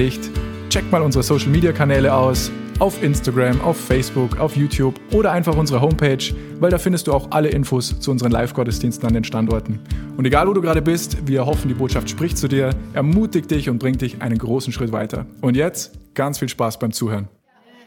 Predigt, 0.00 0.30
checkt 0.70 0.90
mal 0.90 1.02
unsere 1.02 1.22
Social 1.22 1.50
Media 1.50 1.72
Kanäle 1.72 2.14
aus, 2.14 2.50
auf 2.78 3.02
Instagram, 3.02 3.60
auf 3.60 3.78
Facebook, 3.78 4.40
auf 4.40 4.56
YouTube 4.56 4.98
oder 5.12 5.30
einfach 5.30 5.54
unsere 5.54 5.82
Homepage, 5.82 6.24
weil 6.58 6.70
da 6.70 6.78
findest 6.78 7.06
du 7.06 7.12
auch 7.12 7.30
alle 7.32 7.50
Infos 7.50 8.00
zu 8.00 8.10
unseren 8.10 8.32
Live-Gottesdiensten 8.32 9.06
an 9.06 9.12
den 9.12 9.24
Standorten. 9.24 9.78
Und 10.16 10.24
egal 10.24 10.48
wo 10.48 10.54
du 10.54 10.62
gerade 10.62 10.80
bist, 10.80 11.28
wir 11.28 11.44
hoffen, 11.44 11.68
die 11.68 11.74
Botschaft 11.74 12.08
spricht 12.08 12.38
zu 12.38 12.48
dir, 12.48 12.70
ermutigt 12.94 13.50
dich 13.50 13.68
und 13.68 13.78
bringt 13.78 14.00
dich 14.00 14.22
einen 14.22 14.38
großen 14.38 14.72
Schritt 14.72 14.90
weiter. 14.90 15.26
Und 15.42 15.54
jetzt 15.54 15.92
ganz 16.14 16.38
viel 16.38 16.48
Spaß 16.48 16.78
beim 16.78 16.92
Zuhören. 16.92 17.28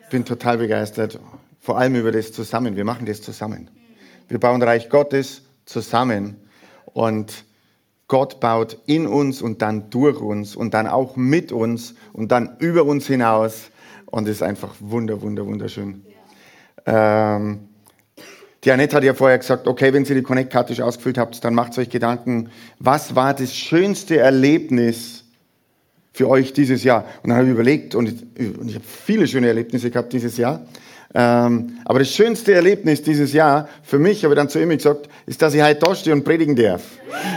Ich 0.03 0.09
bin 0.09 0.23
total 0.23 0.59
begeistert, 0.59 1.19
vor 1.61 1.79
allem 1.79 1.95
über 1.95 2.11
das 2.11 2.31
zusammen. 2.31 2.75
Wir 2.75 2.85
machen 2.85 3.07
das 3.07 3.23
zusammen. 3.23 3.71
Wir 4.27 4.39
bauen 4.39 4.61
Reich 4.61 4.87
Gottes 4.87 5.41
zusammen 5.65 6.35
und 6.85 7.43
Gott 8.13 8.39
baut 8.39 8.77
in 8.85 9.07
uns 9.07 9.41
und 9.41 9.63
dann 9.63 9.89
durch 9.89 10.21
uns 10.21 10.55
und 10.55 10.75
dann 10.75 10.85
auch 10.85 11.15
mit 11.15 11.51
uns 11.51 11.95
und 12.13 12.31
dann 12.31 12.57
über 12.59 12.85
uns 12.85 13.07
hinaus. 13.07 13.71
Und 14.05 14.27
es 14.27 14.35
ist 14.35 14.43
einfach 14.43 14.75
wunder, 14.79 15.23
wunder, 15.23 15.47
wunderschön. 15.47 16.05
Ähm, 16.85 17.61
die 18.63 18.71
Annette 18.71 18.97
hat 18.97 19.03
ja 19.03 19.15
vorher 19.15 19.39
gesagt, 19.39 19.67
okay, 19.67 19.91
wenn 19.93 20.05
Sie 20.05 20.13
die 20.13 20.21
Connect-Karte 20.21 20.75
schon 20.75 20.85
ausgefüllt 20.85 21.17
habt, 21.17 21.43
dann 21.43 21.55
macht 21.55 21.75
euch 21.79 21.89
Gedanken, 21.89 22.51
was 22.77 23.15
war 23.15 23.33
das 23.33 23.55
schönste 23.55 24.19
Erlebnis 24.19 25.23
für 26.11 26.29
euch 26.29 26.53
dieses 26.53 26.83
Jahr? 26.83 27.05
Und 27.23 27.31
dann 27.31 27.37
habe 27.39 27.47
ich 27.47 27.53
überlegt, 27.53 27.95
und 27.95 28.09
ich, 28.37 28.59
und 28.59 28.69
ich 28.69 28.75
habe 28.75 28.85
viele 28.85 29.27
schöne 29.27 29.47
Erlebnisse 29.47 29.89
gehabt 29.89 30.13
dieses 30.13 30.37
Jahr. 30.37 30.67
Ähm, 31.15 31.77
aber 31.85 31.99
das 31.99 32.09
schönste 32.09 32.53
Erlebnis 32.53 33.01
dieses 33.03 33.33
Jahr 33.33 33.69
für 33.83 33.99
mich, 33.99 34.23
habe 34.23 34.33
ich 34.33 34.37
dann 34.37 34.49
zu 34.49 34.59
ihm 34.59 34.69
gesagt, 34.69 35.07
ist, 35.27 35.41
dass 35.41 35.53
ich 35.53 35.61
heute 35.61 35.79
da 35.79 35.93
stehe 35.93 36.15
und 36.15 36.23
predigen 36.23 36.55
darf. 36.55 36.81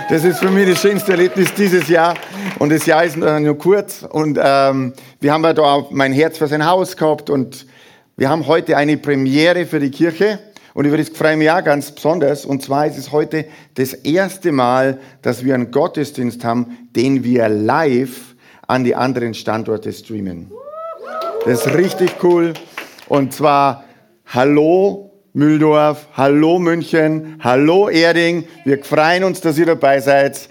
Das 0.09 0.25
ist 0.25 0.39
für 0.39 0.51
mich 0.51 0.69
das 0.69 0.81
schönste 0.81 1.13
Erlebnis 1.13 1.53
dieses 1.53 1.89
Jahr. 1.89 2.15
Und 2.59 2.73
das 2.73 2.87
Jahr 2.87 3.05
ist 3.05 3.17
nur 3.17 3.59
kurz. 3.59 4.03
Und 4.09 4.39
ähm, 4.43 4.95
wir 5.21 5.33
haben 5.33 5.45
ja 5.45 5.53
da 5.53 5.63
auch 5.63 5.91
mein 5.91 6.13
Herz 6.13 6.39
für 6.39 6.47
sein 6.47 6.65
Haus 6.65 6.97
gehabt. 6.97 7.29
Und 7.29 7.67
wir 8.17 8.31
haben 8.31 8.47
heute 8.47 8.79
eine 8.79 8.97
Premiere 8.97 9.67
für 9.67 9.79
die 9.79 9.91
Kirche. 9.91 10.39
Und 10.73 10.87
über 10.87 10.97
das 10.97 11.11
freue 11.11 11.33
ich 11.33 11.39
mich 11.39 11.51
auch 11.51 11.63
ganz 11.63 11.91
besonders. 11.91 12.47
Und 12.47 12.63
zwar 12.63 12.87
ist 12.87 12.97
es 12.97 13.13
heute 13.13 13.45
das 13.75 13.93
erste 13.93 14.53
Mal, 14.53 14.99
dass 15.21 15.45
wir 15.45 15.55
einen 15.55 15.71
Gottesdienst 15.71 16.45
haben, 16.45 16.79
den 16.95 17.25
wir 17.25 17.49
live 17.51 18.35
an 18.67 18.85
die 18.85 18.95
anderen 18.95 19.35
Standorte 19.35 19.93
streamen. 19.93 20.51
Das 21.45 21.67
ist 21.67 21.75
richtig 21.75 22.17
cool. 22.23 22.55
Und 23.09 23.33
zwar 23.33 23.85
Hallo 24.27 25.13
Mühldorf, 25.33 26.09
Hallo 26.15 26.59
München, 26.59 27.41
Hallo 27.43 27.89
Erding. 27.89 28.45
Wir 28.65 28.83
freuen 28.83 29.23
uns, 29.23 29.41
dass 29.41 29.59
ihr 29.59 29.67
dabei 29.67 30.01
seid. 30.01 30.49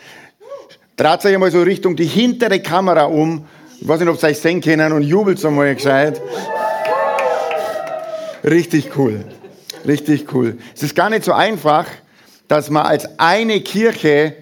Dreht 0.95 1.26
euch 1.26 1.33
einmal 1.33 1.52
so 1.52 1.61
Richtung 1.61 1.95
die 1.98 2.06
hintere 2.06 2.61
Kamera 2.61 3.06
um. 3.06 3.45
Ich 3.81 3.88
weiß 3.88 4.00
nicht, 4.00 4.09
ob 4.09 4.22
ihr 4.23 4.30
euch 4.30 4.39
sehen 4.39 4.61
können 4.61 4.94
und 4.94 5.03
jubelt 5.03 5.38
so 5.38 5.52
mal 5.52 5.76
gescheit. 5.76 6.22
Richtig 8.45 8.98
cool. 8.98 9.26
Richtig 9.86 10.33
cool. 10.33 10.58
Es 10.73 10.83
ist 10.83 10.95
gar 10.95 11.09
nicht 11.09 11.26
so 11.26 11.33
einfach, 11.33 11.88
dass 12.48 12.70
man 12.70 12.86
als 12.86 13.20
eine 13.20 13.59
Kirche, 13.59 14.36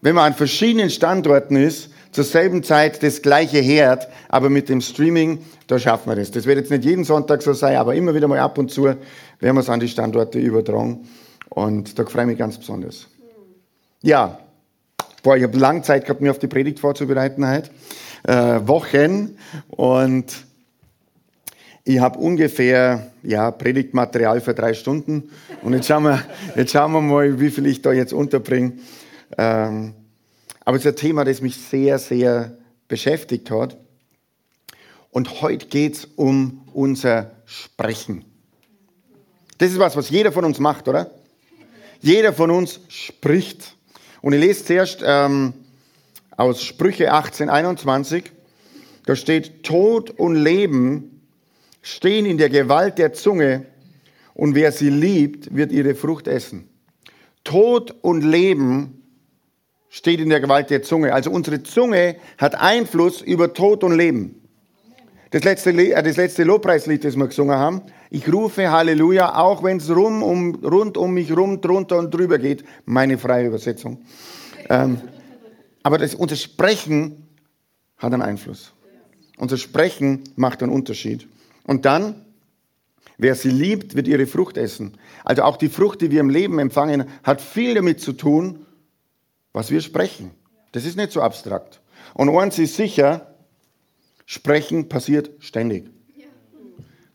wenn 0.00 0.16
man 0.16 0.32
an 0.32 0.34
verschiedenen 0.34 0.90
Standorten 0.90 1.56
ist, 1.56 1.90
zur 2.14 2.22
selben 2.22 2.62
Zeit 2.62 3.02
das 3.02 3.22
gleiche 3.22 3.62
hört, 3.64 4.06
aber 4.28 4.48
mit 4.48 4.68
dem 4.68 4.80
Streaming, 4.80 5.40
da 5.66 5.80
schaffen 5.80 6.10
wir 6.10 6.14
das. 6.16 6.30
Das 6.30 6.46
wird 6.46 6.58
jetzt 6.58 6.70
nicht 6.70 6.84
jeden 6.84 7.02
Sonntag 7.02 7.42
so 7.42 7.52
sein, 7.54 7.76
aber 7.76 7.96
immer 7.96 8.14
wieder 8.14 8.28
mal 8.28 8.38
ab 8.38 8.56
und 8.56 8.70
zu 8.70 8.84
werden 8.84 9.00
wir 9.40 9.56
es 9.58 9.68
an 9.68 9.80
die 9.80 9.88
Standorte 9.88 10.38
übertragen. 10.38 11.08
Und 11.48 11.98
da 11.98 12.04
freue 12.04 12.22
ich 12.22 12.28
mich 12.28 12.38
ganz 12.38 12.56
besonders. 12.56 13.08
Ja, 14.00 14.38
boah, 15.24 15.36
ich 15.36 15.42
habe 15.42 15.58
lange 15.58 15.82
Zeit 15.82 16.04
gehabt, 16.04 16.20
mir 16.20 16.30
auf 16.30 16.38
die 16.38 16.46
Predigt 16.46 16.78
vorzubereiten 16.78 17.48
heute. 17.50 17.70
Äh, 18.22 18.66
Wochen. 18.68 19.36
Und 19.70 20.44
ich 21.82 21.98
habe 21.98 22.20
ungefähr 22.20 23.10
ja, 23.24 23.50
Predigtmaterial 23.50 24.40
für 24.40 24.54
drei 24.54 24.74
Stunden. 24.74 25.30
Und 25.62 25.72
jetzt 25.72 25.88
schauen 25.88 26.04
wir, 26.04 26.22
jetzt 26.54 26.70
schauen 26.70 26.92
wir 26.92 27.00
mal, 27.00 27.40
wie 27.40 27.50
viel 27.50 27.66
ich 27.66 27.82
da 27.82 27.92
jetzt 27.92 28.12
unterbringe. 28.12 28.74
Ähm, 29.36 29.94
aber 30.64 30.76
es 30.76 30.84
ist 30.84 30.92
ein 30.92 30.96
Thema, 30.96 31.24
das 31.24 31.40
mich 31.40 31.56
sehr, 31.56 31.98
sehr 31.98 32.56
beschäftigt 32.88 33.50
hat. 33.50 33.76
Und 35.10 35.42
heute 35.42 35.66
geht 35.66 35.94
es 35.94 36.04
um 36.16 36.62
unser 36.72 37.30
Sprechen. 37.44 38.24
Das 39.58 39.70
ist 39.70 39.78
was, 39.78 39.96
was 39.96 40.10
jeder 40.10 40.32
von 40.32 40.44
uns 40.44 40.58
macht, 40.58 40.88
oder? 40.88 41.10
Jeder 42.00 42.32
von 42.32 42.50
uns 42.50 42.80
spricht. 42.88 43.76
Und 44.20 44.32
ich 44.32 44.40
lese 44.40 44.64
zuerst 44.64 45.02
ähm, 45.04 45.54
aus 46.36 46.62
Sprüche 46.62 47.12
18, 47.12 47.48
21. 47.48 48.32
Da 49.06 49.14
steht, 49.14 49.62
Tod 49.62 50.10
und 50.10 50.34
Leben 50.34 51.22
stehen 51.82 52.26
in 52.26 52.38
der 52.38 52.48
Gewalt 52.48 52.98
der 52.98 53.12
Zunge 53.12 53.66
und 54.32 54.54
wer 54.54 54.72
sie 54.72 54.90
liebt, 54.90 55.54
wird 55.54 55.70
ihre 55.70 55.94
Frucht 55.94 56.26
essen. 56.26 56.68
Tod 57.44 57.94
und 58.00 58.22
Leben 58.22 59.03
steht 59.94 60.18
in 60.18 60.28
der 60.28 60.40
Gewalt 60.40 60.70
der 60.70 60.82
Zunge. 60.82 61.14
Also 61.14 61.30
unsere 61.30 61.62
Zunge 61.62 62.16
hat 62.36 62.56
Einfluss 62.56 63.22
über 63.22 63.54
Tod 63.54 63.84
und 63.84 63.96
Leben. 63.96 64.42
Das 65.30 65.44
letzte, 65.44 65.70
äh, 65.70 66.02
das 66.02 66.16
letzte 66.16 66.42
Lobpreislied, 66.42 67.04
das 67.04 67.14
wir 67.14 67.28
gesungen 67.28 67.56
haben, 67.56 67.80
ich 68.10 68.30
rufe 68.32 68.72
Halleluja, 68.72 69.36
auch 69.36 69.62
wenn 69.62 69.76
es 69.76 69.88
rum, 69.88 70.24
um, 70.24 70.56
rund 70.64 70.96
um 70.96 71.14
mich 71.14 71.30
rum, 71.36 71.60
drunter 71.60 71.96
und 71.96 72.12
drüber 72.12 72.38
geht. 72.38 72.64
Meine 72.86 73.18
freie 73.18 73.46
Übersetzung. 73.46 74.02
Ähm, 74.68 75.00
aber 75.84 75.98
das, 75.98 76.16
unser 76.16 76.36
Sprechen 76.36 77.28
hat 77.96 78.12
einen 78.12 78.22
Einfluss. 78.22 78.72
Unser 79.38 79.58
Sprechen 79.58 80.24
macht 80.34 80.64
einen 80.64 80.72
Unterschied. 80.72 81.28
Und 81.68 81.84
dann, 81.84 82.16
wer 83.16 83.36
sie 83.36 83.50
liebt, 83.50 83.94
wird 83.94 84.08
ihre 84.08 84.26
Frucht 84.26 84.56
essen. 84.56 84.98
Also 85.24 85.44
auch 85.44 85.56
die 85.56 85.68
Frucht, 85.68 86.00
die 86.00 86.10
wir 86.10 86.18
im 86.18 86.30
Leben 86.30 86.58
empfangen, 86.58 87.04
hat 87.22 87.40
viel 87.40 87.74
damit 87.74 88.00
zu 88.00 88.12
tun, 88.12 88.66
was 89.54 89.70
wir 89.70 89.80
sprechen. 89.80 90.32
Das 90.72 90.84
ist 90.84 90.98
nicht 90.98 91.12
so 91.12 91.22
abstrakt. 91.22 91.80
Und 92.12 92.28
eins 92.28 92.58
ist 92.58 92.76
sicher, 92.76 93.34
sprechen 94.26 94.90
passiert 94.90 95.30
ständig. 95.38 95.86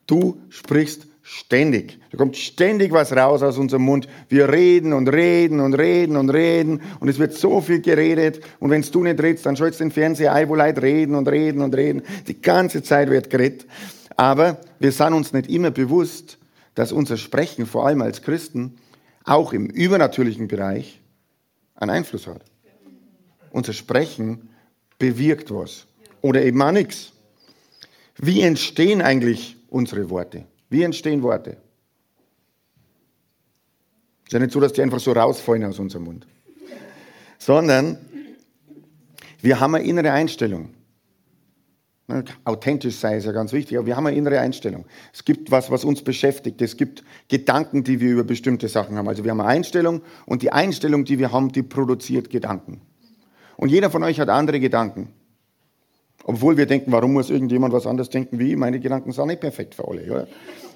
Du 0.08 0.42
sprichst 0.50 1.06
ständig. 1.22 2.00
Da 2.10 2.18
kommt 2.18 2.36
ständig 2.36 2.92
was 2.92 3.16
raus 3.16 3.44
aus 3.44 3.60
unserem 3.60 3.84
Mund. 3.84 4.08
Wir 4.30 4.52
reden 4.52 4.94
und 4.94 5.08
reden 5.10 5.60
und 5.60 5.76
reden 5.76 6.16
und 6.18 6.32
reden 6.32 6.82
und 7.00 7.08
es 7.08 7.20
wird 7.20 7.34
so 7.34 7.62
viel 7.62 7.82
geredet. 7.82 8.40
Und 8.60 8.72
wenn 8.72 8.82
du 8.82 9.04
nicht 9.04 9.22
redest, 9.22 9.46
dann 9.46 9.56
schaltest 9.56 9.82
du 9.82 9.84
den 9.84 9.92
Fernseher 9.92 10.34
ein, 10.34 10.50
wo 10.50 10.56
Leute 10.56 10.82
reden 10.82 11.14
und 11.14 11.28
reden 11.28 11.62
und 11.62 11.76
reden. 11.76 12.02
Die 12.28 12.42
ganze 12.42 12.82
Zeit 12.82 13.12
wird 13.12 13.30
geredet. 13.30 13.68
Aber 14.16 14.60
wir 14.80 14.92
sind 14.92 15.14
uns 15.14 15.32
nicht 15.32 15.50
immer 15.50 15.70
bewusst, 15.70 16.40
dass 16.74 16.92
unser 16.92 17.18
Sprechen, 17.18 17.68
vor 17.68 17.86
allem 17.86 18.02
als 18.02 18.24
Christen, 18.24 18.78
auch 19.24 19.54
im 19.54 19.68
übernatürlichen 19.68 20.48
Bereich, 20.48 20.99
einen 21.80 21.92
Einfluss 21.92 22.28
hat. 22.28 22.44
Unser 23.52 23.74
Sprechen 23.74 24.50
bewirkt 25.00 25.50
was 25.52 25.88
oder 26.22 26.44
eben 26.44 26.62
auch 26.62 26.72
nichts. 26.72 27.14
Wie 28.18 28.42
entstehen 28.42 29.02
eigentlich 29.02 29.56
unsere 29.70 30.10
Worte? 30.10 30.46
Wie 30.70 30.84
entstehen 30.84 31.24
Worte? 31.24 31.58
Es 34.22 34.28
ist 34.28 34.34
ja 34.34 34.40
nicht 34.40 34.52
so, 34.52 34.60
dass 34.60 34.74
die 34.74 34.82
einfach 34.82 35.00
so 35.00 35.14
rausfallen 35.14 35.64
aus 35.64 35.80
unserem 35.80 36.04
Mund, 36.04 36.28
sondern 37.40 37.98
wir 39.42 39.60
haben 39.60 39.76
eine 39.76 39.86
innere 39.86 40.12
Einstellung. 40.12 40.74
Ne, 42.10 42.24
authentisch 42.44 42.96
sein 42.96 43.20
ist 43.20 43.26
ja 43.26 43.32
ganz 43.32 43.54
wichtig, 43.54 43.78
aber 43.78 43.86
wir 43.86 43.96
haben 43.96 44.08
eine 44.08 44.18
innere 44.18 44.40
Einstellung. 44.40 44.86
Es 45.14 45.24
gibt 45.24 45.52
was, 45.52 45.70
was 45.70 45.86
uns 45.86 46.02
beschäftigt. 46.02 46.60
Es 46.60 46.76
gibt 46.76 47.04
Gedanken, 47.28 47.84
die 47.84 48.00
wir 48.00 48.10
über 48.10 48.24
bestimmte 48.24 48.68
Sachen 48.68 48.98
haben. 48.98 49.08
Also 49.08 49.24
wir 49.24 49.30
haben 49.30 49.40
eine 49.40 49.50
Einstellung 49.50 50.02
und 50.26 50.42
die 50.42 50.52
Einstellung, 50.52 51.06
die 51.06 51.20
wir 51.20 51.32
haben, 51.32 51.52
die 51.52 51.62
produziert 51.62 52.32
Gedanken. 52.32 52.82
Und 53.58 53.70
jeder 53.70 53.92
von 53.92 54.04
euch 54.04 54.20
hat 54.20 54.28
andere 54.30 54.60
Gedanken. 54.60 55.10
Obwohl 56.24 56.58
wir 56.58 56.66
denken, 56.66 56.92
warum 56.92 57.14
muss 57.14 57.30
irgendjemand 57.30 57.76
was 57.76 57.86
anderes 57.86 58.10
denken 58.10 58.40
wie 58.40 58.54
ich? 58.54 58.58
Meine 58.58 58.80
Gedanken 58.80 59.12
sind 59.12 59.28
nicht 59.28 59.42
perfekt 59.42 59.76
für 59.76 59.88
alle. 59.88 60.02
Oder? 60.06 60.28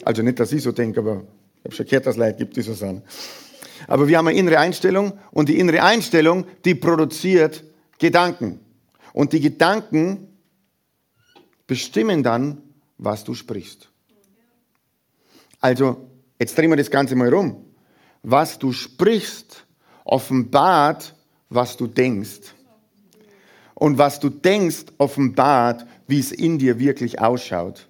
Also 0.06 0.22
nicht, 0.22 0.40
dass 0.40 0.52
ich 0.52 0.62
so 0.62 0.72
denke, 0.72 1.00
aber 1.00 1.24
ich 1.62 1.66
habe 1.66 1.76
schon 1.76 1.86
gehört, 1.88 2.06
dass 2.06 2.14
es 2.14 2.20
Leute 2.20 2.38
gibt, 2.38 2.58
die 2.58 2.62
so 2.62 2.74
sind. 2.74 3.02
Aber 3.88 4.08
wir 4.08 4.20
haben 4.20 4.28
eine 4.28 4.38
innere 4.38 4.60
Einstellung 4.60 5.14
und 5.32 5.50
die 5.50 5.58
innere 5.58 5.82
Einstellung, 5.82 6.46
die 6.64 6.76
produziert 6.76 7.64
Gedanken. 7.98 8.60
Und 9.14 9.34
die 9.34 9.40
Gedanken 9.40 10.28
bestimmen 11.68 12.24
dann, 12.24 12.62
was 12.98 13.24
du 13.24 13.34
sprichst. 13.34 13.90
Also, 15.60 16.10
jetzt 16.40 16.58
drehen 16.58 16.70
wir 16.70 16.78
das 16.78 16.92
Ganze 16.92 17.16
mal 17.16 17.34
rum. 17.34 17.66
Was 18.22 18.60
du 18.60 18.72
sprichst, 18.72 19.66
offenbart, 20.04 21.16
was 21.50 21.78
du 21.78 21.88
denkst. 21.88 22.54
Und 23.76 23.98
was 23.98 24.20
du 24.20 24.30
denkst, 24.30 24.86
offenbart, 24.98 25.86
wie 26.08 26.20
es 26.20 26.32
in 26.32 26.60
dir 26.60 26.80
wirklich 26.80 27.20
ausschaut, 27.20 27.88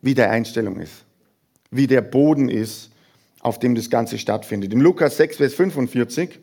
wie 0.00 0.14
deine 0.14 0.32
Einstellung 0.32 0.80
ist, 0.80 1.04
wie 1.70 1.86
der 1.86 2.00
Boden 2.00 2.48
ist, 2.48 2.90
auf 3.40 3.58
dem 3.58 3.74
das 3.74 3.90
Ganze 3.90 4.18
stattfindet. 4.18 4.72
Im 4.72 4.80
Lukas 4.80 5.16
6, 5.16 5.36
Vers 5.38 5.54
45, 5.54 6.38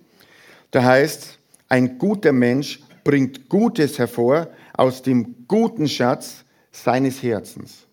da 0.71 0.83
heißt, 0.83 1.39
ein 1.69 1.97
guter 1.97 2.33
Mensch 2.33 2.81
bringt 3.03 3.49
Gutes 3.49 3.97
hervor 3.97 4.49
aus 4.73 5.01
dem 5.01 5.47
guten 5.47 5.87
Schatz 5.87 6.43
seines 6.71 7.21
Herzens. 7.21 7.87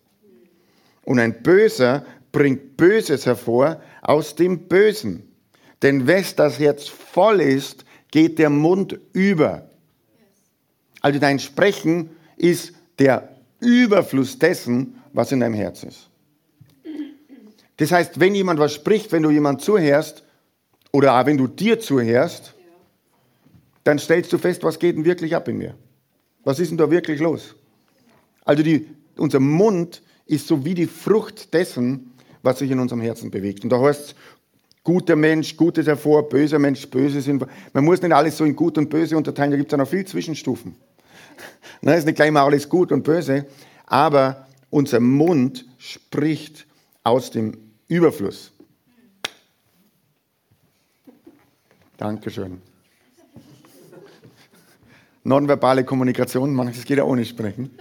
Und 1.03 1.19
ein 1.19 1.41
Böser 1.41 2.05
bringt 2.31 2.77
Böses 2.77 3.25
hervor 3.25 3.81
aus 4.01 4.35
dem 4.35 4.67
Bösen. 4.67 5.23
Denn 5.81 6.07
wes 6.07 6.35
das 6.35 6.59
Herz 6.59 6.87
voll 6.87 7.41
ist, 7.41 7.85
geht 8.11 8.39
der 8.39 8.49
Mund 8.49 8.99
über. 9.13 9.69
Also 11.01 11.19
dein 11.19 11.39
Sprechen 11.39 12.09
ist 12.35 12.73
der 12.99 13.37
Überfluss 13.59 14.37
dessen, 14.37 15.01
was 15.13 15.31
in 15.31 15.39
deinem 15.39 15.53
Herz 15.53 15.83
ist. 15.83 16.09
Das 17.77 17.91
heißt, 17.91 18.19
wenn 18.19 18.33
jemand 18.33 18.59
was 18.59 18.73
spricht, 18.73 19.11
wenn 19.11 19.23
du 19.23 19.29
jemand 19.29 19.61
zuhörst, 19.61 20.23
oder 20.91 21.19
auch 21.19 21.25
wenn 21.25 21.37
du 21.37 21.47
dir 21.47 21.79
zuhörst, 21.79 22.53
dann 23.83 23.99
stellst 23.99 24.33
du 24.33 24.37
fest, 24.37 24.63
was 24.63 24.79
geht 24.79 24.97
denn 24.97 25.05
wirklich 25.05 25.35
ab 25.35 25.47
in 25.47 25.57
mir? 25.57 25.75
Was 26.43 26.59
ist 26.59 26.69
denn 26.69 26.77
da 26.77 26.89
wirklich 26.89 27.19
los? 27.19 27.55
Also 28.47 28.63
die, 28.63 28.87
unser 29.17 29.41
Mund 29.41 30.01
ist 30.25 30.47
so 30.47 30.63
wie 30.63 30.73
die 30.73 30.87
Frucht 30.87 31.53
dessen, 31.53 32.13
was 32.41 32.59
sich 32.59 32.71
in 32.71 32.79
unserem 32.79 33.01
Herzen 33.01 33.29
bewegt. 33.29 33.63
Und 33.63 33.69
da 33.69 33.81
heißt 33.81 34.01
es, 34.01 34.15
guter 34.85 35.17
Mensch, 35.17 35.57
Gutes 35.57 35.85
hervor, 35.85 36.29
böser 36.29 36.57
Mensch, 36.57 36.89
Böses. 36.89 37.27
Man 37.27 37.83
muss 37.83 38.01
nicht 38.01 38.13
alles 38.13 38.37
so 38.37 38.45
in 38.45 38.55
Gut 38.55 38.77
und 38.77 38.89
Böse 38.89 39.17
unterteilen, 39.17 39.51
da 39.51 39.57
gibt 39.57 39.69
es 39.69 39.71
ja 39.73 39.77
noch 39.77 39.89
viel 39.89 40.05
Zwischenstufen. 40.05 40.75
Na, 41.81 41.93
ist 41.93 42.05
nicht 42.05 42.15
gleich 42.15 42.31
mal 42.31 42.45
alles 42.45 42.69
gut 42.69 42.93
und 42.93 43.03
böse, 43.03 43.45
aber 43.85 44.47
unser 44.69 45.01
Mund 45.01 45.65
spricht 45.77 46.65
aus 47.03 47.31
dem 47.31 47.57
Überfluss. 47.89 48.53
Dankeschön. 51.97 52.61
Nonverbale 55.25 55.83
Kommunikation, 55.83 56.53
manches 56.53 56.85
geht 56.85 56.97
ja 56.97 57.03
ohne 57.03 57.25
Sprechen. 57.25 57.71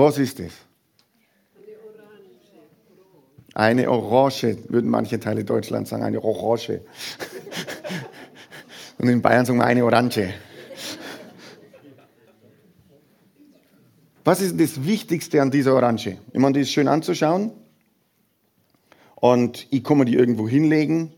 Was 0.00 0.16
ist 0.16 0.38
das? 0.38 0.52
Eine 3.52 3.90
Orange, 3.90 4.56
würden 4.70 4.88
manche 4.88 5.20
Teile 5.20 5.44
Deutschlands 5.44 5.90
sagen, 5.90 6.02
eine 6.02 6.24
Orange. 6.24 6.80
Und 8.98 9.08
in 9.08 9.20
Bayern 9.20 9.44
sagen 9.44 9.58
wir 9.58 9.66
eine 9.66 9.84
Orange. 9.84 10.32
Was 14.24 14.40
ist 14.40 14.58
das 14.58 14.86
Wichtigste 14.86 15.42
an 15.42 15.50
dieser 15.50 15.74
Orange? 15.74 16.16
Ich 16.32 16.40
meine, 16.40 16.54
die 16.54 16.60
ist 16.60 16.70
schön 16.70 16.88
anzuschauen. 16.88 17.52
Und 19.16 19.66
ich 19.68 19.84
kann 19.84 19.98
mir 19.98 20.06
die 20.06 20.14
irgendwo 20.14 20.48
hinlegen 20.48 21.12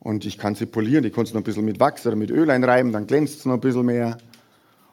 und 0.00 0.26
ich 0.26 0.36
kann 0.36 0.54
sie 0.54 0.66
polieren, 0.66 1.04
ich 1.04 1.14
kann 1.14 1.24
sie 1.24 1.32
noch 1.32 1.40
ein 1.40 1.44
bisschen 1.44 1.64
mit 1.64 1.80
Wachs 1.80 2.06
oder 2.06 2.14
mit 2.14 2.30
Öl 2.30 2.50
einreiben, 2.50 2.92
dann 2.92 3.06
glänzt 3.06 3.38
es 3.38 3.46
noch 3.46 3.54
ein 3.54 3.60
bisschen 3.60 3.86
mehr. 3.86 4.18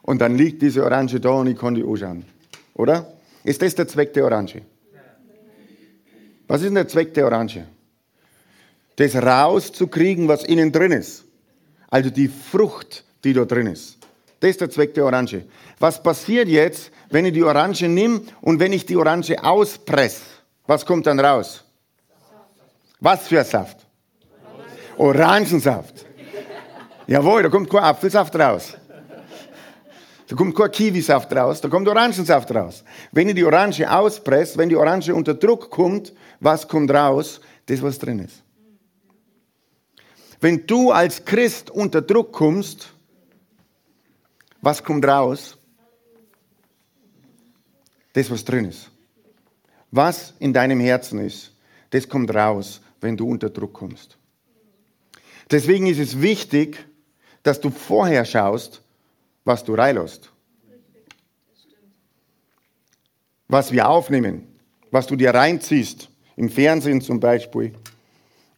Und 0.00 0.22
dann 0.22 0.38
liegt 0.38 0.62
diese 0.62 0.82
Orange 0.84 1.20
da 1.20 1.32
und 1.32 1.48
ich 1.48 1.58
kann 1.58 1.74
die 1.74 1.82
anschauen. 1.82 2.24
Oder? 2.74 3.12
Ist 3.44 3.60
das 3.62 3.74
der 3.74 3.88
Zweck 3.88 4.12
der 4.12 4.24
Orange? 4.24 4.62
Was 6.48 6.60
ist 6.60 6.66
denn 6.66 6.74
der 6.74 6.88
Zweck 6.88 7.14
der 7.14 7.26
Orange? 7.26 7.66
Das 8.96 9.14
rauszukriegen, 9.14 10.28
was 10.28 10.44
innen 10.44 10.70
drin 10.70 10.92
ist. 10.92 11.24
Also 11.88 12.10
die 12.10 12.28
Frucht, 12.28 13.04
die 13.24 13.32
da 13.32 13.44
drin 13.44 13.66
ist. 13.66 13.98
Das 14.40 14.50
ist 14.50 14.60
der 14.60 14.70
Zweck 14.70 14.94
der 14.94 15.04
Orange. 15.04 15.44
Was 15.78 16.02
passiert 16.02 16.48
jetzt, 16.48 16.90
wenn 17.10 17.24
ich 17.24 17.32
die 17.32 17.44
Orange 17.44 17.88
nehme 17.88 18.22
und 18.40 18.58
wenn 18.58 18.72
ich 18.72 18.84
die 18.84 18.96
Orange 18.96 19.42
auspresse? 19.42 20.22
Was 20.66 20.84
kommt 20.84 21.06
dann 21.06 21.20
raus? 21.20 21.64
Was 23.00 23.28
für 23.28 23.44
Saft? 23.44 23.78
Orangensaft. 24.96 26.06
Jawohl, 27.06 27.42
da 27.42 27.48
kommt 27.48 27.68
kein 27.68 27.82
Apfelsaft 27.82 28.34
raus. 28.36 28.74
Da 30.32 30.36
kommt 30.36 30.56
kein 30.56 30.70
Kiwisaft 30.70 31.30
raus, 31.34 31.60
da 31.60 31.68
kommt 31.68 31.86
Orangensaft 31.86 32.54
raus. 32.54 32.84
Wenn 33.10 33.28
ich 33.28 33.34
die 33.34 33.44
Orange 33.44 33.84
auspresse, 33.84 34.56
wenn 34.56 34.70
die 34.70 34.76
Orange 34.76 35.14
unter 35.14 35.34
Druck 35.34 35.68
kommt, 35.68 36.14
was 36.40 36.66
kommt 36.66 36.90
raus? 36.90 37.38
Das, 37.66 37.82
was 37.82 37.98
drin 37.98 38.18
ist. 38.20 38.42
Wenn 40.40 40.66
du 40.66 40.90
als 40.90 41.22
Christ 41.26 41.68
unter 41.68 42.00
Druck 42.00 42.32
kommst, 42.32 42.94
was 44.62 44.82
kommt 44.82 45.04
raus? 45.04 45.58
Das, 48.14 48.30
was 48.30 48.42
drin 48.42 48.64
ist. 48.64 48.90
Was 49.90 50.32
in 50.38 50.54
deinem 50.54 50.80
Herzen 50.80 51.18
ist, 51.18 51.52
das 51.90 52.08
kommt 52.08 52.34
raus, 52.34 52.80
wenn 53.02 53.18
du 53.18 53.28
unter 53.28 53.50
Druck 53.50 53.74
kommst. 53.74 54.16
Deswegen 55.50 55.88
ist 55.88 55.98
es 55.98 56.22
wichtig, 56.22 56.82
dass 57.42 57.60
du 57.60 57.68
vorher 57.68 58.24
schaust, 58.24 58.82
was 59.44 59.64
du 59.64 59.74
reinlässt. 59.74 60.30
Was 63.48 63.72
wir 63.72 63.88
aufnehmen, 63.88 64.46
was 64.90 65.06
du 65.06 65.16
dir 65.16 65.34
reinziehst, 65.34 66.08
im 66.36 66.48
Fernsehen 66.48 67.00
zum 67.00 67.20
Beispiel, 67.20 67.74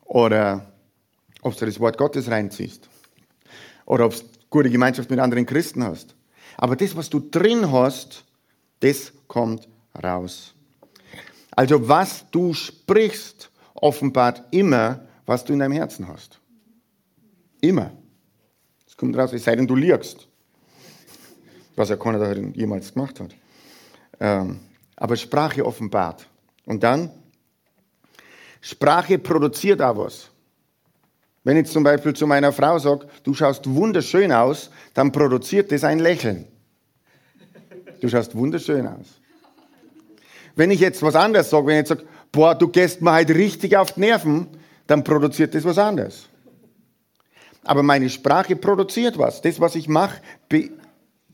oder 0.04 0.72
ob 1.42 1.56
du 1.56 1.66
das 1.66 1.80
Wort 1.80 1.98
Gottes 1.98 2.30
reinziehst, 2.30 2.88
oder 3.86 4.06
ob 4.06 4.14
du 4.14 4.22
gute 4.50 4.70
Gemeinschaft 4.70 5.10
mit 5.10 5.18
anderen 5.18 5.46
Christen 5.46 5.82
hast. 5.82 6.14
Aber 6.56 6.76
das, 6.76 6.94
was 6.94 7.10
du 7.10 7.18
drin 7.18 7.72
hast, 7.72 8.24
das 8.80 9.12
kommt 9.26 9.68
raus. 10.00 10.54
Also 11.50 11.88
was 11.88 12.24
du 12.30 12.54
sprichst, 12.54 13.50
offenbart 13.74 14.44
immer, 14.52 15.06
was 15.26 15.44
du 15.44 15.52
in 15.52 15.58
deinem 15.58 15.72
Herzen 15.72 16.06
hast. 16.06 16.38
Immer. 17.60 17.90
Es 18.86 18.96
kommt 18.96 19.16
raus, 19.16 19.32
es 19.32 19.42
sei 19.42 19.56
denn, 19.56 19.66
du 19.66 19.74
liegst 19.74 20.28
was 21.76 21.98
keiner 21.98 22.18
da 22.18 22.32
jemals 22.32 22.92
gemacht 22.94 23.20
hat. 23.20 23.34
Ähm, 24.20 24.60
aber 24.96 25.16
Sprache 25.16 25.64
offenbart. 25.64 26.26
Und 26.66 26.82
dann, 26.82 27.10
Sprache 28.60 29.18
produziert 29.18 29.82
auch 29.82 29.96
was. 29.98 30.30
Wenn 31.42 31.58
ich 31.58 31.66
zum 31.66 31.84
Beispiel 31.84 32.14
zu 32.14 32.26
meiner 32.26 32.52
Frau 32.52 32.78
sage, 32.78 33.06
du 33.22 33.34
schaust 33.34 33.68
wunderschön 33.68 34.32
aus, 34.32 34.70
dann 34.94 35.12
produziert 35.12 35.70
das 35.70 35.84
ein 35.84 35.98
Lächeln. 35.98 36.46
Du 38.00 38.08
schaust 38.08 38.34
wunderschön 38.34 38.86
aus. 38.86 39.20
Wenn 40.56 40.70
ich 40.70 40.80
jetzt 40.80 41.02
was 41.02 41.14
anderes 41.14 41.50
sage, 41.50 41.66
wenn 41.66 41.74
ich 41.74 41.80
jetzt 41.80 41.88
sage, 41.88 42.04
boah, 42.32 42.54
du 42.54 42.68
gehst 42.68 43.02
mir 43.02 43.12
halt 43.12 43.30
richtig 43.30 43.76
auf 43.76 43.92
die 43.92 44.00
Nerven, 44.00 44.46
dann 44.86 45.04
produziert 45.04 45.54
das 45.54 45.64
was 45.64 45.76
anderes. 45.76 46.28
Aber 47.64 47.82
meine 47.82 48.08
Sprache 48.08 48.56
produziert 48.56 49.18
was. 49.18 49.42
Das, 49.42 49.60
was 49.60 49.74
ich 49.74 49.88
mache, 49.88 50.20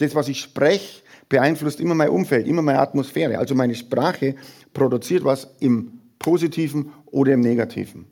das, 0.01 0.15
was 0.15 0.29
ich 0.29 0.41
spreche, 0.41 1.03
beeinflusst 1.29 1.81
immer 1.81 1.95
mein 1.95 2.09
Umfeld, 2.11 2.47
immer 2.47 2.63
meine 2.63 2.81
Atmosphäre. 2.81 3.39
Also 3.39 3.55
meine 3.55 3.75
Sprache 3.75 4.35
produziert 4.73 5.25
was 5.25 5.49
im 5.61 6.01
Positiven 6.19 6.93
oder 7.07 7.33
im 7.35 7.41
Negativen. 7.41 8.07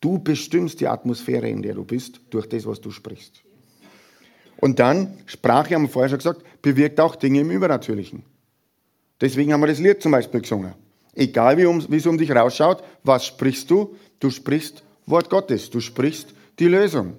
Du 0.00 0.18
bestimmst 0.18 0.80
die 0.80 0.88
Atmosphäre, 0.88 1.48
in 1.48 1.62
der 1.62 1.74
du 1.74 1.84
bist, 1.84 2.20
durch 2.30 2.48
das, 2.48 2.66
was 2.66 2.80
du 2.80 2.90
sprichst. 2.90 3.42
Und 4.58 4.78
dann, 4.78 5.18
Sprache, 5.26 5.74
haben 5.74 5.82
wir 5.82 5.88
vorher 5.88 6.08
schon 6.08 6.18
gesagt, 6.18 6.42
bewirkt 6.60 7.00
auch 7.00 7.16
Dinge 7.16 7.40
im 7.40 7.50
Übernatürlichen. 7.50 8.24
Deswegen 9.20 9.52
haben 9.52 9.60
wir 9.60 9.68
das 9.68 9.78
Lied 9.78 10.02
zum 10.02 10.12
Beispiel 10.12 10.40
gesungen. 10.40 10.74
Egal 11.14 11.56
wie, 11.56 11.66
um, 11.66 11.84
wie 11.90 11.96
es 11.96 12.06
um 12.06 12.18
dich 12.18 12.30
rausschaut, 12.30 12.82
was 13.04 13.26
sprichst 13.26 13.70
du? 13.70 13.96
Du 14.18 14.30
sprichst 14.30 14.82
Wort 15.06 15.30
Gottes, 15.30 15.70
du 15.70 15.80
sprichst 15.80 16.34
die 16.58 16.66
Lösung. 16.66 17.14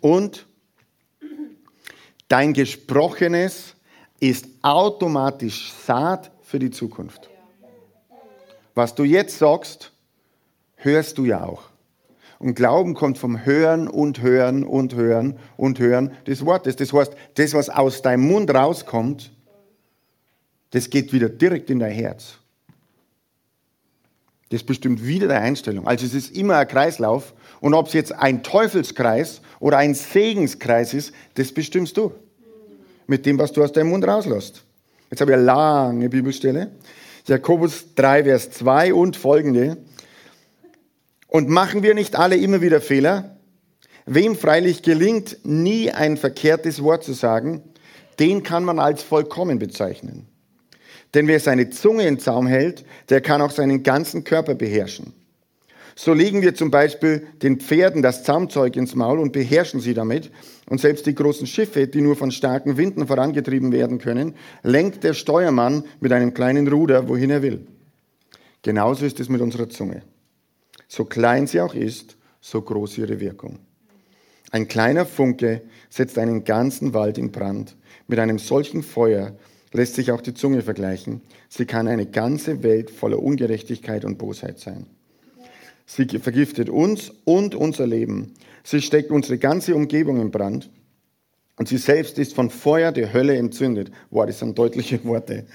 Und 0.00 0.46
Dein 2.28 2.52
Gesprochenes 2.52 3.74
ist 4.20 4.46
automatisch 4.62 5.72
Saat 5.86 6.30
für 6.42 6.58
die 6.58 6.70
Zukunft. 6.70 7.30
Was 8.74 8.94
du 8.94 9.04
jetzt 9.04 9.38
sagst, 9.38 9.92
hörst 10.76 11.18
du 11.18 11.24
ja 11.24 11.44
auch. 11.44 11.62
Und 12.38 12.54
Glauben 12.54 12.94
kommt 12.94 13.18
vom 13.18 13.44
Hören 13.44 13.88
und 13.88 14.20
Hören 14.20 14.62
und 14.62 14.94
Hören 14.94 15.38
und 15.56 15.80
Hören 15.80 16.12
des 16.26 16.44
Wortes. 16.44 16.76
Das 16.76 16.92
heißt, 16.92 17.12
das, 17.34 17.54
was 17.54 17.70
aus 17.70 18.02
deinem 18.02 18.28
Mund 18.28 18.54
rauskommt, 18.54 19.32
das 20.70 20.90
geht 20.90 21.12
wieder 21.12 21.28
direkt 21.28 21.70
in 21.70 21.80
dein 21.80 21.92
Herz. 21.92 22.38
Das 24.50 24.62
bestimmt 24.62 25.06
wieder 25.06 25.28
deine 25.28 25.40
Einstellung. 25.40 25.86
Also 25.86 26.06
es 26.06 26.14
ist 26.14 26.34
immer 26.36 26.56
ein 26.56 26.68
Kreislauf. 26.68 27.34
Und 27.60 27.74
ob 27.74 27.88
es 27.88 27.92
jetzt 27.92 28.12
ein 28.12 28.42
Teufelskreis 28.42 29.42
oder 29.60 29.78
ein 29.78 29.94
Segenskreis 29.94 30.94
ist, 30.94 31.12
das 31.34 31.52
bestimmst 31.52 31.96
du. 31.96 32.12
Mit 33.06 33.26
dem, 33.26 33.38
was 33.38 33.52
du 33.52 33.62
aus 33.62 33.72
deinem 33.72 33.90
Mund 33.90 34.06
rauslässt. 34.06 34.62
Jetzt 35.10 35.20
habe 35.20 35.32
ich 35.32 35.36
eine 35.36 35.44
lange 35.44 36.08
Bibelstelle. 36.08 36.70
Jakobus 37.26 37.94
3, 37.94 38.24
Vers 38.24 38.50
2 38.52 38.94
und 38.94 39.16
folgende. 39.16 39.78
Und 41.26 41.48
machen 41.48 41.82
wir 41.82 41.94
nicht 41.94 42.16
alle 42.16 42.36
immer 42.36 42.62
wieder 42.62 42.80
Fehler? 42.80 43.36
Wem 44.06 44.36
freilich 44.36 44.82
gelingt, 44.82 45.38
nie 45.44 45.90
ein 45.90 46.16
verkehrtes 46.16 46.82
Wort 46.82 47.04
zu 47.04 47.12
sagen, 47.12 47.62
den 48.18 48.42
kann 48.42 48.64
man 48.64 48.78
als 48.78 49.02
vollkommen 49.02 49.58
bezeichnen. 49.58 50.26
Denn 51.14 51.26
wer 51.26 51.40
seine 51.40 51.70
Zunge 51.70 52.06
in 52.06 52.18
Zaum 52.18 52.46
hält, 52.46 52.84
der 53.08 53.20
kann 53.20 53.40
auch 53.40 53.50
seinen 53.50 53.82
ganzen 53.82 54.24
Körper 54.24 54.54
beherrschen. 54.54 55.14
So 55.96 56.12
legen 56.12 56.42
wir 56.42 56.54
zum 56.54 56.70
Beispiel 56.70 57.26
den 57.42 57.58
Pferden 57.58 58.02
das 58.02 58.22
Zaumzeug 58.22 58.76
ins 58.76 58.94
Maul 58.94 59.18
und 59.18 59.32
beherrschen 59.32 59.80
sie 59.80 59.94
damit. 59.94 60.30
Und 60.68 60.80
selbst 60.80 61.06
die 61.06 61.14
großen 61.14 61.46
Schiffe, 61.46 61.88
die 61.88 62.02
nur 62.02 62.14
von 62.14 62.30
starken 62.30 62.76
Winden 62.76 63.06
vorangetrieben 63.08 63.72
werden 63.72 63.98
können, 63.98 64.34
lenkt 64.62 65.02
der 65.02 65.14
Steuermann 65.14 65.82
mit 65.98 66.12
einem 66.12 66.34
kleinen 66.34 66.68
Ruder, 66.68 67.08
wohin 67.08 67.30
er 67.30 67.42
will. 67.42 67.66
Genauso 68.62 69.06
ist 69.06 69.18
es 69.18 69.28
mit 69.28 69.40
unserer 69.40 69.68
Zunge. 69.68 70.02
So 70.86 71.04
klein 71.04 71.48
sie 71.48 71.60
auch 71.60 71.74
ist, 71.74 72.16
so 72.40 72.62
groß 72.62 72.98
ihre 72.98 73.18
Wirkung. 73.18 73.58
Ein 74.50 74.68
kleiner 74.68 75.04
Funke 75.04 75.62
setzt 75.90 76.16
einen 76.16 76.44
ganzen 76.44 76.94
Wald 76.94 77.18
in 77.18 77.32
Brand. 77.32 77.76
Mit 78.06 78.20
einem 78.20 78.38
solchen 78.38 78.84
Feuer 78.84 79.36
lässt 79.72 79.94
sich 79.94 80.12
auch 80.12 80.20
die 80.20 80.34
Zunge 80.34 80.62
vergleichen. 80.62 81.20
Sie 81.48 81.66
kann 81.66 81.88
eine 81.88 82.06
ganze 82.06 82.62
Welt 82.62 82.90
voller 82.90 83.22
Ungerechtigkeit 83.22 84.04
und 84.04 84.18
Bosheit 84.18 84.58
sein. 84.58 84.86
Sie 85.86 86.06
vergiftet 86.18 86.68
uns 86.68 87.12
und 87.24 87.54
unser 87.54 87.86
Leben. 87.86 88.34
Sie 88.62 88.82
steckt 88.82 89.10
unsere 89.10 89.38
ganze 89.38 89.74
Umgebung 89.74 90.20
in 90.20 90.30
Brand. 90.30 90.70
Und 91.56 91.66
sie 91.66 91.78
selbst 91.78 92.18
ist 92.18 92.34
von 92.34 92.50
Feuer 92.50 92.92
der 92.92 93.12
Hölle 93.12 93.36
entzündet. 93.36 93.90
Wow, 94.10 94.26
das 94.26 94.38
sind 94.38 94.56
deutliche 94.56 95.02
Worte. 95.04 95.46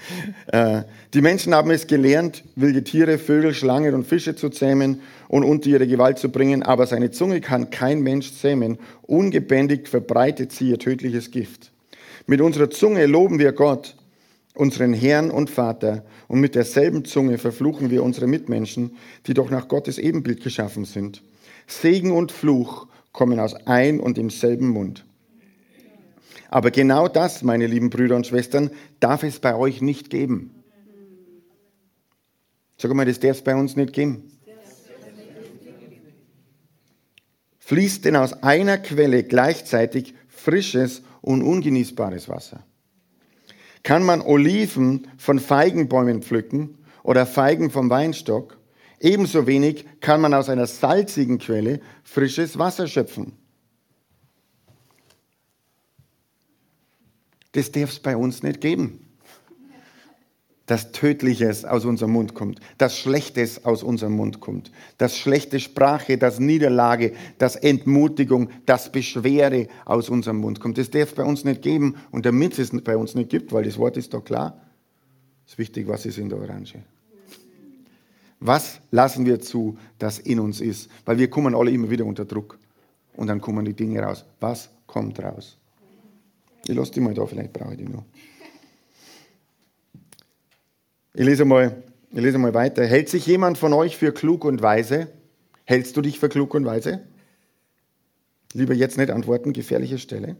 Äh, 0.48 0.82
die 1.14 1.22
Menschen 1.22 1.54
haben 1.54 1.70
es 1.70 1.86
gelernt, 1.86 2.44
wilde 2.56 2.84
Tiere, 2.84 3.16
Vögel, 3.16 3.54
Schlangen 3.54 3.94
und 3.94 4.06
Fische 4.06 4.36
zu 4.36 4.50
zähmen 4.50 5.00
und 5.28 5.44
unter 5.44 5.70
ihre 5.70 5.86
Gewalt 5.86 6.18
zu 6.18 6.30
bringen. 6.30 6.62
Aber 6.62 6.86
seine 6.86 7.10
Zunge 7.10 7.40
kann 7.40 7.70
kein 7.70 8.00
Mensch 8.02 8.34
zähmen. 8.34 8.78
Ungebändigt 9.02 9.88
verbreitet 9.88 10.52
sie 10.52 10.68
ihr 10.68 10.78
tödliches 10.78 11.30
Gift. 11.30 11.72
Mit 12.26 12.42
unserer 12.42 12.68
Zunge 12.68 13.06
loben 13.06 13.38
wir 13.38 13.52
Gott 13.52 13.96
unseren 14.54 14.94
Herrn 14.94 15.30
und 15.30 15.50
Vater, 15.50 16.04
und 16.28 16.40
mit 16.40 16.54
derselben 16.54 17.04
Zunge 17.04 17.38
verfluchen 17.38 17.90
wir 17.90 18.02
unsere 18.02 18.26
Mitmenschen, 18.26 18.96
die 19.26 19.34
doch 19.34 19.50
nach 19.50 19.68
Gottes 19.68 19.98
Ebenbild 19.98 20.42
geschaffen 20.42 20.84
sind. 20.84 21.22
Segen 21.66 22.12
und 22.12 22.32
Fluch 22.32 22.86
kommen 23.12 23.40
aus 23.40 23.54
ein 23.66 24.00
und 24.00 24.16
demselben 24.16 24.68
Mund. 24.68 25.04
Aber 26.50 26.70
genau 26.70 27.08
das, 27.08 27.42
meine 27.42 27.66
lieben 27.66 27.90
Brüder 27.90 28.14
und 28.14 28.26
Schwestern, 28.26 28.70
darf 29.00 29.24
es 29.24 29.40
bei 29.40 29.56
euch 29.56 29.82
nicht 29.82 30.08
geben. 30.08 30.62
Sag 32.76 32.94
mal, 32.94 33.06
das 33.06 33.18
darf 33.18 33.38
es 33.38 33.42
bei 33.42 33.56
uns 33.56 33.76
nicht 33.76 33.92
geben. 33.92 34.30
Fließt 37.58 38.04
denn 38.04 38.14
aus 38.14 38.34
einer 38.42 38.78
Quelle 38.78 39.24
gleichzeitig 39.24 40.14
frisches 40.28 41.02
und 41.22 41.42
ungenießbares 41.42 42.28
Wasser? 42.28 42.62
Kann 43.84 44.02
man 44.02 44.22
Oliven 44.22 45.06
von 45.18 45.38
Feigenbäumen 45.38 46.22
pflücken 46.22 46.78
oder 47.04 47.26
Feigen 47.26 47.70
vom 47.70 47.90
Weinstock? 47.90 48.58
Ebenso 48.98 49.46
wenig 49.46 49.84
kann 50.00 50.20
man 50.20 50.34
aus 50.34 50.48
einer 50.48 50.66
salzigen 50.66 51.38
Quelle 51.38 51.80
frisches 52.02 52.58
Wasser 52.58 52.88
schöpfen. 52.88 53.34
Das 57.52 57.70
darf 57.70 57.90
es 57.90 58.00
bei 58.00 58.16
uns 58.16 58.42
nicht 58.42 58.60
geben 58.60 59.03
dass 60.66 60.92
Tödliches 60.92 61.64
aus 61.64 61.84
unserem 61.84 62.12
Mund 62.12 62.34
kommt, 62.34 62.60
dass 62.78 62.98
Schlechtes 62.98 63.64
aus 63.64 63.82
unserem 63.82 64.14
Mund 64.14 64.40
kommt, 64.40 64.70
dass 64.96 65.18
schlechte 65.18 65.60
Sprache, 65.60 66.16
dass 66.16 66.40
Niederlage, 66.40 67.12
dass 67.38 67.56
Entmutigung, 67.56 68.48
dass 68.64 68.90
Beschwere 68.90 69.68
aus 69.84 70.08
unserem 70.08 70.38
Mund 70.38 70.60
kommt. 70.60 70.78
Das 70.78 70.90
darf 70.90 71.14
bei 71.14 71.24
uns 71.24 71.44
nicht 71.44 71.62
geben 71.62 71.96
und 72.10 72.24
damit 72.24 72.58
es 72.58 72.70
bei 72.82 72.96
uns 72.96 73.14
nicht 73.14 73.30
gibt, 73.30 73.52
weil 73.52 73.64
das 73.64 73.78
Wort 73.78 73.96
ist 73.96 74.14
doch 74.14 74.24
klar, 74.24 74.58
ist 75.46 75.58
wichtig, 75.58 75.86
was 75.86 76.06
ist 76.06 76.18
in 76.18 76.30
der 76.30 76.38
Orange. 76.38 76.82
Was 78.40 78.80
lassen 78.90 79.24
wir 79.26 79.40
zu, 79.40 79.78
dass 79.98 80.18
in 80.18 80.40
uns 80.40 80.60
ist? 80.60 80.90
Weil 81.04 81.18
wir 81.18 81.28
kommen 81.28 81.54
alle 81.54 81.70
immer 81.70 81.90
wieder 81.90 82.04
unter 82.04 82.24
Druck 82.24 82.58
und 83.16 83.26
dann 83.26 83.40
kommen 83.40 83.64
die 83.64 83.74
Dinge 83.74 84.00
raus. 84.00 84.24
Was 84.40 84.70
kommt 84.86 85.22
raus? 85.22 85.56
Ich 86.66 86.74
lasse 86.74 86.92
die 86.92 87.00
mal 87.00 87.14
da, 87.14 87.26
vielleicht 87.26 87.52
brauche 87.52 87.72
ich 87.72 87.78
die 87.78 87.88
noch. 87.88 88.04
Ich 91.16 91.24
lese 91.24 91.44
mal, 91.44 91.80
ich 92.10 92.20
lese 92.20 92.38
mal 92.38 92.54
weiter. 92.54 92.84
Hält 92.84 93.08
sich 93.08 93.24
jemand 93.24 93.56
von 93.56 93.72
euch 93.72 93.96
für 93.96 94.12
klug 94.12 94.44
und 94.44 94.62
weise? 94.62 95.06
Hältst 95.64 95.96
du 95.96 96.02
dich 96.02 96.18
für 96.18 96.28
klug 96.28 96.54
und 96.54 96.64
weise? 96.64 97.02
Lieber 98.52 98.74
jetzt 98.74 98.98
nicht 98.98 99.10
antworten, 99.10 99.52
gefährliche 99.52 99.98
Stelle. 99.98 100.34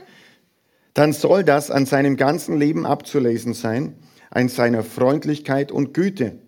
Dann 0.94 1.14
soll 1.14 1.42
das 1.42 1.70
an 1.70 1.86
seinem 1.86 2.18
ganzen 2.18 2.58
Leben 2.58 2.84
abzulesen 2.84 3.54
sein, 3.54 3.94
an 4.28 4.50
seiner 4.50 4.82
Freundlichkeit 4.82 5.72
und 5.72 5.94
Güte. 5.94 6.38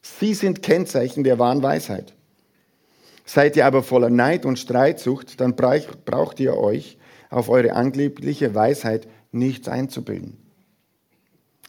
Sie 0.00 0.34
sind 0.34 0.62
Kennzeichen 0.62 1.24
der 1.24 1.40
wahren 1.40 1.64
Weisheit. 1.64 2.14
Seid 3.24 3.56
ihr 3.56 3.66
aber 3.66 3.82
voller 3.82 4.10
Neid 4.10 4.46
und 4.46 4.60
Streitsucht, 4.60 5.40
dann 5.40 5.56
braucht 5.56 6.38
ihr 6.38 6.56
euch 6.56 6.98
auf 7.30 7.48
eure 7.48 7.72
angebliche 7.72 8.54
Weisheit 8.54 9.08
nichts 9.32 9.66
einzubilden. 9.66 10.45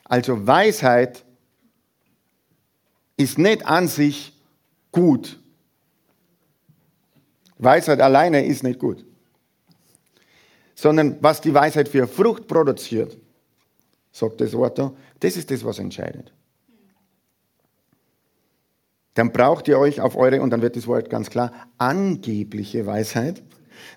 Also 0.09 0.47
Weisheit 0.47 1.25
ist 3.17 3.37
nicht 3.37 3.65
an 3.65 3.87
sich 3.87 4.33
gut. 4.91 5.39
Weisheit 7.57 7.99
alleine 7.99 8.45
ist 8.45 8.63
nicht 8.63 8.79
gut. 8.79 9.05
Sondern 10.75 11.17
was 11.21 11.41
die 11.41 11.53
Weisheit 11.53 11.89
für 11.89 12.07
Frucht 12.07 12.47
produziert, 12.47 13.17
sagt 14.11 14.39
das 14.39 14.53
Wort 14.53 14.77
da, 14.77 14.93
das 15.19 15.35
ist 15.35 15.51
das, 15.51 15.65
was 15.65 15.79
entscheidet. 15.79 16.31
Dann 19.15 19.31
braucht 19.31 19.67
ihr 19.67 19.79
euch 19.79 19.99
auf 19.99 20.15
eure, 20.15 20.41
und 20.41 20.51
dann 20.51 20.61
wird 20.61 20.75
das 20.75 20.85
Wort 20.85 21.09
ganz 21.09 21.31
klar, 21.31 21.51
angebliche 21.79 22.85
Weisheit 22.85 23.41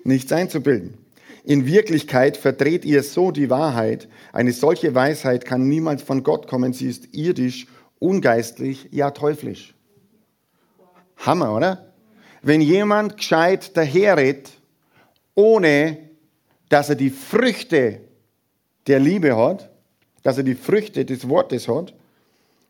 nichts 0.02 0.32
einzubilden. 0.32 0.96
In 1.44 1.66
Wirklichkeit 1.66 2.36
verdreht 2.36 2.84
ihr 2.84 3.02
so 3.02 3.30
die 3.30 3.50
Wahrheit. 3.50 4.08
Eine 4.32 4.52
solche 4.52 4.94
Weisheit 4.94 5.44
kann 5.44 5.68
niemals 5.68 6.02
von 6.02 6.22
Gott 6.22 6.46
kommen. 6.46 6.72
Sie 6.72 6.88
ist 6.88 7.14
irdisch, 7.14 7.66
ungeistlich, 7.98 8.88
ja 8.90 9.10
teuflisch. 9.10 9.74
Hammer, 11.16 11.54
oder? 11.54 11.92
Wenn 12.42 12.60
jemand 12.60 13.18
gescheit 13.18 13.76
daherredet, 13.76 14.50
ohne 15.34 15.98
dass 16.68 16.88
er 16.88 16.94
die 16.94 17.10
Früchte 17.10 18.00
der 18.86 18.98
Liebe 18.98 19.36
hat, 19.36 19.70
dass 20.22 20.38
er 20.38 20.44
die 20.44 20.54
Früchte 20.54 21.04
des 21.04 21.28
Wortes 21.28 21.68
hat, 21.68 21.94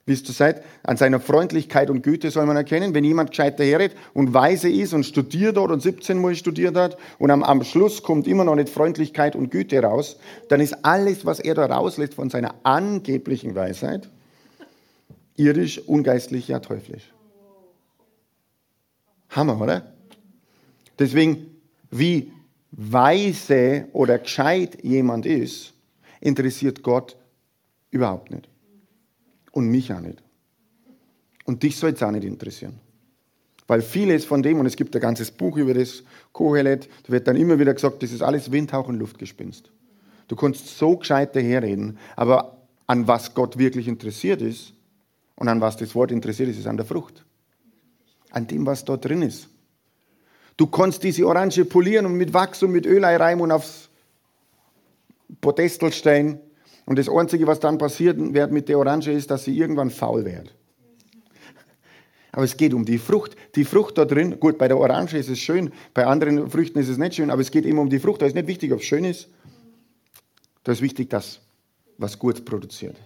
wisst 0.07 0.29
du 0.29 0.33
seid, 0.33 0.65
an 0.83 0.97
seiner 0.97 1.21
Freundlichkeit 1.21 1.91
und 1.91 2.03
Güte 2.03 2.31
soll 2.31 2.47
man 2.47 2.57
erkennen, 2.57 2.95
wenn 2.95 3.05
jemand 3.05 3.31
gescheit 3.31 3.61
daherredet 3.61 3.97
und 4.15 4.35
weise 4.35 4.69
ist 4.69 4.93
und 4.93 5.05
studiert 5.05 5.57
hat 5.57 5.71
und 5.71 5.81
17 5.81 6.21
Mal 6.21 6.35
studiert 6.35 6.77
hat 6.77 6.97
und 7.19 7.31
am, 7.31 7.43
am 7.43 7.63
Schluss 7.65 8.03
kommt 8.03 8.27
immer 8.27 8.45
noch 8.45 8.57
nicht 8.57 8.69
Freundlichkeit 8.69 9.37
und 9.37 9.51
Güte 9.51 9.83
raus, 9.83 10.17
dann 10.49 10.61
ist 10.61 10.85
alles, 10.85 11.25
was 11.27 11.39
er 11.39 11.55
da 11.55 11.67
rauslässt 11.67 12.15
von 12.15 12.31
seiner 12.31 12.55
angeblichen 12.65 13.55
Weisheit, 13.55 14.09
irdisch, 15.37 15.79
ungeistlich, 15.87 16.49
ja 16.49 16.59
teuflisch. 16.61 17.13
Hammer, 19.31 19.61
oder? 19.61 19.93
Deswegen, 20.99 21.47
wie 21.91 22.33
weise 22.73 23.87
oder 23.93 24.19
gescheit 24.19 24.83
jemand 24.83 25.25
ist, 25.27 25.73
interessiert 26.21 26.83
Gott 26.83 27.17
überhaupt 27.91 28.31
nicht. 28.31 28.49
Und 29.53 29.69
mich 29.69 29.93
auch 29.93 30.01
nicht. 30.01 30.23
Und 31.45 31.63
dich 31.63 31.77
soll 31.77 31.91
es 31.91 32.03
auch 32.03 32.11
nicht 32.11 32.25
interessieren. 32.25 32.79
Weil 33.67 33.83
vieles 33.83 34.25
von 34.25 34.43
dem, 34.43 34.59
und 34.59 34.67
es 34.67 34.77
gibt 34.77 34.95
ein 34.97 35.01
ganzes 35.01 35.31
Buch 35.31 35.57
über 35.57 35.75
das 35.75 36.03
Kohelet, 36.33 36.89
da 37.05 37.13
wird 37.13 37.29
dann 37.29 37.37
immer 37.37 37.59
wieder 37.59 37.73
gesagt, 37.73 38.03
das 38.03 38.13
ist 38.13 38.23
alles 38.23 38.51
Windhauch 38.51 38.89
und 38.89 38.99
Luftgespinst. 38.99 39.71
Du 40.29 40.37
kannst 40.37 40.79
so 40.79 40.97
gescheit 40.97 41.35
daherreden, 41.35 41.99
aber 42.17 42.59
an 42.87 43.07
was 43.07 43.35
Gott 43.35 43.59
wirklich 43.59 43.87
interessiert 43.87 44.43
ist 44.43 44.73
und 45.37 45.49
an 45.49 45.61
was 45.61 45.77
das 45.77 45.95
Wort 45.95 46.11
interessiert 46.11 46.49
ist, 46.49 46.59
ist 46.59 46.67
an 46.67 46.77
der 46.77 46.87
Frucht. 46.87 47.25
An 48.31 48.47
dem, 48.47 48.67
was 48.67 48.85
dort 48.85 49.05
drin 49.05 49.23
ist. 49.23 49.49
Du 50.57 50.67
kannst 50.67 51.03
diese 51.03 51.27
Orange 51.27 51.65
polieren 51.65 52.07
und 52.07 52.15
mit 52.15 52.35
Wachs 52.35 52.63
und 52.63 52.73
mit 52.73 52.87
Öl 52.87 53.05
reimen 53.05 53.43
und 53.43 53.53
aufs 53.53 53.89
Podestel 55.41 55.93
stellen. 55.93 56.41
Und 56.87 56.99
das 56.99 57.09
Einzige, 57.09 57.47
was 57.47 57.61
dann 57.61 57.79
passieren 57.79 58.35
wird 58.35 58.53
mit 58.53 58.69
der 58.69 58.79
Orange, 58.79 59.13
ist, 59.13 59.31
dass 59.31 59.45
sie 59.45 59.57
irgendwann 59.57 59.91
faul 59.91 60.25
wird. 60.25 60.55
Aber 62.33 62.45
es 62.45 62.57
geht 62.57 62.75
um 62.75 62.85
die 62.85 62.99
Frucht. 62.99 63.37
Die 63.57 63.65
Frucht 63.65 63.99
da 63.99 64.05
drin, 64.05 64.39
gut, 64.39 64.57
bei 64.59 64.69
der 64.69 64.79
Orange 64.79 65.19
ist 65.19 65.29
es 65.29 65.41
schön, 65.41 65.73
bei 65.95 66.07
anderen 66.07 66.49
Früchten 66.49 66.79
ist 66.79 66.89
es 66.89 66.99
nicht 66.99 67.15
schön, 67.15 67.31
aber 67.31 67.41
es 67.41 67.51
geht 67.51 67.67
immer 67.67 67.83
um 67.83 67.91
die 67.91 67.99
Frucht. 67.99 68.23
Da 68.23 68.27
ist 68.27 68.35
nicht 68.35 68.47
wichtig, 68.47 68.73
ob 68.73 68.81
es 68.81 68.87
schön 68.87 69.05
ist. 69.05 69.29
Da 70.63 70.73
ist 70.73 70.83
wichtig, 70.83 71.11
dass 71.11 71.41
was 71.99 72.19
gut 72.19 72.45
produziert. 72.45 72.97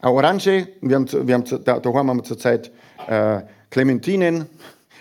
Eine 0.00 0.12
Orange, 0.12 0.68
wir 0.80 0.96
haben, 0.96 1.10
wir 1.12 1.34
haben, 1.34 1.44
da, 1.64 1.78
daheim 1.78 2.10
haben 2.10 2.18
wir 2.18 2.24
zurzeit 2.24 2.70
äh, 3.06 3.42
Clementinen, 3.70 4.46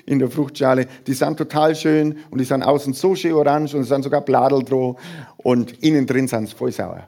in 0.05 0.19
der 0.19 0.29
Fruchtschale. 0.29 0.87
Die 1.07 1.13
sind 1.13 1.37
total 1.37 1.75
schön 1.75 2.17
und 2.29 2.39
die 2.39 2.45
sind 2.45 2.63
außen 2.63 2.93
so 2.93 3.15
schön 3.15 3.33
orange 3.33 3.75
und 3.75 3.81
es 3.81 3.87
sind 3.87 4.03
sogar 4.03 4.21
Bladel 4.21 4.63
drauf 4.63 4.99
und 5.37 5.83
innen 5.83 6.05
drin 6.05 6.27
sind 6.27 6.49
sie 6.49 6.55
voll 6.55 6.71
sauer. 6.71 7.07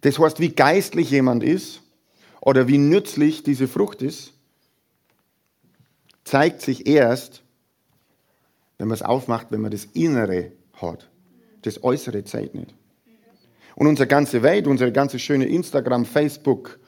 Das 0.00 0.18
heißt, 0.18 0.40
wie 0.40 0.50
geistlich 0.50 1.10
jemand 1.10 1.42
ist 1.42 1.82
oder 2.40 2.68
wie 2.68 2.78
nützlich 2.78 3.42
diese 3.42 3.68
Frucht 3.68 4.02
ist, 4.02 4.32
zeigt 6.24 6.62
sich 6.62 6.86
erst, 6.86 7.42
wenn 8.78 8.88
man 8.88 8.94
es 8.94 9.02
aufmacht, 9.02 9.48
wenn 9.50 9.60
man 9.60 9.70
das 9.70 9.84
Innere 9.92 10.52
hat. 10.80 11.10
Das 11.62 11.84
Äußere 11.84 12.24
zeigt 12.24 12.54
nicht. 12.54 12.74
Und 13.74 13.86
unsere 13.86 14.06
ganze 14.06 14.42
Welt, 14.42 14.66
unsere 14.66 14.90
ganze 14.90 15.18
schöne 15.18 15.46
Instagram, 15.46 16.06
Facebook, 16.06 16.78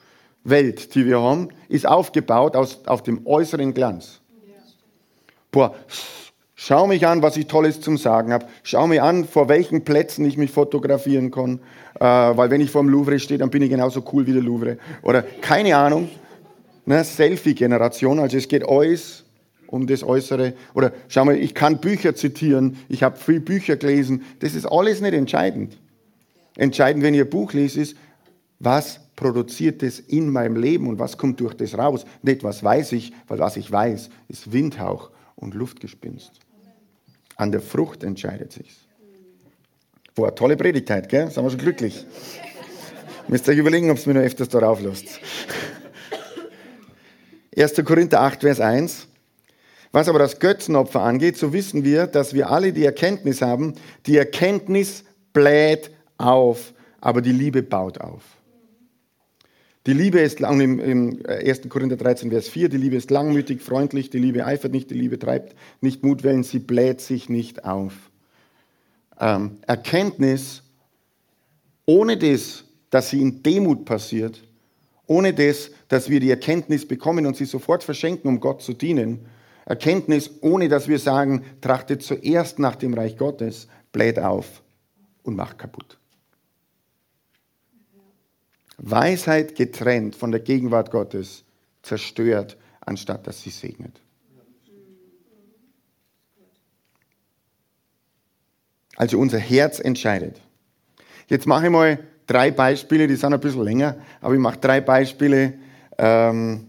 Welt, 0.43 0.95
die 0.95 1.05
wir 1.05 1.21
haben, 1.21 1.49
ist 1.69 1.87
aufgebaut 1.87 2.55
aus, 2.55 2.85
auf 2.85 3.03
dem 3.03 3.25
äußeren 3.25 3.73
Glanz. 3.73 4.19
Boah, 5.51 5.75
schau 6.55 6.87
mich 6.87 7.05
an, 7.05 7.21
was 7.21 7.37
ich 7.37 7.47
Tolles 7.47 7.79
zum 7.79 7.97
Sagen 7.97 8.33
habe. 8.33 8.47
Schau 8.63 8.87
mir 8.87 9.03
an, 9.03 9.25
vor 9.25 9.47
welchen 9.49 9.83
Plätzen 9.83 10.25
ich 10.25 10.37
mich 10.37 10.51
fotografieren 10.51 11.31
kann. 11.31 11.59
Äh, 11.99 12.05
weil 12.05 12.49
wenn 12.49 12.59
ich 12.59 12.71
vor 12.71 12.81
dem 12.81 12.89
Louvre 12.89 13.19
stehe, 13.19 13.37
dann 13.37 13.49
bin 13.49 13.61
ich 13.61 13.69
genauso 13.69 14.03
cool 14.11 14.25
wie 14.25 14.33
der 14.33 14.41
Louvre. 14.41 14.77
Oder 15.03 15.21
keine 15.21 15.77
Ahnung. 15.77 16.09
Ne, 16.85 17.03
Selfie-Generation, 17.03 18.19
also 18.19 18.35
es 18.35 18.47
geht 18.49 18.67
alles 18.67 19.23
um 19.67 19.87
das 19.87 20.03
Äußere. 20.03 20.53
Oder 20.73 20.91
schau 21.07 21.23
mal, 21.23 21.37
ich 21.37 21.53
kann 21.53 21.79
Bücher 21.79 22.13
zitieren, 22.13 22.77
ich 22.89 23.03
habe 23.03 23.17
viel 23.17 23.39
Bücher 23.39 23.77
gelesen. 23.77 24.23
Das 24.39 24.53
ist 24.53 24.65
alles 24.65 25.01
nicht 25.01 25.13
entscheidend. 25.13 25.77
Entscheidend, 26.57 27.03
wenn 27.03 27.13
ihr 27.13 27.29
Buch 27.29 27.53
lest, 27.53 27.77
ist, 27.77 27.95
was 28.59 28.99
produziert 29.23 29.81
es 29.81 29.99
in 29.99 30.29
meinem 30.29 30.55
Leben 30.55 30.87
und 30.87 30.99
was 30.99 31.17
kommt 31.17 31.39
durch 31.39 31.55
das 31.55 31.77
raus? 31.77 32.05
Nicht, 32.21 32.43
was 32.43 32.63
weiß 32.63 32.91
ich, 32.91 33.13
weil 33.27 33.39
was 33.39 33.57
ich 33.57 33.71
weiß, 33.71 34.09
ist 34.27 34.51
Windhauch 34.51 35.09
und 35.35 35.55
Luftgespinst. 35.55 36.31
An 37.35 37.51
der 37.51 37.61
Frucht 37.61 38.03
entscheidet 38.03 38.51
sich's. 38.51 38.75
Boah, 40.13 40.35
tolle 40.35 40.55
Predigtheit, 40.55 41.09
gell? 41.09 41.31
Sind 41.31 41.43
wir 41.43 41.49
schon 41.49 41.59
glücklich. 41.59 42.05
Müsst 43.27 43.47
ihr 43.47 43.53
euch 43.53 43.59
überlegen, 43.59 43.89
ob 43.89 43.97
es 43.97 44.05
mir 44.05 44.13
noch 44.13 44.21
öfters 44.21 44.49
darauf 44.49 44.79
lässt. 44.79 45.19
1. 47.57 47.73
Korinther 47.85 48.21
8, 48.21 48.41
Vers 48.41 48.59
1. 48.59 49.07
Was 49.91 50.09
aber 50.09 50.19
das 50.19 50.39
Götzenopfer 50.39 51.01
angeht, 51.01 51.37
so 51.37 51.53
wissen 51.53 51.83
wir, 51.83 52.07
dass 52.07 52.33
wir 52.33 52.51
alle 52.51 52.73
die 52.73 52.85
Erkenntnis 52.85 53.41
haben. 53.41 53.73
Die 54.05 54.17
Erkenntnis 54.17 55.03
bläht 55.33 55.91
auf, 56.17 56.73
aber 57.01 57.21
die 57.21 57.31
Liebe 57.31 57.63
baut 57.63 57.99
auf. 58.01 58.23
Die 59.85 59.93
Liebe 59.93 60.19
ist 60.21 60.39
lang, 60.39 60.61
im, 60.61 60.79
im 60.79 61.25
1. 61.27 61.67
Korinther 61.67 61.97
13, 61.97 62.29
Vers 62.29 62.47
4, 62.47 62.69
die 62.69 62.77
Liebe 62.77 62.95
ist 62.95 63.11
langmütig, 63.11 63.61
freundlich, 63.61 64.09
die 64.09 64.19
Liebe 64.19 64.45
eifert 64.45 64.71
nicht, 64.71 64.89
die 64.89 64.95
Liebe 64.95 65.19
treibt 65.19 65.55
nicht 65.81 66.03
Mutwellen, 66.03 66.43
sie 66.43 66.59
bläht 66.59 67.01
sich 67.01 67.27
nicht 67.27 67.65
auf. 67.65 67.93
Ähm, 69.19 69.57
Erkenntnis, 69.67 70.63
ohne 71.85 72.17
das, 72.17 72.63
dass 72.89 73.09
sie 73.09 73.21
in 73.21 73.43
Demut 73.43 73.83
passiert, 73.83 74.41
ohne 75.05 75.33
das, 75.33 75.71
dass 75.89 76.09
wir 76.09 76.21
die 76.21 76.29
Erkenntnis 76.29 76.87
bekommen 76.87 77.25
und 77.25 77.35
sie 77.35 77.45
sofort 77.45 77.83
verschenken, 77.83 78.29
um 78.29 78.39
Gott 78.39 78.61
zu 78.61 78.73
dienen, 78.73 79.25
Erkenntnis, 79.65 80.31
ohne 80.41 80.69
dass 80.69 80.87
wir 80.87 80.99
sagen, 80.99 81.43
trachtet 81.59 82.03
zuerst 82.03 82.57
nach 82.57 82.77
dem 82.77 82.93
Reich 82.93 83.17
Gottes, 83.17 83.67
bläht 83.91 84.17
auf 84.17 84.61
und 85.23 85.35
macht 85.35 85.57
kaputt. 85.57 85.97
Weisheit 88.77 89.55
getrennt 89.55 90.15
von 90.15 90.31
der 90.31 90.39
Gegenwart 90.39 90.91
Gottes 90.91 91.43
zerstört, 91.81 92.57
anstatt 92.81 93.27
dass 93.27 93.41
sie 93.41 93.49
segnet. 93.49 93.99
Also 98.95 99.17
unser 99.17 99.39
Herz 99.39 99.79
entscheidet. 99.79 100.39
Jetzt 101.27 101.47
mache 101.47 101.65
ich 101.65 101.71
mal 101.71 101.99
drei 102.27 102.51
Beispiele, 102.51 103.07
die 103.07 103.15
sind 103.15 103.33
ein 103.33 103.39
bisschen 103.39 103.63
länger, 103.63 103.97
aber 104.21 104.33
ich 104.33 104.39
mache 104.39 104.59
drei 104.59 104.81
Beispiele, 104.81 105.53
ähm, 105.97 106.67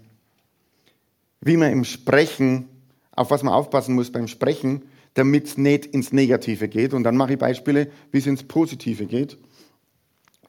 wie 1.40 1.56
man 1.56 1.73
im 1.73 1.84
Sprechen, 1.84 2.68
auf 3.12 3.30
was 3.30 3.42
man 3.42 3.54
aufpassen 3.54 3.94
muss 3.94 4.11
beim 4.11 4.28
Sprechen, 4.28 4.82
damit 5.14 5.46
es 5.46 5.58
nicht 5.58 5.87
ins 5.87 6.12
Negative 6.12 6.68
geht. 6.68 6.94
Und 6.94 7.04
dann 7.04 7.16
mache 7.16 7.34
ich 7.34 7.38
Beispiele, 7.38 7.88
wie 8.11 8.18
es 8.18 8.26
ins 8.26 8.42
Positive 8.42 9.06
geht. 9.06 9.38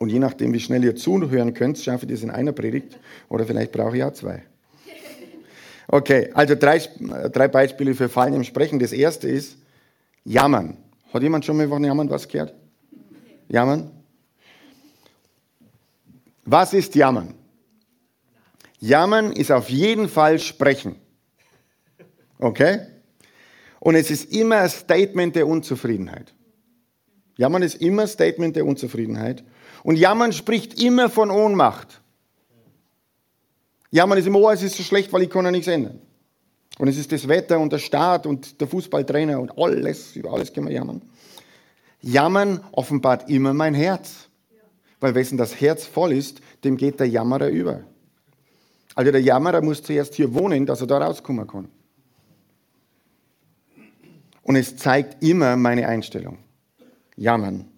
Und 0.06 0.12
je 0.12 0.20
nachdem, 0.20 0.54
wie 0.54 0.60
schnell 0.60 0.84
ihr 0.84 0.96
zuhören 0.96 1.56
könnt, 1.56 1.80
schaffe 1.80 2.06
ich 2.06 2.12
das 2.12 2.22
in 2.22 2.30
einer 2.30 2.52
Predigt 2.52 3.00
oder 3.28 3.44
vielleicht 3.44 3.72
brauche 3.72 3.98
ich 3.98 4.04
auch 4.04 4.14
zwei. 4.14 4.44
Okay, 5.88 6.30
also 6.36 6.54
drei, 6.54 6.80
drei 7.34 7.48
Beispiele 7.48 7.96
für 7.96 8.08
Fallen 8.08 8.36
im 8.36 8.44
Sprechen. 8.44 8.78
Das 8.78 8.92
erste 8.92 9.28
ist 9.28 9.58
Jammern. 10.24 10.78
Hat 11.12 11.24
jemand 11.24 11.44
schon 11.44 11.58
mal 11.58 11.68
von 11.68 11.84
Jammern 11.84 12.08
was 12.08 12.28
gehört? 12.28 12.54
Jammern? 13.48 13.90
Was 16.44 16.76
ist 16.76 16.94
Jammern? 16.94 17.34
Jammern 18.80 19.32
ist 19.32 19.52
auf 19.52 19.72
jeden 19.72 20.08
Fall 20.08 20.38
Sprechen. 20.38 20.98
Okay? 22.38 22.82
Und 23.80 23.96
es 23.96 24.12
ist 24.12 24.32
immer 24.32 24.58
ein 24.58 24.70
Statement 24.70 25.36
der 25.36 25.48
Unzufriedenheit. 25.48 26.32
Jammern 27.38 27.64
ist 27.64 27.82
immer 27.82 28.04
ein 28.04 28.08
Statement 28.08 28.56
der 28.56 28.68
Unzufriedenheit. 28.68 29.44
Und 29.86 29.98
Jammern 29.98 30.34
spricht 30.34 30.82
immer 30.82 31.12
von 31.12 31.30
Ohnmacht. 31.30 32.02
Jammern 33.92 34.18
ist 34.18 34.26
immer, 34.26 34.40
oh, 34.40 34.50
es 34.50 34.64
ist 34.64 34.78
so 34.78 34.82
schlecht, 34.82 35.14
weil 35.14 35.22
ich 35.22 35.30
kann 35.30 35.46
ja 35.46 35.52
nichts 35.52 35.68
ändern. 35.68 36.02
Und 36.80 36.88
es 36.88 36.98
ist 36.98 37.12
das 37.12 37.28
Wetter 37.28 37.60
und 37.60 37.72
der 37.72 37.78
Staat 37.78 38.26
und 38.26 38.60
der 38.60 38.68
Fußballtrainer 38.68 39.40
und 39.40 39.56
alles, 39.60 40.16
über 40.16 40.34
alles 40.34 40.52
können 40.52 40.70
wir 40.70 40.74
jammern. 40.74 41.04
Jammern 42.02 42.62
offenbart 42.72 43.30
immer 43.30 43.54
mein 43.54 43.76
Herz. 43.76 44.28
Weil 45.00 45.14
wessen 45.14 45.38
das 45.38 45.62
Herz 45.62 45.86
voll 45.86 46.14
ist, 46.14 46.42
dem 46.64 46.78
geht 46.78 47.00
der 47.00 47.08
Jammerer 47.08 47.50
über. 47.50 47.82
Also 48.96 49.12
der 49.12 49.22
Jammerer 49.22 49.62
muss 49.62 49.84
zuerst 49.84 50.16
hier 50.16 50.34
wohnen, 50.34 50.66
dass 50.66 50.82
er 50.82 50.88
da 50.88 50.98
rauskommen 50.98 51.46
kann. 51.46 51.68
Und 54.42 54.56
es 54.56 54.78
zeigt 54.78 55.24
immer 55.24 55.56
meine 55.58 55.88
Einstellung. 55.88 56.40
Jammern. 57.16 57.70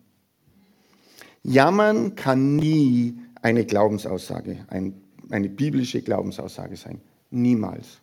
Jammern 1.48 2.16
kann 2.16 2.58
nie 2.58 3.18
eine 3.42 3.66
Glaubensaussage, 3.66 4.66
ein, 4.68 5.02
eine 5.30 5.48
biblische 5.48 6.02
Glaubensaussage 6.02 6.76
sein. 6.76 7.00
Niemals. 7.32 8.02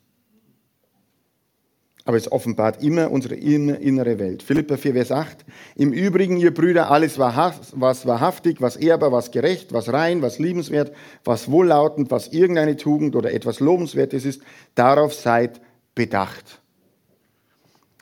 Aber 2.07 2.17
es 2.17 2.33
offenbart 2.33 2.83
immer 2.83 3.11
unsere 3.11 3.35
innere 3.35 4.19
Welt. 4.19 4.43
Philippa 4.43 4.79
4, 4.79 4.95
Vers 4.95 5.13
8. 5.13 5.45
Im 5.77 5.93
Übrigen, 5.93 6.39
ihr 6.39 6.55
Brüder, 6.55 6.91
alles, 6.91 7.19
was 7.19 8.07
wahrhaftig, 8.07 8.63
was 8.63 8.77
ehrbar, 8.77 9.13
was 9.13 9.31
gerecht, 9.31 9.75
was 9.75 9.93
rein, 9.93 10.23
was 10.23 10.39
liebenswert, 10.39 10.95
was 11.23 11.51
wohllautend, 11.51 12.11
was 12.11 12.29
irgendeine 12.29 12.77
Tugend 12.77 13.15
oder 13.15 13.33
etwas 13.33 13.61
Lobenswertes 13.61 14.25
ist, 14.25 14.43
darauf 14.75 15.13
seid 15.15 15.61
bedacht. 15.95 16.63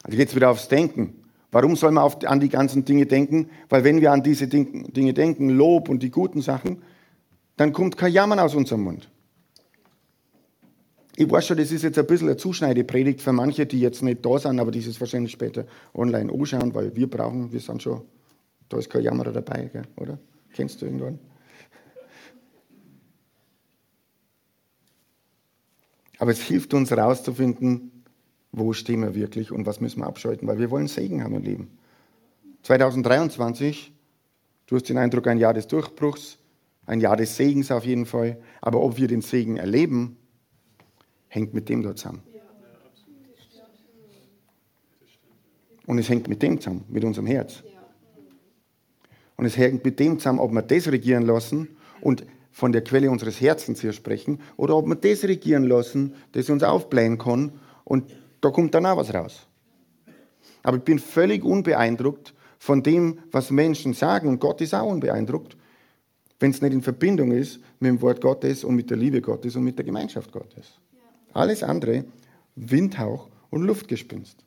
Also 0.04 0.18
jetzt 0.18 0.36
wieder 0.36 0.50
aufs 0.50 0.68
Denken. 0.68 1.21
Warum 1.52 1.76
soll 1.76 1.92
man 1.92 2.02
auf, 2.02 2.24
an 2.24 2.40
die 2.40 2.48
ganzen 2.48 2.84
Dinge 2.86 3.04
denken? 3.04 3.50
Weil 3.68 3.84
wenn 3.84 4.00
wir 4.00 4.10
an 4.10 4.22
diese 4.22 4.48
Dinge 4.48 5.12
denken, 5.12 5.50
Lob 5.50 5.90
und 5.90 6.02
die 6.02 6.10
guten 6.10 6.40
Sachen, 6.40 6.82
dann 7.58 7.74
kommt 7.74 7.98
kein 7.98 8.10
Jammern 8.10 8.38
aus 8.40 8.54
unserem 8.54 8.82
Mund. 8.82 9.10
Ich 11.14 11.30
weiß 11.30 11.46
schon, 11.46 11.58
das 11.58 11.70
ist 11.70 11.82
jetzt 11.82 11.98
ein 11.98 12.06
bisschen 12.06 12.28
eine 12.28 12.38
Zuschneidepredigt 12.38 13.20
für 13.20 13.32
manche, 13.32 13.66
die 13.66 13.80
jetzt 13.80 14.02
nicht 14.02 14.24
da 14.24 14.38
sind, 14.38 14.58
aber 14.58 14.70
die 14.70 14.78
es 14.78 14.98
wahrscheinlich 14.98 15.32
später 15.32 15.66
online 15.92 16.32
anschauen, 16.32 16.74
weil 16.74 16.96
wir 16.96 17.08
brauchen, 17.08 17.52
wir 17.52 17.60
sind 17.60 17.82
schon, 17.82 18.00
da 18.70 18.78
ist 18.78 18.88
kein 18.88 19.02
Jammerer 19.02 19.32
dabei, 19.32 19.68
gell, 19.70 19.82
oder? 19.96 20.18
Kennst 20.54 20.80
du 20.80 20.86
irgendwann? 20.86 21.18
Aber 26.18 26.30
es 26.30 26.40
hilft 26.40 26.72
uns 26.72 26.90
herauszufinden, 26.90 27.91
wo 28.52 28.74
stehen 28.74 29.00
wir 29.00 29.14
wirklich 29.14 29.50
und 29.50 29.66
was 29.66 29.80
müssen 29.80 30.00
wir 30.00 30.06
abschalten, 30.06 30.46
weil 30.46 30.58
wir 30.58 30.70
wollen 30.70 30.86
Segen 30.86 31.24
haben 31.24 31.34
im 31.34 31.42
Leben. 31.42 31.78
2023, 32.62 33.92
du 34.66 34.76
hast 34.76 34.88
den 34.88 34.98
Eindruck, 34.98 35.26
ein 35.26 35.38
Jahr 35.38 35.54
des 35.54 35.66
Durchbruchs, 35.66 36.38
ein 36.86 37.00
Jahr 37.00 37.16
des 37.16 37.36
Segens 37.36 37.70
auf 37.70 37.84
jeden 37.84 38.06
Fall, 38.06 38.38
aber 38.60 38.80
ob 38.80 38.98
wir 38.98 39.08
den 39.08 39.22
Segen 39.22 39.56
erleben, 39.56 40.16
hängt 41.28 41.54
mit 41.54 41.68
dem 41.68 41.82
dort 41.82 41.98
zusammen. 41.98 42.22
Und 45.86 45.98
es 45.98 46.08
hängt 46.08 46.28
mit 46.28 46.42
dem 46.42 46.60
zusammen, 46.60 46.84
mit 46.88 47.04
unserem 47.04 47.26
Herz. 47.26 47.62
Und 49.36 49.46
es 49.46 49.56
hängt 49.56 49.84
mit 49.84 49.98
dem 49.98 50.18
zusammen, 50.18 50.38
ob 50.38 50.52
wir 50.52 50.62
das 50.62 50.88
regieren 50.88 51.24
lassen 51.24 51.68
und 52.00 52.24
von 52.52 52.70
der 52.70 52.84
Quelle 52.84 53.10
unseres 53.10 53.40
Herzens 53.40 53.80
hier 53.80 53.92
sprechen 53.92 54.40
oder 54.56 54.76
ob 54.76 54.86
wir 54.86 54.94
das 54.94 55.24
regieren 55.24 55.64
lassen, 55.64 56.14
das 56.32 56.50
uns 56.50 56.62
aufblähen 56.62 57.18
kann 57.18 57.52
und 57.84 58.04
da 58.42 58.50
kommt 58.50 58.74
dann 58.74 58.84
auch 58.84 58.98
was 58.98 59.14
raus. 59.14 59.46
Aber 60.62 60.76
ich 60.76 60.82
bin 60.82 60.98
völlig 60.98 61.44
unbeeindruckt 61.44 62.34
von 62.58 62.82
dem, 62.82 63.20
was 63.30 63.50
Menschen 63.50 63.94
sagen. 63.94 64.28
Und 64.28 64.40
Gott 64.40 64.60
ist 64.60 64.74
auch 64.74 64.90
unbeeindruckt, 64.90 65.56
wenn 66.38 66.50
es 66.50 66.60
nicht 66.60 66.72
in 66.72 66.82
Verbindung 66.82 67.32
ist 67.32 67.60
mit 67.80 67.88
dem 67.88 68.02
Wort 68.02 68.20
Gottes 68.20 68.64
und 68.64 68.74
mit 68.74 68.90
der 68.90 68.96
Liebe 68.96 69.20
Gottes 69.20 69.56
und 69.56 69.64
mit 69.64 69.78
der 69.78 69.84
Gemeinschaft 69.84 70.30
Gottes. 70.30 70.78
Alles 71.32 71.62
andere, 71.62 72.04
Windhauch 72.56 73.28
und 73.50 73.62
Luftgespinst. 73.62 74.44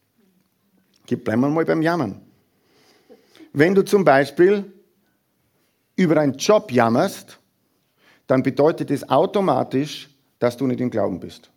bleiben 1.07 1.41
wir 1.41 1.49
mal 1.49 1.65
beim 1.65 1.81
Jammern. 1.81 2.21
Wenn 3.53 3.73
du 3.73 3.83
zum 3.83 4.03
Beispiel 4.03 4.71
über 5.95 6.17
einen 6.17 6.33
Job 6.33 6.71
jammerst, 6.71 7.39
dann 8.27 8.43
bedeutet 8.43 8.91
es 8.91 9.07
automatisch, 9.07 10.09
dass 10.39 10.57
du 10.57 10.67
nicht 10.67 10.81
im 10.81 10.89
Glauben 10.89 11.19
bist. 11.19 11.49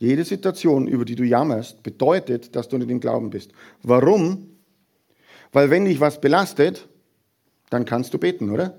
Jede 0.00 0.24
Situation, 0.24 0.88
über 0.88 1.04
die 1.04 1.14
du 1.14 1.24
jammerst, 1.24 1.82
bedeutet, 1.82 2.56
dass 2.56 2.68
du 2.68 2.78
nicht 2.78 2.90
im 2.90 3.00
Glauben 3.00 3.28
bist. 3.28 3.52
Warum? 3.82 4.48
Weil 5.52 5.68
wenn 5.68 5.84
dich 5.84 6.00
was 6.00 6.22
belastet, 6.22 6.88
dann 7.68 7.84
kannst 7.84 8.14
du 8.14 8.18
beten, 8.18 8.48
oder? 8.48 8.78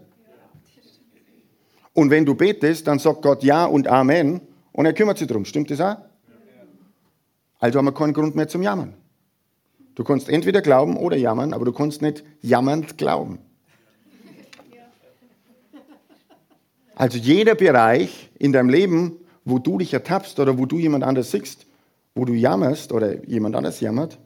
Und 1.94 2.10
wenn 2.10 2.26
du 2.26 2.34
betest, 2.34 2.88
dann 2.88 2.98
sagt 2.98 3.22
Gott 3.22 3.44
Ja 3.44 3.66
und 3.66 3.88
Amen 3.88 4.42
und 4.72 4.88
er 4.88 4.94
kümmert 4.94 5.20
sich 5.20 5.28
darum. 5.28 5.46
Stimmt 5.46 5.70
das 5.70 5.80
auch? 5.80 5.98
Also 7.60 7.78
haben 7.78 7.86
wir 7.86 7.94
keinen 7.94 8.14
Grund 8.14 8.36
mehr 8.36 8.48
zum 8.48 8.64
Jammern. 8.64 8.96
Du 9.94 10.04
kannst 10.04 10.28
entweder 10.28 10.62
glauben 10.64 10.98
oder 10.98 11.18
jammern, 11.18 11.54
aber 11.54 11.66
du 11.66 11.72
kannst 11.72 12.02
nicht 12.02 12.24
jammernd 12.42 12.98
glauben. 12.98 13.38
Also 16.96 17.20
jeder 17.20 17.54
Bereich 17.54 18.32
in 18.40 18.54
deinem 18.54 18.70
Leben, 18.70 19.21
wo 19.46 19.60
du 19.60 19.78
dich 19.78 19.94
ertappst 19.94 20.40
oder 20.40 20.58
wo 20.58 20.66
du 20.66 20.78
jemand 20.78 21.04
anders 21.04 21.32
siehst, 21.32 21.66
wo 22.16 22.26
du 22.26 22.34
jammerst 22.34 22.92
oder 22.92 23.26
jemand 23.28 23.56
anders 23.56 23.80
jammert, 23.80 24.20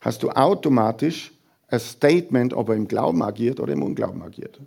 hast 0.00 0.22
du 0.22 0.30
automatisch 0.30 1.32
ein 1.68 1.80
Statement, 1.80 2.54
ob 2.54 2.70
er 2.70 2.76
im 2.76 2.88
Glauben 2.88 3.22
agiert 3.22 3.60
oder 3.60 3.72
im 3.72 3.82
Unglauben 3.82 4.22
agiert. 4.22 4.60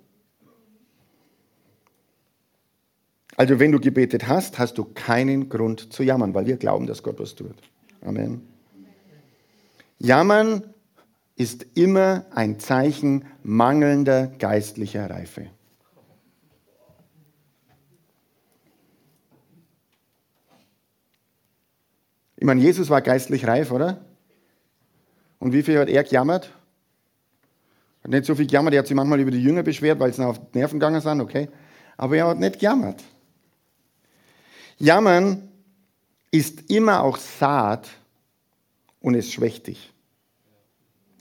Also 3.38 3.60
wenn 3.60 3.72
du 3.72 3.80
gebetet 3.80 4.28
hast, 4.28 4.60
hast 4.60 4.78
du 4.78 4.84
keinen 4.84 5.50
Grund 5.50 5.94
zu 5.94 6.04
jammern, 6.04 6.34
weil 6.34 6.46
wir 6.46 6.58
glauben, 6.58 6.86
dass 6.86 7.02
Gott 7.02 7.20
was 7.20 7.34
tut. 7.34 7.56
Amen. 8.02 8.48
Jammern 9.98 10.64
ist 11.36 11.66
immer 11.76 12.26
ein 12.32 12.60
Zeichen 12.60 13.26
mangelnder 13.44 14.28
geistlicher 14.28 15.10
Reife. 15.10 15.48
Ich 22.42 22.48
meine, 22.48 22.60
Jesus 22.60 22.90
war 22.90 23.04
geistlich 23.04 23.46
reif, 23.46 23.70
oder? 23.72 24.04
Und 25.38 25.54
wie 25.54 25.62
viel 25.62 25.78
hat 25.78 25.90
er 25.90 26.04
gejammert? 26.04 26.50
Hat 28.04 28.10
nicht 28.10 28.26
so 28.26 28.34
viel 28.34 28.48
gejammert, 28.48 28.74
er 28.74 28.80
hat 28.80 28.88
sich 28.88 28.96
manchmal 28.96 29.20
über 29.20 29.30
die 29.30 29.44
Jünger 29.44 29.62
beschwert, 29.62 30.00
weil 30.00 30.12
sie 30.12 30.26
auf 30.26 30.40
die 30.40 30.58
Nerven 30.58 30.80
gegangen 30.80 31.02
sind, 31.02 31.22
okay. 31.22 31.50
Aber 31.98 32.18
er 32.18 32.30
hat 32.30 32.40
nicht 32.40 32.58
gejammert. 32.58 33.04
Jammern 34.80 35.50
ist 36.32 36.72
immer 36.72 37.04
auch 37.04 37.18
Saat 37.18 37.88
und 39.02 39.14
es 39.14 39.32
schwächt 39.32 39.68
dich. 39.68 39.94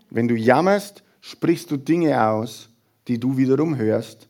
Wenn 0.08 0.26
du 0.26 0.36
jammerst, 0.36 1.02
sprichst 1.20 1.70
du 1.70 1.76
Dinge 1.76 2.26
aus, 2.30 2.70
die 3.08 3.20
du 3.20 3.36
wiederum 3.36 3.76
hörst. 3.76 4.26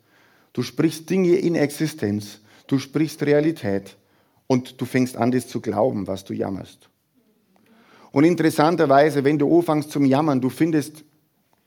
Du 0.55 0.65
sprichst 0.65 1.09
Dinge 1.09 1.37
in 1.37 1.55
Existenz. 1.55 2.41
Du 2.67 2.81
sprichst 2.81 3.23
Realität. 3.23 3.97
Und 4.51 4.81
du 4.81 4.85
fängst 4.85 5.17
an, 5.17 5.31
das 5.31 5.47
zu 5.47 5.61
glauben, 5.61 6.09
was 6.09 6.25
du 6.25 6.35
jammerst. 6.35 6.89
Und 8.11 8.25
interessanterweise, 8.25 9.23
wenn 9.23 9.39
du 9.39 9.57
anfängst 9.57 9.93
zum 9.93 10.05
Jammern, 10.05 10.41
du 10.41 10.49
findest 10.49 11.05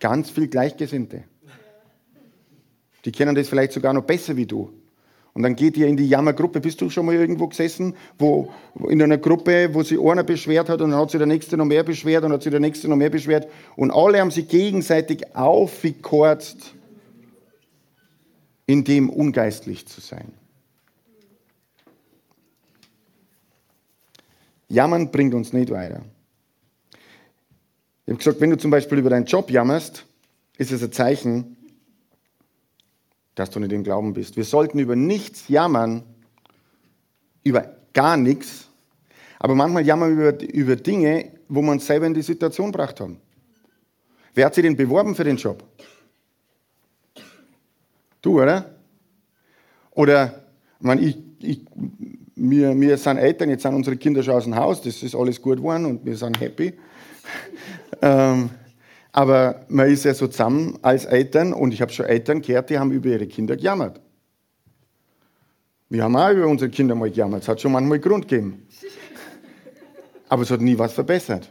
ganz 0.01 0.29
viel 0.29 0.49
Gleichgesinnte. 0.49 1.23
Die 3.05 3.13
kennen 3.13 3.35
das 3.35 3.47
vielleicht 3.47 3.71
sogar 3.71 3.93
noch 3.93 4.03
besser 4.03 4.35
wie 4.35 4.45
du. 4.45 4.69
Und 5.31 5.43
dann 5.43 5.55
geht 5.55 5.77
ihr 5.77 5.87
in 5.87 5.95
die 5.95 6.09
Jammergruppe. 6.09 6.59
Bist 6.59 6.81
du 6.81 6.89
schon 6.89 7.05
mal 7.05 7.15
irgendwo 7.15 7.47
gesessen, 7.47 7.95
wo 8.17 8.51
in 8.89 9.01
einer 9.01 9.17
Gruppe, 9.17 9.73
wo 9.73 9.81
sich 9.83 9.97
einer 9.97 10.23
beschwert 10.25 10.67
hat 10.67 10.81
und 10.81 10.91
dann 10.91 10.99
hat 10.99 11.09
sich 11.09 11.19
der 11.19 11.27
nächste 11.27 11.55
noch 11.55 11.63
mehr 11.63 11.83
beschwert 11.83 12.25
und 12.25 12.33
hat 12.33 12.43
sich 12.43 12.51
der 12.51 12.59
nächste 12.59 12.89
noch 12.89 12.97
mehr 12.97 13.09
beschwert 13.09 13.47
und 13.77 13.91
alle 13.91 14.19
haben 14.19 14.29
sich 14.29 14.49
gegenseitig 14.49 15.37
aufgekorzt, 15.37 16.75
in 18.65 18.83
dem 18.83 19.09
ungeistlich 19.09 19.87
zu 19.87 20.01
sein. 20.01 20.33
Jammern 24.69 25.11
bringt 25.11 25.33
uns 25.33 25.53
nicht 25.53 25.69
weiter. 25.69 26.03
Ich 28.05 28.11
habe 28.11 28.17
gesagt, 28.17 28.41
wenn 28.41 28.49
du 28.49 28.57
zum 28.57 28.71
Beispiel 28.71 28.97
über 28.97 29.09
deinen 29.09 29.25
Job 29.25 29.49
jammerst, 29.49 30.05
ist 30.57 30.71
es 30.71 30.83
ein 30.83 30.91
Zeichen, 30.91 31.57
dass 33.35 33.49
du 33.49 33.59
nicht 33.59 33.71
im 33.71 33.83
Glauben 33.83 34.13
bist. 34.13 34.35
Wir 34.35 34.43
sollten 34.43 34.79
über 34.79 34.95
nichts 34.95 35.47
jammern, 35.47 36.03
über 37.43 37.75
gar 37.93 38.17
nichts, 38.17 38.67
aber 39.39 39.55
manchmal 39.55 39.85
jammern 39.85 40.17
wir 40.17 40.29
über, 40.29 40.53
über 40.53 40.75
Dinge, 40.75 41.31
wo 41.47 41.61
wir 41.61 41.71
uns 41.71 41.85
selber 41.85 42.05
in 42.05 42.13
die 42.13 42.21
Situation 42.21 42.71
gebracht 42.71 42.99
haben. 42.99 43.19
Wer 44.33 44.45
hat 44.45 44.55
sich 44.55 44.63
denn 44.63 44.75
beworben 44.75 45.15
für 45.15 45.23
den 45.23 45.37
Job? 45.37 45.63
Du, 48.21 48.41
oder? 48.41 48.73
Oder, 49.91 50.43
ich, 50.79 50.85
meine, 50.85 51.01
ich, 51.01 51.17
ich 51.39 51.61
wir, 52.35 52.79
wir 52.79 52.97
sind 52.97 53.17
Eltern, 53.17 53.49
jetzt 53.49 53.63
sind 53.63 53.75
unsere 53.75 53.97
Kinder 53.97 54.23
schon 54.23 54.33
aus 54.33 54.43
dem 54.45 54.55
Haus, 54.55 54.81
das 54.81 55.03
ist 55.03 55.15
alles 55.15 55.41
gut 55.41 55.57
geworden 55.57 55.85
und 55.85 56.05
wir 56.05 56.17
sind 56.17 56.39
happy. 56.39 56.73
ähm, 58.01 58.49
aber 59.11 59.65
man 59.69 59.89
ist 59.89 60.05
ja 60.05 60.13
so 60.13 60.27
zusammen 60.27 60.79
als 60.81 61.05
Eltern 61.05 61.53
und 61.53 61.73
ich 61.73 61.81
habe 61.81 61.91
schon 61.91 62.07
Eltern 62.07 62.41
gehört, 62.41 62.69
die 62.69 62.79
haben 62.79 62.91
über 62.91 63.09
ihre 63.09 63.27
Kinder 63.27 63.55
gejammert. 63.55 64.01
Wir 65.89 66.03
haben 66.03 66.15
auch 66.15 66.31
über 66.31 66.47
unsere 66.47 66.71
Kinder 66.71 66.95
mal 66.95 67.11
gejammert, 67.11 67.43
es 67.43 67.47
hat 67.47 67.61
schon 67.61 67.71
manchmal 67.71 67.99
Grund 67.99 68.27
gegeben. 68.27 68.67
Aber 70.29 70.41
es 70.41 70.49
hat 70.49 70.61
nie 70.61 70.77
was 70.77 70.93
verbessert. 70.93 71.47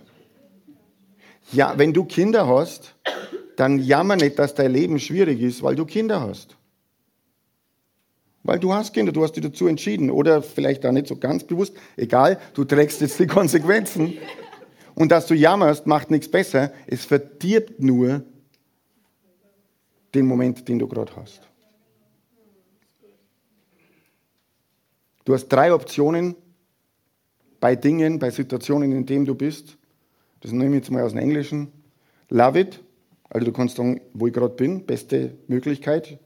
Ja, 1.52 1.74
wenn 1.76 1.92
du 1.92 2.04
Kinder 2.04 2.48
hast, 2.48 2.96
dann 3.56 3.78
jammer 3.78 4.16
nicht, 4.16 4.38
dass 4.38 4.54
dein 4.54 4.72
Leben 4.72 4.98
schwierig 4.98 5.40
ist, 5.40 5.62
weil 5.62 5.76
du 5.76 5.84
Kinder 5.84 6.20
hast. 6.20 6.56
Weil 8.44 8.58
du 8.58 8.72
hast 8.72 8.92
Kinder, 8.92 9.12
du 9.12 9.22
hast 9.22 9.32
dich 9.32 9.42
dazu 9.42 9.66
entschieden. 9.66 10.10
Oder 10.10 10.42
vielleicht 10.42 10.84
auch 10.84 10.92
nicht 10.92 11.06
so 11.06 11.16
ganz 11.16 11.44
bewusst. 11.44 11.74
Egal, 11.96 12.40
du 12.54 12.64
trägst 12.64 13.00
jetzt 13.00 13.18
die 13.18 13.26
Konsequenzen. 13.28 14.14
Und 14.94 15.12
dass 15.12 15.26
du 15.26 15.34
jammerst, 15.34 15.86
macht 15.86 16.10
nichts 16.10 16.28
besser. 16.28 16.72
Es 16.86 17.04
verdirbt 17.04 17.80
nur 17.80 18.22
den 20.14 20.26
Moment, 20.26 20.68
den 20.68 20.78
du 20.78 20.88
gerade 20.88 21.14
hast. 21.16 21.40
Du 25.24 25.34
hast 25.34 25.48
drei 25.48 25.72
Optionen 25.72 26.34
bei 27.60 27.76
Dingen, 27.76 28.18
bei 28.18 28.30
Situationen, 28.30 28.90
in 28.90 29.06
denen 29.06 29.24
du 29.24 29.36
bist. 29.36 29.78
Das 30.40 30.50
nehme 30.50 30.76
ich 30.76 30.82
jetzt 30.82 30.90
mal 30.90 31.04
aus 31.04 31.12
dem 31.12 31.20
Englischen. 31.20 31.68
Love 32.28 32.58
it. 32.58 32.80
Also 33.30 33.46
du 33.46 33.52
kannst 33.52 33.76
sagen, 33.76 34.00
wo 34.12 34.26
ich 34.26 34.32
gerade 34.32 34.54
bin, 34.54 34.84
beste 34.84 35.38
Möglichkeit, 35.46 36.18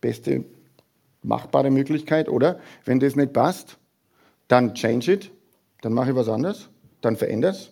beste 0.00 0.44
machbare 1.22 1.70
Möglichkeit, 1.70 2.28
oder? 2.28 2.60
Wenn 2.84 3.00
das 3.00 3.16
nicht 3.16 3.32
passt, 3.32 3.78
dann 4.48 4.74
change 4.74 5.12
it, 5.12 5.30
dann 5.82 5.92
mache 5.92 6.10
ich 6.10 6.16
was 6.16 6.28
anderes, 6.28 6.68
dann 7.00 7.16
verändere 7.16 7.52
es. 7.52 7.70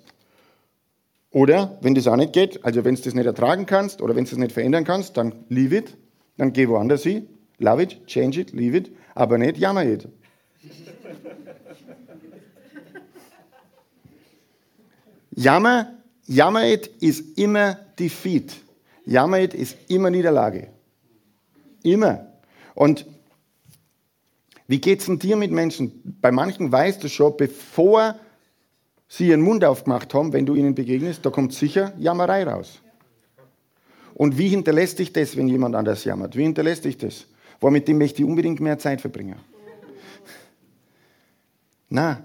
Oder 1.31 1.77
wenn 1.83 1.95
das 1.95 2.07
auch 2.07 2.17
nicht 2.17 2.33
geht, 2.33 2.65
also 2.65 2.85
wenn 2.85 2.95
du 2.95 3.03
das 3.03 3.15
nicht 3.15 3.27
ertragen 3.27 3.67
kannst 3.67 4.01
oder 4.01 4.17
wenn 4.17 4.25
du 4.25 4.31
das 4.31 4.39
nicht 4.39 4.53
verändern 4.53 4.85
kannst, 4.85 5.17
dann 5.17 5.35
leave 5.49 5.77
it, 5.77 5.97
dann 6.37 6.53
geh 6.53 6.69
woanders 6.69 7.03
hin, 7.03 7.29
love 7.59 7.83
it, 7.83 8.07
change 8.07 8.41
it, 8.41 8.53
leave 8.53 8.77
it, 8.77 8.91
aber 9.15 9.37
nicht 9.39 9.59
jammer 9.59 9.85
it. 9.85 10.09
Jammer, 15.31 15.93
jammer 16.27 16.67
it 16.67 16.89
ist 17.01 17.39
immer 17.39 17.79
Defeat. 17.97 18.57
Jammer 19.07 19.39
it 19.39 19.55
ist 19.55 19.77
immer 19.89 20.11
Niederlage. 20.11 20.67
Immer. 21.85 22.27
Und 22.75 23.07
wie 24.69 24.81
geht 24.81 25.01
es 25.01 25.07
denn 25.07 25.19
dir 25.19 25.37
mit 25.37 25.51
Menschen? 25.51 26.19
Bei 26.21 26.31
manchen 26.31 26.71
weißt 26.71 27.03
du 27.03 27.09
schon, 27.09 27.37
bevor 27.37 28.15
sie 29.09 29.29
ihren 29.29 29.41
Mund 29.41 29.65
aufgemacht 29.65 30.13
haben, 30.13 30.35
wenn 30.35 30.45
du 30.45 30.55
ihnen 30.55 30.75
begegnest, 30.75 31.25
da 31.25 31.31
kommt 31.31 31.55
sicher 31.55 31.95
Jammerei 31.99 32.45
raus. 32.45 32.83
Und 34.15 34.37
wie 34.37 34.49
hinterlässt 34.49 34.99
dich 34.99 35.13
das, 35.13 35.37
wenn 35.37 35.49
jemand 35.49 35.75
anders 35.75 36.05
jammert? 36.05 36.37
Wie 36.37 36.43
hinterlässt 36.43 36.85
dich 36.85 36.99
das? 36.99 37.27
Wo 37.61 37.71
mit 37.71 37.89
dem 37.89 37.99
möchte 37.99 38.23
ich 38.23 38.29
unbedingt 38.29 38.61
mehr 38.61 38.79
Zeit 38.79 39.01
verbringen. 39.01 39.37
Na, 41.89 42.21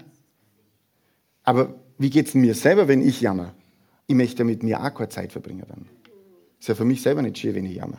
aber 1.44 1.74
wie 1.96 2.10
geht 2.10 2.28
es 2.28 2.34
mir 2.34 2.54
selber, 2.54 2.88
wenn 2.88 3.00
ich 3.00 3.22
jammer? 3.22 3.54
Ich 4.06 4.14
möchte 4.14 4.44
mit 4.44 4.62
mir 4.62 4.84
auch 4.84 4.92
keine 4.92 5.08
Zeit 5.08 5.32
verbringen 5.32 5.64
dann. 5.66 5.86
Ist 6.60 6.68
ja 6.68 6.74
für 6.74 6.84
mich 6.84 7.00
selber 7.00 7.22
nicht 7.22 7.38
schön, 7.38 7.54
wenn 7.54 7.64
ich 7.64 7.76
jammer. 7.76 7.98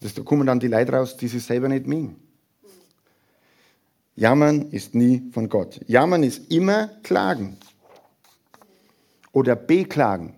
Das, 0.00 0.12
da 0.12 0.22
kommen 0.22 0.46
dann 0.46 0.60
die 0.60 0.68
Leute 0.68 0.92
raus, 0.92 1.16
die 1.16 1.28
sich 1.28 1.42
selber 1.42 1.68
nicht 1.68 1.86
mögen. 1.86 2.16
Jammern 4.16 4.70
ist 4.70 4.94
nie 4.94 5.22
von 5.32 5.48
Gott. 5.48 5.80
Jammern 5.86 6.22
ist 6.22 6.50
immer 6.50 6.88
Klagen 7.02 7.56
oder 9.32 9.56
Beklagen. 9.56 10.34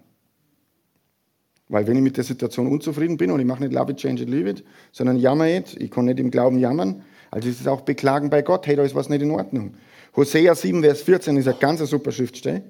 Weil 1.69 1.87
wenn 1.87 1.97
ich 1.97 2.03
mit 2.03 2.17
der 2.17 2.25
Situation 2.25 2.69
unzufrieden 2.69 3.17
bin 3.17 3.31
und 3.31 3.41
ich 3.41 3.47
mache 3.47 3.62
nicht 3.62 3.73
love 3.73 3.91
it, 3.91 3.99
change 3.99 4.23
it, 4.23 4.31
leave 4.31 4.49
it, 4.49 4.65
sondern 4.93 5.17
jammer 5.17 5.49
it, 5.49 5.77
ich 5.79 5.91
kann 5.91 6.05
nicht 6.05 6.21
im 6.21 6.31
Glauben 6.31 6.59
jammern, 6.59 7.03
also 7.31 7.49
ist 7.49 7.61
es 7.61 7.67
auch 7.67 7.81
Beklagen 7.81 8.31
bei 8.31 8.43
Gott, 8.43 8.67
hey, 8.67 8.77
da 8.77 8.85
ist 8.85 8.95
was 8.95 9.09
nicht 9.09 9.23
in 9.23 9.33
Ordnung. 9.33 9.75
Hosea 10.15 10.55
7, 10.55 10.83
Vers 10.83 11.03
14 11.03 11.37
ist 11.37 11.49
eine 11.49 11.59
ganz 11.59 11.81
super 11.81 12.12
Schriftstelle. 12.12 12.62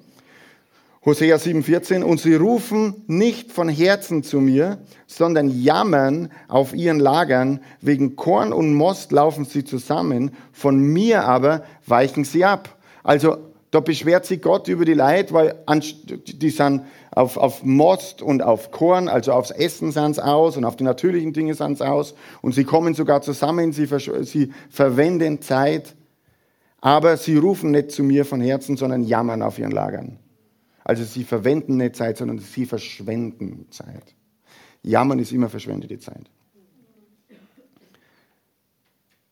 Hosea 1.06 1.36
7,14, 1.36 2.02
und 2.02 2.18
sie 2.18 2.34
rufen 2.34 3.04
nicht 3.06 3.52
von 3.52 3.68
Herzen 3.68 4.24
zu 4.24 4.40
mir, 4.40 4.78
sondern 5.06 5.48
jammern 5.48 6.32
auf 6.48 6.74
ihren 6.74 6.98
Lagern, 6.98 7.60
wegen 7.80 8.16
Korn 8.16 8.52
und 8.52 8.74
Most 8.74 9.12
laufen 9.12 9.44
sie 9.44 9.62
zusammen, 9.62 10.32
von 10.50 10.80
mir 10.80 11.22
aber 11.22 11.62
weichen 11.86 12.24
sie 12.24 12.44
ab. 12.44 12.76
Also 13.04 13.36
da 13.70 13.78
beschwert 13.78 14.26
sich 14.26 14.42
Gott 14.42 14.66
über 14.66 14.84
die 14.84 14.94
Leid, 14.94 15.32
weil 15.32 15.54
die 16.26 16.50
sind 16.50 16.82
auf, 17.12 17.36
auf 17.36 17.62
Most 17.62 18.20
und 18.20 18.42
auf 18.42 18.72
Korn, 18.72 19.06
also 19.06 19.30
aufs 19.30 19.52
Essen 19.52 19.92
sind 19.92 20.20
aus 20.20 20.56
und 20.56 20.64
auf 20.64 20.74
die 20.74 20.82
natürlichen 20.82 21.32
Dinge 21.32 21.54
sind 21.54 21.80
aus 21.82 22.16
und 22.42 22.52
sie 22.52 22.64
kommen 22.64 22.94
sogar 22.94 23.22
zusammen, 23.22 23.72
sie, 23.72 23.86
sie 24.22 24.52
verwenden 24.70 25.40
Zeit, 25.40 25.94
aber 26.80 27.16
sie 27.16 27.36
rufen 27.36 27.70
nicht 27.70 27.92
zu 27.92 28.02
mir 28.02 28.24
von 28.24 28.40
Herzen, 28.40 28.76
sondern 28.76 29.04
jammern 29.04 29.42
auf 29.42 29.60
ihren 29.60 29.70
Lagern. 29.70 30.18
Also 30.86 31.02
sie 31.02 31.24
verwenden 31.24 31.78
nicht 31.78 31.96
Zeit, 31.96 32.16
sondern 32.16 32.38
sie 32.38 32.64
verschwenden 32.64 33.66
Zeit. 33.72 34.14
Jammern 34.84 35.18
ist 35.18 35.32
immer 35.32 35.48
verschwendete 35.48 35.98
Zeit. 35.98 36.30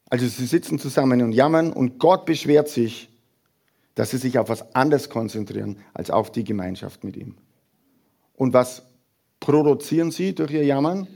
Also 0.07 0.27
sie 0.27 0.47
sitzen 0.47 0.81
zusammen 0.81 1.23
und 1.23 1.31
jammern 1.31 1.73
und 1.73 2.01
Gott 2.01 2.27
beschwert 2.27 2.69
sich, 2.69 3.09
dass 3.95 4.11
sie 4.11 4.17
sich 4.17 4.37
auf 4.37 4.49
was 4.49 4.75
anderes 4.75 5.09
konzentrieren 5.09 5.77
als 5.93 6.11
auf 6.11 6.33
die 6.33 6.43
Gemeinschaft 6.43 7.05
mit 7.05 7.17
ihm. 7.17 7.37
Und 8.35 8.53
was 8.53 8.83
produzieren 9.39 10.11
sie 10.11 10.35
durch 10.35 10.51
ihr 10.51 10.65
Jammern? 10.65 11.07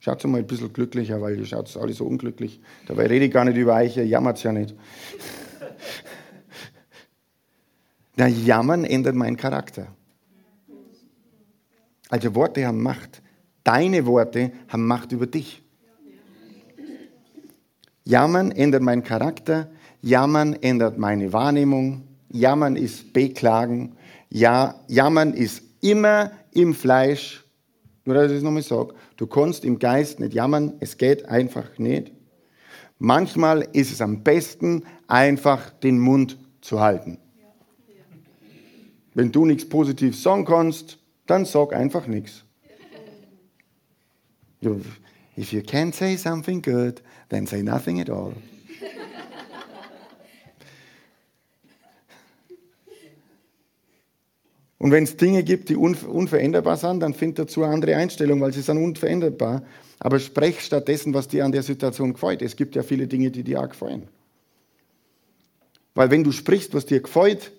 Schaut 0.00 0.24
mal 0.24 0.38
ein 0.38 0.46
bisschen 0.46 0.72
glücklicher, 0.72 1.20
weil 1.20 1.38
ihr 1.38 1.44
schaut 1.44 1.76
alle 1.76 1.92
so 1.92 2.06
unglücklich. 2.06 2.62
Dabei 2.86 3.08
rede 3.08 3.26
ich 3.26 3.30
gar 3.30 3.44
nicht 3.44 3.58
über 3.58 3.74
euch, 3.74 3.98
ihr 3.98 4.06
jammert 4.06 4.42
ja 4.42 4.52
nicht. 4.52 4.74
Na, 8.16 8.26
Jammern 8.26 8.84
ändert 8.84 9.14
meinen 9.14 9.36
Charakter. 9.36 9.88
Also 12.08 12.34
Worte 12.34 12.66
haben 12.66 12.82
Macht. 12.82 13.22
Deine 13.62 14.06
Worte 14.06 14.52
haben 14.68 14.86
Macht 14.86 15.12
über 15.12 15.26
dich. 15.26 15.62
Jammern 18.04 18.52
ändert 18.52 18.82
meinen 18.82 19.02
Charakter. 19.02 19.70
Jammern 20.00 20.54
ändert 20.54 20.96
meine 20.96 21.32
Wahrnehmung. 21.32 22.04
Jammern 22.30 22.76
ist 22.76 23.12
Beklagen. 23.12 23.96
Ja, 24.30 24.80
Jammern 24.88 25.34
ist 25.34 25.62
immer 25.82 26.30
im 26.52 26.74
Fleisch. 26.74 27.44
Nur, 28.04 28.14
dass 28.14 28.30
ich 28.30 28.38
es 28.38 28.42
nochmal 28.42 28.62
sage. 28.62 28.94
Du 29.16 29.26
kannst 29.26 29.64
im 29.64 29.78
Geist 29.78 30.20
nicht 30.20 30.32
jammern. 30.32 30.74
Es 30.80 30.96
geht 30.96 31.28
einfach 31.28 31.78
nicht. 31.78 32.12
Manchmal 32.98 33.68
ist 33.72 33.92
es 33.92 34.00
am 34.00 34.22
besten, 34.22 34.84
einfach 35.06 35.70
den 35.70 35.98
Mund 35.98 36.38
zu 36.62 36.80
halten. 36.80 37.18
Wenn 39.16 39.32
du 39.32 39.46
nichts 39.46 39.66
Positives 39.66 40.22
sagen 40.22 40.44
kannst, 40.44 40.98
dann 41.24 41.46
sag 41.46 41.72
einfach 41.72 42.06
nichts. 42.06 42.44
If 44.62 45.52
you 45.54 45.60
can't 45.60 45.94
say 45.94 46.18
something 46.18 46.60
good, 46.60 47.02
then 47.30 47.46
say 47.46 47.62
nothing 47.62 47.98
at 47.98 48.10
all. 48.10 48.34
Und 54.76 54.90
wenn 54.90 55.04
es 55.04 55.16
Dinge 55.16 55.42
gibt, 55.44 55.70
die 55.70 55.76
unveränderbar 55.76 56.76
sind, 56.76 57.00
dann 57.00 57.14
find 57.14 57.38
dazu 57.38 57.62
eine 57.62 57.72
andere 57.72 57.96
Einstellung, 57.96 58.42
weil 58.42 58.52
sie 58.52 58.60
sind 58.60 58.76
unveränderbar. 58.76 59.62
Aber 59.98 60.18
sprech 60.18 60.60
stattdessen, 60.60 61.14
was 61.14 61.26
dir 61.26 61.46
an 61.46 61.52
der 61.52 61.62
Situation 61.62 62.12
gefällt. 62.12 62.42
Es 62.42 62.54
gibt 62.54 62.76
ja 62.76 62.82
viele 62.82 63.06
Dinge, 63.06 63.30
die 63.30 63.44
dir 63.44 63.62
auch 63.62 63.70
gefallen. 63.70 64.08
Weil 65.94 66.10
wenn 66.10 66.22
du 66.22 66.32
sprichst, 66.32 66.74
was 66.74 66.84
dir 66.84 67.00
gefällt, 67.00 67.52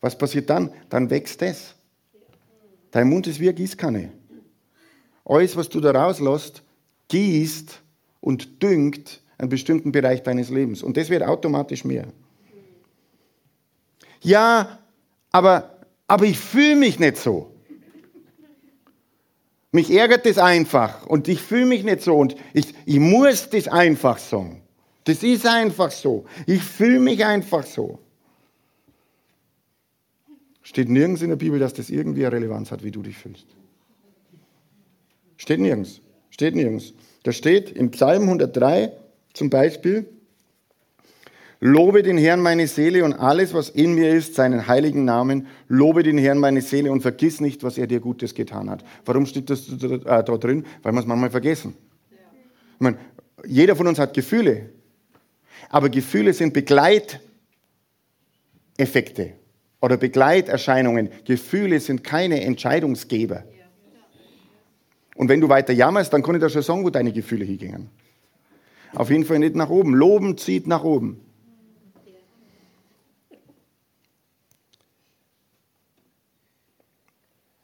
was 0.00 0.16
passiert 0.16 0.50
dann? 0.50 0.72
Dann 0.88 1.10
wächst 1.10 1.42
es. 1.42 1.74
Dein 2.90 3.08
Mund 3.08 3.26
ist 3.26 3.40
wie 3.40 3.48
eine 3.48 3.54
Gießkanne. 3.54 4.12
Alles, 5.24 5.56
was 5.56 5.68
du 5.68 5.80
da 5.80 5.90
rauslässt, 5.90 6.62
gießt 7.08 7.82
und 8.20 8.62
düngt 8.62 9.22
einen 9.38 9.48
bestimmten 9.48 9.92
Bereich 9.92 10.22
deines 10.22 10.50
Lebens. 10.50 10.82
Und 10.82 10.96
das 10.96 11.10
wird 11.10 11.22
automatisch 11.22 11.84
mehr. 11.84 12.06
Ja, 14.20 14.78
aber, 15.32 15.78
aber 16.06 16.24
ich 16.24 16.38
fühle 16.38 16.76
mich 16.76 16.98
nicht 16.98 17.16
so. 17.16 17.52
Mich 19.72 19.90
ärgert 19.90 20.24
das 20.24 20.38
einfach 20.38 21.06
und 21.06 21.28
ich 21.28 21.42
fühle 21.42 21.66
mich 21.66 21.84
nicht 21.84 22.00
so 22.00 22.16
und 22.16 22.34
ich, 22.54 22.72
ich 22.86 22.98
muss 22.98 23.50
das 23.50 23.68
einfach 23.68 24.16
sagen. 24.18 24.62
Das 25.04 25.22
ist 25.22 25.46
einfach 25.46 25.90
so. 25.90 26.24
Ich 26.46 26.62
fühle 26.62 26.98
mich 26.98 27.24
einfach 27.24 27.64
so. 27.66 27.98
Steht 30.66 30.88
nirgends 30.88 31.22
in 31.22 31.28
der 31.28 31.36
Bibel, 31.36 31.60
dass 31.60 31.74
das 31.74 31.90
irgendwie 31.90 32.26
eine 32.26 32.34
Relevanz 32.34 32.72
hat, 32.72 32.82
wie 32.82 32.90
du 32.90 33.00
dich 33.00 33.16
fühlst. 33.16 33.46
Steht 35.36 35.60
nirgends. 35.60 36.00
Steht 36.30 36.56
nirgends. 36.56 36.92
Da 37.22 37.30
steht 37.30 37.70
im 37.70 37.92
Psalm 37.92 38.24
103 38.24 38.90
zum 39.32 39.48
Beispiel, 39.48 40.08
Lobe 41.60 42.02
den 42.02 42.18
Herrn 42.18 42.42
meine 42.42 42.66
Seele 42.66 43.04
und 43.04 43.12
alles, 43.12 43.54
was 43.54 43.68
in 43.68 43.94
mir 43.94 44.10
ist, 44.10 44.34
seinen 44.34 44.66
heiligen 44.66 45.04
Namen. 45.04 45.46
Lobe 45.68 46.02
den 46.02 46.18
Herrn 46.18 46.38
meine 46.38 46.62
Seele 46.62 46.90
und 46.90 47.00
vergiss 47.00 47.40
nicht, 47.40 47.62
was 47.62 47.78
er 47.78 47.86
dir 47.86 48.00
Gutes 48.00 48.34
getan 48.34 48.68
hat. 48.68 48.84
Warum 49.04 49.24
steht 49.24 49.48
das 49.48 49.68
da 49.68 50.22
drin? 50.22 50.66
Weil 50.82 50.94
wir 50.94 50.98
es 50.98 51.06
manchmal 51.06 51.30
vergessen. 51.30 51.76
Ich 52.10 52.80
meine, 52.80 52.98
jeder 53.46 53.76
von 53.76 53.86
uns 53.86 54.00
hat 54.00 54.14
Gefühle. 54.14 54.70
Aber 55.68 55.90
Gefühle 55.90 56.32
sind 56.32 56.52
Begleiteffekte 56.52 59.34
oder 59.80 59.96
Begleiterscheinungen. 59.96 61.10
Gefühle 61.24 61.80
sind 61.80 62.04
keine 62.04 62.42
Entscheidungsgeber. 62.42 63.44
Und 65.14 65.28
wenn 65.28 65.40
du 65.40 65.48
weiter 65.48 65.72
jammerst, 65.72 66.12
dann 66.12 66.22
kann 66.22 66.34
ich 66.34 66.42
dir 66.42 66.50
schon 66.50 66.62
sagen, 66.62 66.84
wo 66.84 66.90
deine 66.90 67.12
Gefühle 67.12 67.44
hingehen. 67.44 67.88
Auf 68.94 69.10
jeden 69.10 69.24
Fall 69.24 69.38
nicht 69.38 69.56
nach 69.56 69.70
oben. 69.70 69.94
Loben 69.94 70.38
zieht 70.38 70.66
nach 70.66 70.84
oben. 70.84 71.20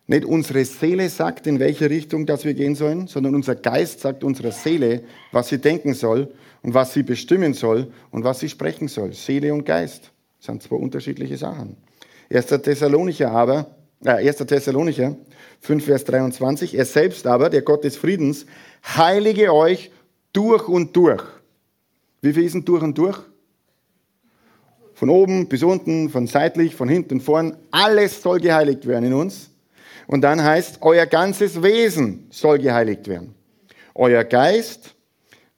Nicht 0.07 0.25
unsere 0.27 0.65
Seele 0.65 1.09
sagt, 1.09 1.47
in 1.47 1.59
welche 1.59 1.89
Richtung 1.89 2.27
dass 2.27 2.45
wir 2.45 2.53
gehen 2.53 2.75
sollen, 2.75 3.07
sondern 3.07 3.35
unser 3.35 3.55
Geist 3.55 4.01
sagt 4.01 4.25
unserer 4.25 4.53
Seele, 4.53 5.05
was 5.31 5.49
sie 5.49 5.59
denken 5.59 5.95
soll 5.95 6.35
und 6.63 6.75
was 6.75 6.93
sie 6.93 7.03
bestimmen 7.03 7.55
soll 7.55 7.93
und 8.11 8.23
was 8.25 8.41
sie 8.41 8.51
sprechen 8.51 8.89
soll. 8.89 9.15
Seele 9.15 9.55
und 9.55 9.65
Geist 9.65 10.13
sind 10.39 10.63
zwei 10.63 10.77
unterschiedliche 10.77 11.39
Sachen. 11.39 11.77
1. 12.33 12.47
Thessalonicher 12.63 13.31
aber, 13.31 13.77
äh, 14.05 14.29
1. 14.29 14.47
Thessalonicher 14.47 15.17
5, 15.61 15.85
Vers 15.85 16.05
23, 16.05 16.75
er 16.75 16.85
selbst 16.85 17.27
aber, 17.27 17.51
der 17.51 17.63
Gott 17.63 17.85
des 17.85 17.97
Friedens, 17.97 18.47
heilige 18.85 19.53
euch 19.53 19.91
durch 20.33 20.67
und 20.69 20.97
durch. 20.97 21.23
Wie 22.23 22.33
viel 22.33 22.45
ist 22.45 22.55
denn 22.55 22.65
durch 22.65 22.83
und 22.83 22.97
durch? 22.97 23.19
Von 24.95 25.11
oben 25.11 25.49
bis 25.49 25.63
unten, 25.63 26.09
von 26.09 26.27
seitlich, 26.27 26.75
von 26.75 26.89
hinten, 26.89 27.21
vorn, 27.21 27.57
alles 27.71 28.23
soll 28.23 28.41
geheiligt 28.41 28.87
werden 28.87 29.07
in 29.07 29.15
uns. 29.15 29.51
Und 30.07 30.23
dann 30.23 30.43
heißt, 30.43 30.79
euer 30.81 31.07
ganzes 31.07 31.63
Wesen 31.63 32.29
soll 32.31 32.59
geheiligt 32.59 33.09
werden. 33.09 33.35
Euer 33.95 34.25
Geist, 34.25 34.95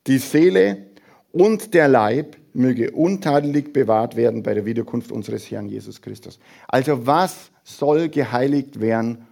die 0.07 0.19
Seele 0.19 0.87
und 1.33 1.75
der 1.75 1.89
Leib 1.89 2.37
möge 2.55 2.93
untadelig 2.93 3.73
bewahrt 3.73 4.17
werden 4.17 4.43
bei 4.43 4.55
der 4.55 4.65
Wiederkunft 4.65 5.13
unseres 5.13 5.51
Herrn 5.51 5.69
Jesus 5.69 6.01
Christus. 6.01 6.39
Also 6.69 7.07
was 7.07 7.51
soll 7.65 8.09
geheiligt 8.09 8.81
werden? 8.81 9.27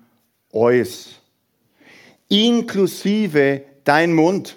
Eus. 0.53 1.21
Inklusive 2.29 3.63
dein 3.85 4.13
Mund. 4.13 4.57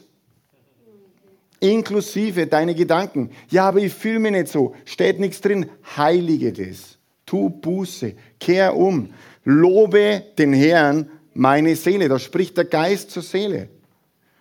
Inklusive 1.60 2.48
deine 2.48 2.76
Gedanken. 2.76 3.32
Ja, 3.50 3.68
aber 3.70 3.80
ich 3.80 3.94
fühle 3.94 4.20
mich 4.20 4.32
nicht 4.32 4.48
so. 4.50 4.76
Steht 4.84 5.20
nichts 5.20 5.42
drin. 5.42 5.70
Heilige 5.96 6.52
das. 6.52 6.98
Tu 7.26 7.50
Buße. 7.50 8.14
Kehr 8.40 8.76
um. 8.76 9.10
Lobe 9.44 10.24
den 10.38 10.54
Herrn 10.54 11.10
meine 11.34 11.76
Seele. 11.76 12.10
Da 12.10 12.20
spricht 12.20 12.58
der 12.58 12.66
Geist 12.66 13.12
zur 13.12 13.24
Seele. 13.24 13.70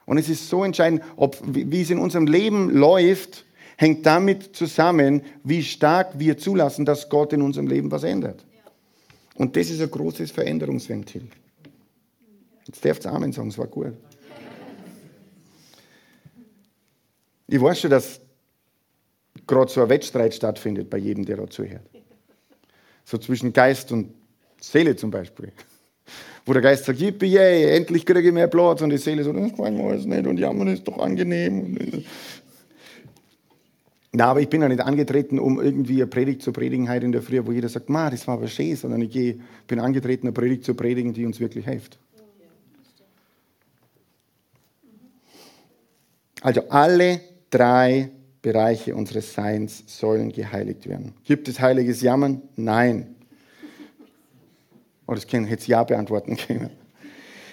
Und 0.07 0.19
es 0.19 0.29
ist 0.29 0.49
so 0.49 0.65
entscheidend, 0.65 1.03
ob, 1.17 1.39
wie 1.45 1.81
es 1.81 1.91
in 1.91 1.99
unserem 1.99 2.27
Leben 2.27 2.71
läuft, 2.71 3.45
hängt 3.77 4.07
damit 4.07 4.55
zusammen, 4.57 5.23
wie 5.43 5.63
stark 5.63 6.19
wir 6.19 6.39
zulassen, 6.39 6.85
dass 6.85 7.09
Gott 7.09 7.33
in 7.33 7.43
unserem 7.43 7.67
Leben 7.67 7.91
was 7.91 8.05
ändert. 8.05 8.45
Und 9.37 9.57
das 9.57 9.71
ist 9.71 9.81
ein 9.81 9.91
großes 9.91 10.31
Veränderungsventil. 10.31 11.29
Jetzt 12.67 12.85
darfst 12.85 13.05
du 13.05 13.11
Amen 13.11 13.33
sagen, 13.33 13.49
es 13.49 13.59
war 13.59 13.67
gut. 13.67 13.93
Ich 17.47 17.61
weiß 17.61 17.81
schon, 17.81 17.91
dass 17.91 18.21
gerade 19.47 19.71
so 19.71 19.83
ein 19.83 19.89
Wettstreit 19.89 20.35
stattfindet 20.35 20.89
bei 20.89 20.99
jedem, 20.99 21.25
der 21.25 21.37
da 21.37 21.49
zuhört. 21.49 21.83
So 23.05 23.19
zwischen 23.19 23.53
Geist 23.53 23.93
und 23.93 24.15
Seele 24.61 24.97
zum 24.97 25.11
Beispiel. 25.11 25.53
Wo 26.47 26.53
der 26.53 26.63
Geist 26.63 26.85
sagt, 26.85 27.01
yippie, 27.01 27.27
yay, 27.27 27.77
endlich 27.77 28.05
kriege 28.05 28.29
ich 28.29 28.33
mehr 28.33 28.49
Platz. 28.49 28.83
Und 28.83 28.91
die 28.91 28.99
Seele 28.99 29.25
so, 29.25 29.33
das 29.33 29.57
wollen 29.59 29.77
wir 29.77 29.85
alles 29.85 30.05
nicht. 30.05 30.27
Und 30.27 30.39
jammern 30.39 30.69
ist 30.69 30.87
doch 30.87 30.99
angenehm. 30.99 32.05
Na, 34.17 34.27
aber 34.27 34.41
ich 34.41 34.49
bin 34.49 34.63
ja 34.63 34.69
nicht 34.69 34.81
angetreten, 34.81 35.41
um 35.41 35.61
irgendwie 35.61 35.97
eine 35.97 36.07
Predigt 36.07 36.41
zu 36.41 36.53
predigen 36.53 36.89
heute 36.89 37.05
in 37.05 37.11
der 37.11 37.21
Früh, 37.21 37.45
wo 37.45 37.51
jeder 37.51 37.69
sagt, 37.69 37.91
Ma, 37.91 38.11
das 38.11 38.29
war 38.29 38.35
aber 38.35 38.47
schön, 38.47 38.77
sondern 38.77 39.03
ich 39.03 39.11
gehe, 39.11 39.41
bin 39.67 39.81
angetreten, 39.81 40.29
eine 40.29 40.33
Predigt 40.33 40.65
zu 40.65 40.75
predigen, 40.75 41.13
die 41.13 41.27
uns 41.27 41.41
wirklich 41.41 41.65
hilft. 41.65 41.99
Also 46.43 46.69
alle 46.69 47.23
drei 47.51 48.11
Bereiche 48.41 48.95
unseres 48.95 49.35
Seins 49.35 49.83
sollen 49.87 50.31
geheiligt 50.31 50.89
werden. 50.89 51.15
Gibt 51.25 51.49
es 51.49 51.59
heiliges 51.59 52.01
Jammern? 52.01 52.41
Nein. 52.55 53.17
Oh, 55.09 55.15
das 55.15 55.25
ich 55.25 55.33
jetzt 55.33 55.67
Ja 55.67 55.83
beantworten 55.83 56.37
können. 56.37 56.71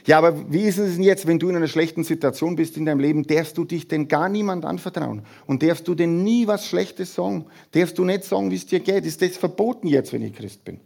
Ja, 0.06 0.18
aber 0.18 0.52
wie 0.52 0.64
ist 0.64 0.78
es 0.78 0.96
denn 0.96 1.04
jetzt, 1.04 1.28
wenn 1.28 1.38
du 1.38 1.50
in 1.50 1.56
einer 1.56 1.68
schlechten 1.68 2.04
Situation 2.04 2.56
bist 2.56 2.76
in 2.78 2.86
deinem 2.86 3.00
Leben? 3.00 3.24
Darfst 3.24 3.58
du 3.58 3.66
dich 3.66 3.88
denn 3.88 4.08
gar 4.08 4.30
niemand 4.30 4.66
anvertrauen? 4.66 5.24
Und 5.46 5.62
darfst 5.62 5.88
du 5.88 5.96
denn 5.96 6.24
nie 6.24 6.48
was 6.48 6.66
Schlechtes 6.66 7.14
sagen? 7.14 7.46
Darfst 7.72 7.98
du 7.98 8.06
nicht 8.06 8.24
sagen, 8.24 8.50
wie 8.50 8.56
es 8.56 8.66
dir 8.66 8.80
geht? 8.80 9.06
Ist 9.06 9.22
das 9.22 9.38
verboten 9.38 9.88
jetzt, 9.88 10.12
wenn 10.14 10.24
ich 10.24 10.34
Christ 10.34 10.66
bin? 10.66 10.80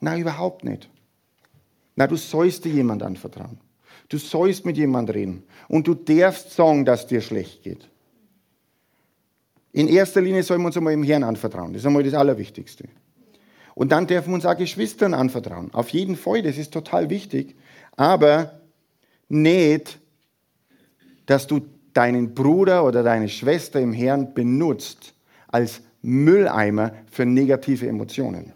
Nein, 0.00 0.20
überhaupt 0.20 0.64
nicht. 0.64 0.88
Na, 1.96 2.06
du 2.06 2.16
sollst 2.16 2.64
dir 2.64 2.72
jemand 2.72 3.02
anvertrauen. 3.02 3.58
Du 4.08 4.18
sollst 4.18 4.64
mit 4.64 4.76
jemand 4.76 5.12
reden. 5.12 5.42
Und 5.68 5.86
du 5.86 5.94
darfst 5.94 6.52
sagen, 6.52 6.84
dass 6.84 7.06
dir 7.06 7.20
schlecht 7.20 7.62
geht. 7.62 7.88
In 9.72 9.88
erster 9.88 10.20
Linie 10.20 10.42
sollen 10.42 10.62
wir 10.62 10.66
uns 10.66 10.76
einmal 10.76 10.92
im 10.92 11.02
Herrn 11.02 11.24
anvertrauen. 11.24 11.72
Das 11.72 11.82
ist 11.82 11.86
einmal 11.86 12.02
das 12.02 12.14
Allerwichtigste. 12.14 12.88
Und 13.74 13.92
dann 13.92 14.06
dürfen 14.06 14.30
wir 14.30 14.34
uns 14.34 14.46
auch 14.46 14.56
Geschwistern 14.56 15.14
anvertrauen. 15.14 15.72
Auf 15.72 15.90
jeden 15.90 16.16
Fall, 16.16 16.42
das 16.42 16.58
ist 16.58 16.72
total 16.72 17.10
wichtig 17.10 17.54
aber 17.96 18.60
nicht, 19.28 19.98
dass 21.26 21.46
du 21.46 21.60
deinen 21.92 22.34
Bruder 22.34 22.84
oder 22.84 23.02
deine 23.02 23.28
Schwester 23.28 23.80
im 23.80 23.92
Herrn 23.92 24.34
benutzt 24.34 25.14
als 25.48 25.82
Mülleimer 26.02 26.92
für 27.10 27.26
negative 27.26 27.86
Emotionen. 27.86 28.52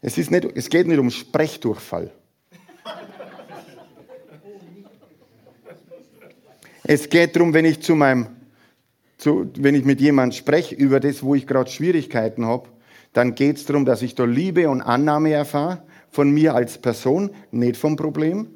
Es, 0.00 0.18
ist 0.18 0.30
nicht, 0.30 0.44
es 0.54 0.68
geht 0.68 0.86
nicht 0.86 0.98
um 0.98 1.10
Sprechdurchfall. 1.10 2.10
Es 6.84 7.08
geht 7.08 7.36
darum, 7.36 7.54
wenn 7.54 7.64
ich 7.64 7.80
zu 7.80 7.94
meinem, 7.94 8.26
zu, 9.16 9.50
wenn 9.56 9.76
ich 9.76 9.84
mit 9.84 10.00
jemandem 10.00 10.36
spreche 10.36 10.74
über 10.74 10.98
das, 10.98 11.22
wo 11.22 11.34
ich 11.34 11.46
gerade 11.46 11.70
Schwierigkeiten 11.70 12.44
habe, 12.44 12.68
dann 13.12 13.34
geht 13.34 13.58
es 13.58 13.66
darum, 13.66 13.84
dass 13.84 14.02
ich 14.02 14.14
da 14.14 14.24
Liebe 14.24 14.68
und 14.68 14.82
Annahme 14.82 15.32
erfahre 15.32 15.82
von 16.12 16.30
mir 16.30 16.54
als 16.54 16.78
Person, 16.78 17.30
nicht 17.50 17.76
vom 17.76 17.96
Problem. 17.96 18.46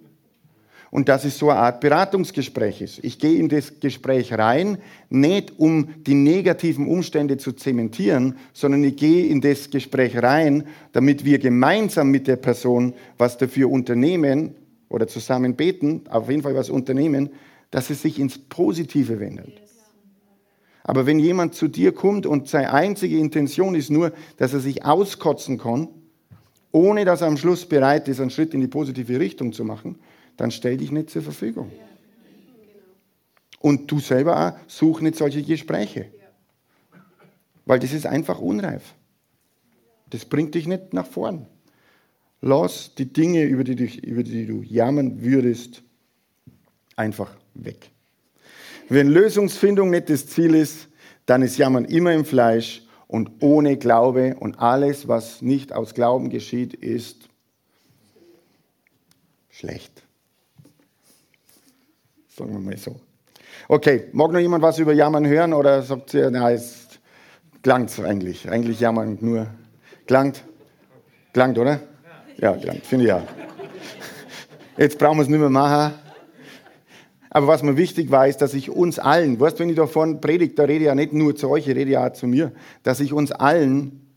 Und 0.90 1.08
dass 1.08 1.24
es 1.24 1.36
so 1.36 1.50
eine 1.50 1.58
Art 1.58 1.80
Beratungsgespräch 1.80 2.80
ist. 2.80 3.02
Ich 3.02 3.18
gehe 3.18 3.38
in 3.38 3.48
das 3.48 3.80
Gespräch 3.80 4.32
rein, 4.32 4.78
nicht 5.10 5.58
um 5.58 5.88
die 6.06 6.14
negativen 6.14 6.86
Umstände 6.86 7.38
zu 7.38 7.52
zementieren, 7.52 8.36
sondern 8.52 8.84
ich 8.84 8.96
gehe 8.96 9.26
in 9.26 9.40
das 9.40 9.68
Gespräch 9.70 10.22
rein, 10.22 10.64
damit 10.92 11.24
wir 11.24 11.38
gemeinsam 11.38 12.10
mit 12.10 12.28
der 12.28 12.36
Person 12.36 12.94
was 13.18 13.36
dafür 13.36 13.70
unternehmen 13.70 14.54
oder 14.88 15.08
zusammen 15.08 15.56
beten, 15.56 16.02
auf 16.08 16.30
jeden 16.30 16.42
Fall 16.42 16.54
was 16.54 16.70
unternehmen, 16.70 17.30
dass 17.70 17.90
es 17.90 18.02
sich 18.02 18.20
ins 18.20 18.38
Positive 18.38 19.18
wendet. 19.18 19.60
Aber 20.84 21.04
wenn 21.04 21.18
jemand 21.18 21.54
zu 21.54 21.66
dir 21.66 21.92
kommt 21.92 22.26
und 22.26 22.48
seine 22.48 22.72
einzige 22.72 23.18
Intention 23.18 23.74
ist 23.74 23.90
nur, 23.90 24.12
dass 24.36 24.52
er 24.52 24.60
sich 24.60 24.84
auskotzen 24.84 25.58
kann, 25.58 25.88
ohne 26.72 27.04
dass 27.04 27.20
er 27.20 27.28
am 27.28 27.36
Schluss 27.36 27.66
bereit 27.66 28.08
ist, 28.08 28.20
einen 28.20 28.30
Schritt 28.30 28.54
in 28.54 28.60
die 28.60 28.68
positive 28.68 29.18
Richtung 29.18 29.52
zu 29.52 29.64
machen, 29.64 29.98
dann 30.36 30.50
stell 30.50 30.76
dich 30.76 30.92
nicht 30.92 31.10
zur 31.10 31.22
Verfügung. 31.22 31.72
Und 33.60 33.90
du 33.90 33.98
selber 33.98 34.48
auch, 34.48 34.52
such 34.68 35.00
nicht 35.00 35.16
solche 35.16 35.42
Gespräche. 35.42 36.06
Weil 37.64 37.78
das 37.78 37.92
ist 37.92 38.06
einfach 38.06 38.38
unreif. 38.38 38.94
Das 40.10 40.24
bringt 40.24 40.54
dich 40.54 40.66
nicht 40.66 40.92
nach 40.92 41.06
vorn. 41.06 41.46
Lass 42.42 42.94
die 42.94 43.12
Dinge, 43.12 43.44
über 43.44 43.64
die, 43.64 43.74
du, 43.74 43.84
über 43.84 44.22
die 44.22 44.46
du 44.46 44.62
jammern 44.62 45.22
würdest, 45.22 45.82
einfach 46.94 47.34
weg. 47.54 47.90
Wenn 48.88 49.08
Lösungsfindung 49.08 49.90
nicht 49.90 50.10
das 50.10 50.26
Ziel 50.28 50.54
ist, 50.54 50.88
dann 51.24 51.42
ist 51.42 51.56
Jammern 51.56 51.86
immer 51.86 52.12
im 52.12 52.24
Fleisch 52.24 52.85
und 53.08 53.30
ohne 53.40 53.76
Glaube 53.76 54.36
und 54.38 54.58
alles, 54.58 55.08
was 55.08 55.42
nicht 55.42 55.72
aus 55.72 55.94
Glauben 55.94 56.30
geschieht, 56.30 56.74
ist 56.74 57.28
schlecht. 59.50 60.02
Sagen 62.28 62.52
wir 62.52 62.60
mal 62.60 62.76
so. 62.76 62.96
Okay, 63.68 64.08
mag 64.12 64.30
noch 64.32 64.38
jemand 64.38 64.62
was 64.62 64.78
über 64.78 64.92
Jammern 64.92 65.26
hören 65.26 65.52
oder 65.52 65.82
sagt 65.82 66.14
ihr, 66.14 66.30
na, 66.30 66.50
es 66.50 66.86
klangt 67.62 67.98
eigentlich. 67.98 68.48
Eigentlich 68.50 68.80
jammern 68.80 69.18
nur. 69.20 69.46
Klangt? 70.06 70.44
Klangt, 71.32 71.58
oder? 71.58 71.80
Ja, 72.36 72.52
klangt, 72.56 72.84
finde 72.84 73.04
ich 73.06 73.08
ja. 73.08 73.26
Jetzt 74.76 74.98
brauchen 74.98 75.18
wir 75.18 75.22
es 75.22 75.28
nicht 75.28 75.40
mehr 75.40 75.48
machen. 75.48 75.94
Aber 77.36 77.48
was 77.48 77.62
mir 77.62 77.76
wichtig 77.76 78.10
war, 78.10 78.26
ist, 78.26 78.38
dass 78.38 78.54
ich 78.54 78.70
uns 78.70 78.98
allen, 78.98 79.38
weißt 79.38 79.58
wenn 79.58 79.68
ich 79.68 79.76
da 79.76 79.86
vorne 79.86 80.14
predige, 80.14 80.54
da 80.54 80.62
rede 80.62 80.78
ich 80.78 80.86
ja 80.86 80.94
nicht 80.94 81.12
nur 81.12 81.36
zu 81.36 81.50
euch, 81.50 81.68
ich 81.68 81.76
rede 81.76 81.90
ja 81.90 82.06
auch 82.06 82.12
zu 82.14 82.26
mir, 82.26 82.50
dass 82.82 82.98
ich 82.98 83.12
uns 83.12 83.30
allen 83.30 84.08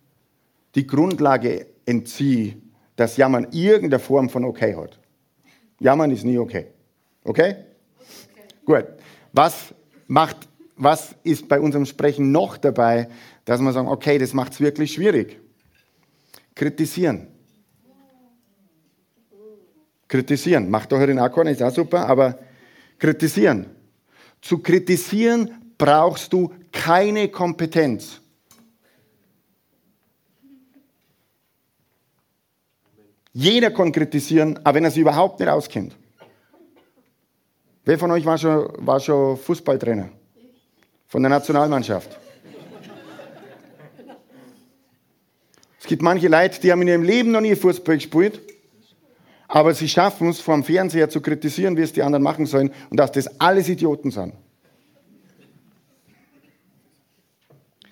die 0.76 0.88
Grundlage 0.88 1.66
entziehe, 1.86 2.56
dass 2.96 3.18
Jammern 3.18 3.48
irgendeine 3.52 4.00
Form 4.00 4.30
von 4.30 4.46
okay 4.46 4.74
hat. 4.74 4.98
Jammern 5.82 6.12
ist 6.12 6.24
nie 6.24 6.38
okay. 6.38 6.68
Okay? 7.26 7.58
okay. 7.58 8.46
Gut. 8.64 8.86
Was 9.34 9.74
macht, 10.08 10.38
was 10.78 11.14
ist 11.24 11.50
bei 11.50 11.60
unserem 11.60 11.86
Sprechen 11.86 12.32
noch 12.32 12.56
dabei, 12.56 13.10
dass 13.44 13.60
wir 13.60 13.74
sagen, 13.74 13.90
okay, 13.90 14.18
das 14.18 14.34
macht 14.34 14.54
es 14.54 14.62
wirklich 14.62 14.94
schwierig? 14.94 15.42
Kritisieren. 16.56 17.28
Kritisieren. 20.08 20.70
Macht 20.70 20.94
doch 20.94 21.06
den 21.06 21.20
Akkord, 21.20 21.50
ist 21.50 21.62
auch 21.62 21.74
super, 21.74 22.08
aber 22.08 22.40
kritisieren. 23.00 23.66
Zu 24.42 24.60
kritisieren 24.60 25.74
brauchst 25.78 26.32
du 26.32 26.54
keine 26.72 27.30
Kompetenz. 27.30 28.22
Jeder 33.34 33.72
kann 33.72 33.92
kritisieren, 33.92 34.60
aber 34.64 34.76
wenn 34.76 34.84
er 34.84 34.92
sich 34.92 35.02
überhaupt 35.02 35.40
nicht 35.40 35.50
auskennt. 35.50 35.96
Wer 37.86 37.98
von 37.98 38.12
euch 38.12 38.26
war 38.26 38.38
schon, 38.38 38.72
war 38.80 39.00
schon 39.00 39.38
Fußballtrainer? 39.38 40.10
Von 41.08 41.24
der 41.24 41.30
Nationalmannschaft? 41.30 42.20
Es 45.80 45.88
gibt 45.88 46.02
manche 46.02 46.28
Leute, 46.28 46.60
die 46.60 46.72
haben 46.72 46.82
in 46.82 46.90
ihrem 46.90 47.04
Leben 47.04 47.32
noch 47.32 47.42
nie 47.42 47.56
Fußball 47.56 47.96
gespielt 47.96 48.49
aber 49.50 49.74
sie 49.74 49.90
schaffen 49.90 50.30
es, 50.30 50.40
vor 50.40 50.54
dem 50.54 50.64
Fernseher 50.64 51.10
zu 51.10 51.22
kritisieren, 51.22 51.76
wie 51.76 51.82
es 51.82 51.92
die 51.92 52.04
anderen 52.04 52.24
machen 52.24 52.46
sollen 52.46 52.72
und 52.92 52.98
dass 52.98 53.12
das 53.12 53.40
alles 53.42 53.68
Idioten 53.68 54.12
sind. 54.12 54.34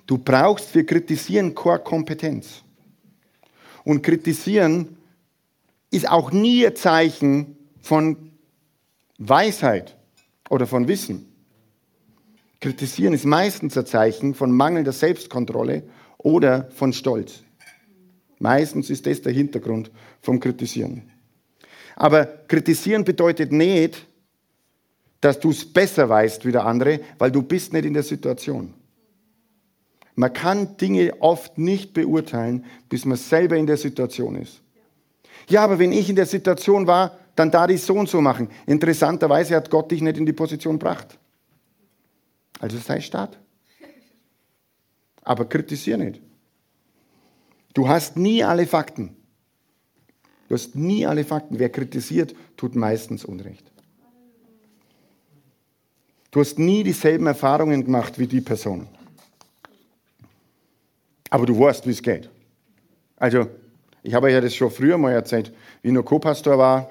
Du 0.05 0.19
brauchst 0.19 0.69
für 0.69 0.85
Kritisieren 0.85 1.55
keine 1.55 1.79
Kompetenz. 1.79 2.61
Und 3.83 4.03
Kritisieren 4.03 4.97
ist 5.89 6.07
auch 6.07 6.31
nie 6.31 6.65
ein 6.65 6.75
Zeichen 6.75 7.57
von 7.81 8.31
Weisheit 9.17 9.97
oder 10.49 10.67
von 10.67 10.87
Wissen. 10.87 11.25
Kritisieren 12.61 13.13
ist 13.13 13.25
meistens 13.25 13.75
ein 13.77 13.85
Zeichen 13.87 14.35
von 14.35 14.51
mangelnder 14.51 14.91
Selbstkontrolle 14.91 15.83
oder 16.19 16.69
von 16.69 16.93
Stolz. 16.93 17.43
Meistens 18.37 18.91
ist 18.91 19.07
das 19.07 19.23
der 19.23 19.33
Hintergrund 19.33 19.89
vom 20.21 20.39
Kritisieren. 20.39 21.11
Aber 21.99 22.25
kritisieren 22.25 23.03
bedeutet 23.03 23.51
nicht, 23.51 24.05
dass 25.19 25.39
du 25.39 25.49
es 25.49 25.65
besser 25.65 26.07
weißt 26.07 26.45
wie 26.45 26.51
der 26.51 26.63
andere, 26.63 26.99
weil 27.17 27.31
du 27.31 27.41
bist 27.41 27.73
nicht 27.73 27.85
in 27.85 27.95
der 27.95 28.03
Situation. 28.03 28.75
Man 30.13 30.31
kann 30.31 30.77
Dinge 30.77 31.13
oft 31.21 31.57
nicht 31.57 31.93
beurteilen, 31.93 32.65
bis 32.87 33.03
man 33.03 33.17
selber 33.17 33.57
in 33.57 33.65
der 33.65 33.77
Situation 33.77 34.35
ist. 34.35 34.61
Ja, 35.49 35.63
aber 35.63 35.79
wenn 35.79 35.91
ich 35.91 36.07
in 36.07 36.15
der 36.15 36.27
Situation 36.27 36.85
war, 36.85 37.17
dann 37.35 37.49
da 37.49 37.65
die 37.65 37.77
so 37.77 37.95
und 37.95 38.09
so 38.09 38.21
machen. 38.21 38.49
Interessanterweise 38.67 39.55
hat 39.55 39.71
Gott 39.71 39.89
dich 39.89 40.01
nicht 40.01 40.17
in 40.17 40.25
die 40.25 40.33
Position 40.33 40.77
gebracht. 40.77 41.17
Also 42.59 42.77
sei 42.77 43.01
stark. 43.01 43.35
Aber 45.23 45.45
kritisiere 45.45 45.97
nicht. 45.97 46.21
Du 47.73 47.87
hast 47.87 48.17
nie 48.17 48.43
alle 48.43 48.67
Fakten. 48.67 49.16
Du 50.47 50.53
hast 50.53 50.75
nie 50.75 51.05
alle 51.05 51.23
Fakten. 51.23 51.59
Wer 51.59 51.69
kritisiert, 51.69 52.35
tut 52.55 52.75
meistens 52.75 53.25
Unrecht. 53.25 53.71
Du 56.31 56.39
hast 56.39 56.59
nie 56.59 56.83
dieselben 56.83 57.27
Erfahrungen 57.27 57.83
gemacht 57.83 58.19
wie 58.19 58.27
die 58.27 58.41
Person. 58.41 58.87
Aber 61.29 61.45
du 61.45 61.57
weißt, 61.59 61.85
wie 61.87 61.91
es 61.91 62.01
geht. 62.01 62.29
Also, 63.17 63.47
ich 64.03 64.13
habe 64.13 64.31
ja 64.31 64.39
das 64.39 64.55
schon 64.55 64.71
früher 64.71 64.97
mal 64.97 65.11
erzählt, 65.11 65.53
wie 65.81 65.89
ich 65.89 65.93
noch 65.93 66.05
Co-Pastor 66.05 66.57
war 66.57 66.89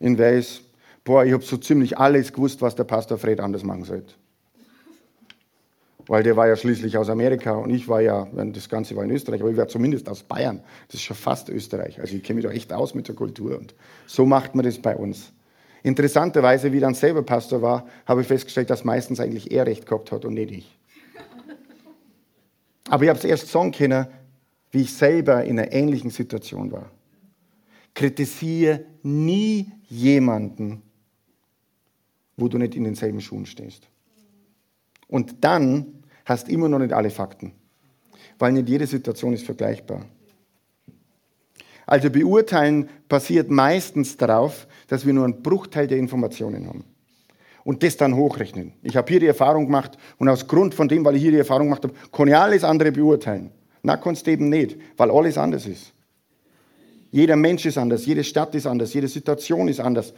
in 0.00 0.18
Weiß. 0.18 0.60
Boah, 1.04 1.24
ich 1.24 1.32
habe 1.32 1.44
so 1.44 1.56
ziemlich 1.56 1.96
alles 1.96 2.32
gewusst, 2.32 2.60
was 2.60 2.74
der 2.74 2.84
Pastor 2.84 3.16
Fred 3.16 3.40
anders 3.40 3.62
machen 3.62 3.84
sollte. 3.84 4.14
Weil 6.06 6.22
der 6.22 6.36
war 6.36 6.46
ja 6.46 6.56
schließlich 6.56 6.96
aus 6.98 7.08
Amerika 7.08 7.52
und 7.52 7.70
ich 7.70 7.88
war 7.88 8.00
ja, 8.00 8.28
das 8.52 8.68
Ganze 8.68 8.94
war 8.96 9.04
in 9.04 9.10
Österreich, 9.10 9.40
aber 9.40 9.50
ich 9.50 9.56
war 9.56 9.68
zumindest 9.68 10.08
aus 10.08 10.22
Bayern. 10.22 10.60
Das 10.88 10.96
ist 10.96 11.02
schon 11.02 11.16
fast 11.16 11.48
Österreich. 11.48 12.00
Also 12.00 12.14
ich 12.14 12.22
kenne 12.22 12.36
mich 12.36 12.44
da 12.44 12.52
echt 12.52 12.72
aus 12.72 12.94
mit 12.94 13.08
der 13.08 13.14
Kultur 13.14 13.58
und 13.58 13.74
so 14.06 14.24
macht 14.26 14.54
man 14.54 14.64
das 14.64 14.78
bei 14.78 14.96
uns. 14.96 15.32
Interessanterweise, 15.82 16.72
wie 16.72 16.80
dann 16.80 16.94
selber 16.94 17.22
Pastor 17.22 17.62
war, 17.62 17.86
habe 18.06 18.20
ich 18.20 18.26
festgestellt, 18.26 18.70
dass 18.70 18.84
meistens 18.84 19.20
eigentlich 19.20 19.52
er 19.52 19.66
recht 19.66 19.86
gehabt 19.86 20.10
hat 20.12 20.24
und 20.24 20.34
nicht 20.34 20.50
ich. 20.50 20.78
Aber 22.88 23.02
ich 23.02 23.08
habe 23.08 23.18
es 23.18 23.24
erst 23.24 23.48
sagen 23.48 23.72
können, 23.72 24.06
wie 24.70 24.82
ich 24.82 24.92
selber 24.92 25.44
in 25.44 25.58
einer 25.58 25.72
ähnlichen 25.72 26.10
Situation 26.10 26.70
war. 26.70 26.90
Kritisiere 27.94 28.84
nie 29.02 29.72
jemanden, 29.88 30.82
wo 32.36 32.48
du 32.48 32.58
nicht 32.58 32.74
in 32.74 32.84
denselben 32.84 33.20
Schuhen 33.20 33.46
stehst. 33.46 33.88
Und 35.08 35.44
dann 35.44 35.95
hast 36.26 36.50
immer 36.50 36.68
noch 36.68 36.80
nicht 36.80 36.92
alle 36.92 37.08
Fakten, 37.08 37.52
weil 38.38 38.52
nicht 38.52 38.68
jede 38.68 38.86
Situation 38.86 39.32
ist 39.32 39.46
vergleichbar. 39.46 40.04
Also 41.86 42.10
beurteilen 42.10 42.88
passiert 43.08 43.48
meistens 43.48 44.16
darauf, 44.16 44.66
dass 44.88 45.06
wir 45.06 45.12
nur 45.12 45.24
einen 45.24 45.42
Bruchteil 45.42 45.86
der 45.86 45.98
Informationen 45.98 46.66
haben. 46.66 46.84
Und 47.64 47.82
das 47.82 47.96
dann 47.96 48.14
hochrechnen. 48.14 48.74
Ich 48.82 48.96
habe 48.96 49.08
hier 49.08 49.20
die 49.20 49.26
Erfahrung 49.26 49.66
gemacht 49.66 49.96
und 50.18 50.28
aus 50.28 50.46
Grund 50.46 50.74
von 50.74 50.88
dem, 50.88 51.04
weil 51.04 51.16
ich 51.16 51.22
hier 51.22 51.32
die 51.32 51.38
Erfahrung 51.38 51.68
gemacht 51.68 51.84
habe, 51.84 51.94
kann 52.12 52.28
ich 52.28 52.36
alles 52.36 52.64
andere 52.64 52.92
beurteilen. 52.92 53.50
Na, 53.82 53.96
kannst 53.96 54.26
du 54.26 54.32
eben 54.32 54.48
nicht, 54.48 54.76
weil 54.96 55.10
alles 55.10 55.38
anders 55.38 55.66
ist. 55.66 55.92
Jeder 57.10 57.36
Mensch 57.36 57.64
ist 57.66 57.78
anders, 57.78 58.04
jede 58.04 58.24
Stadt 58.24 58.54
ist 58.54 58.66
anders, 58.66 58.92
jede 58.92 59.08
Situation 59.08 59.68
ist 59.68 59.80
anders. 59.80 60.12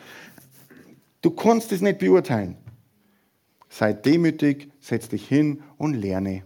Du 1.20 1.30
kannst 1.30 1.70
es 1.72 1.80
nicht 1.80 1.98
beurteilen. 1.98 2.56
Sei 3.68 3.92
demütig, 3.92 4.70
setz 4.80 5.08
dich 5.08 5.26
hin 5.28 5.62
und 5.76 5.94
lerne. 5.94 6.44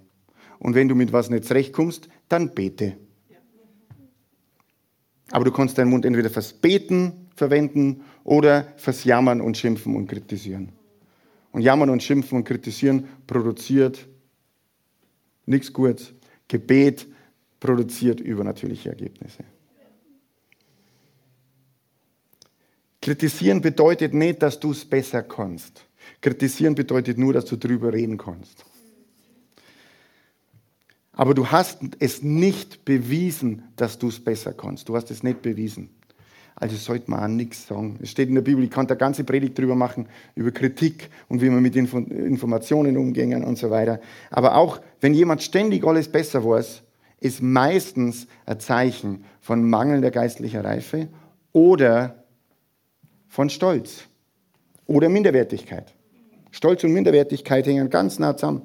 Und 0.58 0.74
wenn 0.74 0.88
du 0.88 0.94
mit 0.94 1.12
was 1.12 1.30
nicht 1.30 1.44
zurechtkommst, 1.44 2.08
dann 2.28 2.54
bete. 2.54 2.96
Aber 5.30 5.44
du 5.44 5.50
kannst 5.50 5.78
deinen 5.78 5.90
Mund 5.90 6.04
entweder 6.04 6.30
fürs 6.30 6.52
Beten 6.52 7.28
verwenden 7.34 8.02
oder 8.22 8.72
fürs 8.76 9.04
Jammern 9.04 9.40
und 9.40 9.56
Schimpfen 9.56 9.96
und 9.96 10.06
Kritisieren. 10.06 10.72
Und 11.52 11.62
Jammern 11.62 11.90
und 11.90 12.02
Schimpfen 12.02 12.38
und 12.38 12.44
Kritisieren 12.44 13.08
produziert 13.26 14.06
nichts 15.46 15.72
Gutes. 15.72 16.12
Gebet 16.48 17.06
produziert 17.60 18.20
übernatürliche 18.20 18.90
Ergebnisse. 18.90 19.44
Kritisieren 23.00 23.60
bedeutet 23.60 24.14
nicht, 24.14 24.42
dass 24.42 24.60
du 24.60 24.70
es 24.70 24.84
besser 24.84 25.22
kannst. 25.22 25.86
Kritisieren 26.20 26.74
bedeutet 26.74 27.18
nur, 27.18 27.32
dass 27.32 27.46
du 27.46 27.56
drüber 27.56 27.92
reden 27.92 28.18
kannst. 28.18 28.64
Aber 31.14 31.34
du 31.34 31.48
hast 31.48 31.80
es 31.98 32.22
nicht 32.22 32.84
bewiesen, 32.84 33.62
dass 33.76 33.98
du 33.98 34.08
es 34.08 34.18
besser 34.18 34.52
kannst. 34.52 34.88
Du 34.88 34.96
hast 34.96 35.10
es 35.10 35.22
nicht 35.22 35.42
bewiesen. 35.42 35.90
Also 36.54 36.76
sollte 36.76 37.10
man 37.10 37.20
auch 37.20 37.28
nichts 37.28 37.66
sagen. 37.66 37.98
Es 38.02 38.10
steht 38.10 38.28
in 38.28 38.34
der 38.34 38.42
Bibel, 38.42 38.62
ich 38.62 38.70
kann 38.70 38.86
da 38.86 38.94
ganze 38.94 39.24
Predigt 39.24 39.58
drüber 39.58 39.74
machen, 39.74 40.06
über 40.34 40.50
Kritik 40.50 41.10
und 41.28 41.40
wie 41.42 41.50
man 41.50 41.62
mit 41.62 41.74
Info 41.76 41.98
Informationen 41.98 42.96
umgehen 42.96 43.42
und 43.44 43.56
so 43.58 43.70
weiter. 43.70 44.00
Aber 44.30 44.56
auch, 44.56 44.80
wenn 45.00 45.14
jemand 45.14 45.42
ständig 45.42 45.84
alles 45.84 46.08
besser 46.08 46.44
weiß, 46.44 46.82
ist 47.20 47.42
meistens 47.42 48.26
ein 48.46 48.60
Zeichen 48.60 49.24
von 49.40 49.68
mangelnder 49.68 50.10
geistlicher 50.10 50.64
Reife 50.64 51.08
oder 51.52 52.24
von 53.28 53.48
Stolz 53.48 54.04
oder 54.86 55.08
Minderwertigkeit. 55.08 55.94
Stolz 56.52 56.84
und 56.84 56.92
Minderwertigkeit 56.92 57.66
hängen 57.66 57.90
ganz 57.90 58.20
nah 58.20 58.36
zusammen. 58.36 58.62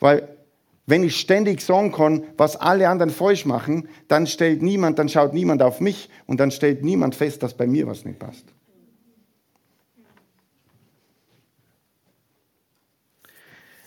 Weil 0.00 0.28
wenn 0.86 1.04
ich 1.04 1.16
ständig 1.16 1.60
sagen 1.62 1.92
kann, 1.92 2.24
was 2.36 2.56
alle 2.56 2.88
anderen 2.88 3.10
falsch 3.10 3.46
machen, 3.46 3.88
dann 4.08 4.26
stellt 4.26 4.62
niemand, 4.62 4.98
dann 4.98 5.08
schaut 5.08 5.32
niemand 5.32 5.62
auf 5.62 5.80
mich 5.80 6.10
und 6.26 6.40
dann 6.40 6.50
stellt 6.50 6.82
niemand 6.82 7.14
fest, 7.14 7.42
dass 7.42 7.54
bei 7.54 7.66
mir 7.66 7.86
was 7.86 8.04
nicht 8.04 8.18
passt. 8.18 8.44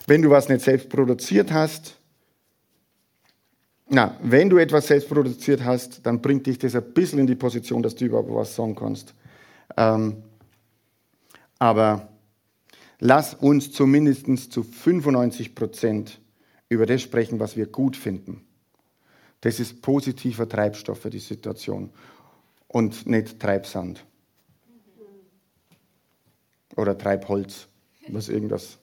Wenn 0.08 0.22
du 0.22 0.30
was 0.30 0.48
nicht 0.48 0.62
selbst 0.62 0.90
produziert 0.90 1.52
hast, 1.52 1.98
na, 3.90 4.18
wenn 4.22 4.50
du 4.50 4.58
etwas 4.58 4.88
selbst 4.88 5.08
produziert 5.08 5.64
hast, 5.64 6.06
dann 6.06 6.22
bringt 6.22 6.46
dich 6.46 6.58
das 6.58 6.76
ein 6.76 6.94
bisschen 6.94 7.20
in 7.20 7.28
die 7.28 7.36
Position, 7.36 7.82
dass 7.82 7.96
du 7.96 8.06
überhaupt 8.06 8.30
was 8.34 8.56
sagen 8.56 8.76
kannst. 8.76 9.14
Ähm, 9.78 10.24
aber 11.60 12.10
lass 13.00 13.34
uns 13.34 13.72
zumindest 13.72 14.52
zu 14.52 14.64
95 14.64 15.56
Prozent 15.56 16.20
über 16.70 16.86
das 16.86 17.02
sprechen, 17.02 17.40
was 17.40 17.56
wir 17.56 17.68
gut 17.68 17.96
finden. 17.96 18.46
Das 19.42 19.60
ist 19.60 19.82
positiver 19.82 20.50
Treibstoff 20.50 21.00
für 21.02 21.10
die 21.10 21.20
Situation 21.20 21.92
und 22.68 23.06
nicht 23.06 23.40
Treibsand 23.40 24.06
oder 26.76 26.98
Treibholz, 26.98 27.68
was 28.10 28.30
irgendwas 28.30 28.78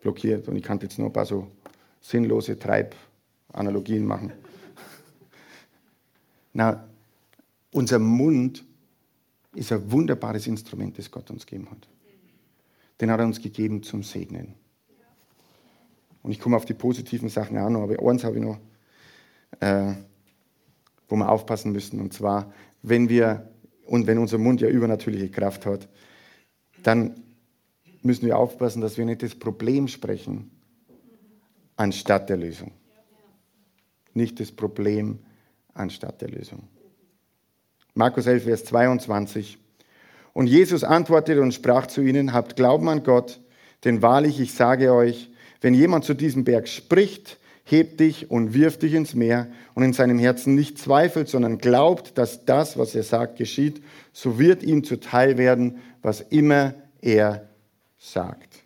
blockiert. 0.00 0.48
Und 0.48 0.56
ich 0.56 0.62
kann 0.62 0.78
jetzt 0.80 0.98
nur 0.98 1.08
ein 1.08 1.12
paar 1.12 1.26
so 1.26 1.50
sinnlose 2.00 2.58
Treibanalogien 2.58 4.04
machen. 4.04 4.32
Na, 6.52 6.88
unser 7.72 7.98
Mund 7.98 8.64
ist 9.54 9.72
ein 9.72 9.90
wunderbares 9.90 10.46
Instrument, 10.46 10.98
das 10.98 11.10
Gott 11.10 11.30
uns 11.30 11.46
gegeben 11.46 11.70
hat. 11.70 11.88
Den 13.00 13.10
hat 13.10 13.20
er 13.20 13.26
uns 13.26 13.40
gegeben 13.40 13.82
zum 13.82 14.02
Segnen. 14.02 14.54
Und 16.22 16.32
ich 16.32 16.40
komme 16.40 16.56
auf 16.56 16.66
die 16.66 16.74
positiven 16.74 17.28
Sachen 17.28 17.56
auch 17.58 17.70
noch, 17.70 17.82
aber 17.82 17.96
eins 18.08 18.24
habe 18.24 18.36
ich 18.36 18.42
noch, 18.42 18.58
äh, 19.60 19.94
wo 21.08 21.16
wir 21.16 21.30
aufpassen 21.30 21.72
müssen. 21.72 22.00
Und 22.00 22.12
zwar, 22.12 22.52
wenn 22.82 23.08
wir, 23.08 23.50
und 23.86 24.06
wenn 24.06 24.18
unser 24.18 24.38
Mund 24.38 24.60
ja 24.60 24.68
übernatürliche 24.68 25.30
Kraft 25.30 25.64
hat, 25.66 25.88
dann 26.82 27.14
müssen 28.02 28.26
wir 28.26 28.38
aufpassen, 28.38 28.80
dass 28.80 28.98
wir 28.98 29.04
nicht 29.04 29.22
das 29.22 29.34
Problem 29.34 29.88
sprechen, 29.88 30.50
anstatt 31.76 32.28
der 32.28 32.36
Lösung. 32.36 32.72
Nicht 34.12 34.40
das 34.40 34.52
Problem 34.52 35.20
anstatt 35.72 36.20
der 36.20 36.28
Lösung. 36.28 36.68
Markus 37.94 38.26
11, 38.26 38.44
Vers 38.44 38.64
22. 38.66 39.58
Und 40.32 40.46
Jesus 40.46 40.84
antwortete 40.84 41.40
und 41.40 41.52
sprach 41.52 41.86
zu 41.86 42.02
ihnen, 42.02 42.32
habt 42.32 42.56
Glauben 42.56 42.88
an 42.88 43.02
Gott, 43.02 43.40
denn 43.84 44.02
wahrlich, 44.02 44.40
ich 44.40 44.54
sage 44.54 44.92
euch, 44.92 45.30
wenn 45.60 45.74
jemand 45.74 46.04
zu 46.04 46.14
diesem 46.14 46.44
Berg 46.44 46.68
spricht, 46.68 47.38
hebt 47.64 48.00
dich 48.00 48.30
und 48.30 48.54
wirft 48.54 48.82
dich 48.82 48.94
ins 48.94 49.14
Meer 49.14 49.48
und 49.74 49.82
in 49.82 49.92
seinem 49.92 50.18
Herzen 50.18 50.54
nicht 50.54 50.78
zweifelt, 50.78 51.28
sondern 51.28 51.58
glaubt, 51.58 52.18
dass 52.18 52.44
das, 52.44 52.78
was 52.78 52.94
er 52.94 53.02
sagt, 53.02 53.36
geschieht, 53.36 53.82
so 54.12 54.38
wird 54.38 54.62
ihm 54.62 54.84
zuteil 54.84 55.38
werden, 55.38 55.78
was 56.02 56.20
immer 56.20 56.74
er 57.00 57.48
sagt. 57.98 58.60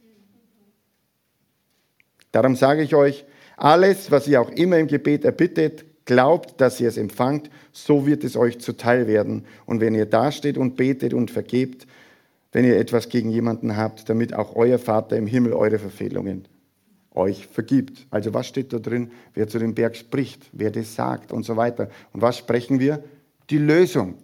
Darum 2.33 2.57
sage 2.57 2.83
ich 2.83 2.95
euch, 2.95 3.25
alles, 3.57 4.11
was 4.11 4.27
ihr 4.27 4.41
auch 4.41 4.51
immer 4.51 4.79
im 4.79 4.89
Gebet 4.89 5.25
erbittet, 5.25 5.85
Glaubt, 6.05 6.61
dass 6.61 6.81
ihr 6.81 6.89
es 6.89 6.97
empfangt, 6.97 7.51
so 7.73 8.07
wird 8.07 8.25
es 8.25 8.37
euch 8.37 8.59
zuteil 8.59 9.07
werden. 9.07 9.45
Und 9.65 9.81
wenn 9.81 9.95
ihr 9.95 10.07
dasteht 10.07 10.59
und 10.59 10.77
betet 10.77 11.15
und 11.15 11.31
vergebt, 11.31 11.87
wenn 12.53 12.65
ihr 12.65 12.79
etwas 12.79 13.09
gegen 13.09 13.31
jemanden 13.31 13.77
habt, 13.77 14.09
damit 14.09 14.35
auch 14.35 14.55
euer 14.55 14.79
Vater 14.79 15.17
im 15.17 15.27
Himmel 15.27 15.55
eure 15.55 15.79
Verfehlungen 15.79 16.47
euch 17.15 17.47
vergibt. 17.47 18.07
Also 18.11 18.35
was 18.35 18.47
steht 18.47 18.73
da 18.73 18.79
drin? 18.79 19.11
Wer 19.35 19.49
zu 19.49 19.59
dem 19.59 19.75
Berg 19.75 19.97
spricht, 19.97 20.47
wer 20.53 20.71
das 20.71 20.95
sagt 20.95 21.33
und 21.33 21.45
so 21.45 21.57
weiter. 21.57 21.89
Und 22.13 22.23
was 22.23 22.39
sprechen 22.39 22.81
wir? 22.81 23.03
Die 23.51 23.59
Lösung, 23.59 24.15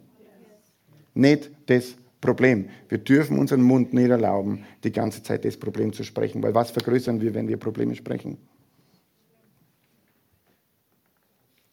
nicht 1.14 1.50
das 1.66 1.94
Problem. 2.20 2.68
Wir 2.88 2.98
dürfen 2.98 3.38
unseren 3.38 3.62
Mund 3.62 3.94
nicht 3.94 4.10
erlauben, 4.10 4.64
die 4.84 4.92
ganze 4.92 5.22
Zeit 5.22 5.44
das 5.44 5.56
Problem 5.56 5.92
zu 5.92 6.04
sprechen, 6.04 6.42
weil 6.42 6.54
was 6.54 6.70
vergrößern 6.70 7.20
wir, 7.20 7.34
wenn 7.34 7.48
wir 7.48 7.56
Probleme 7.56 7.94
sprechen? 7.94 8.38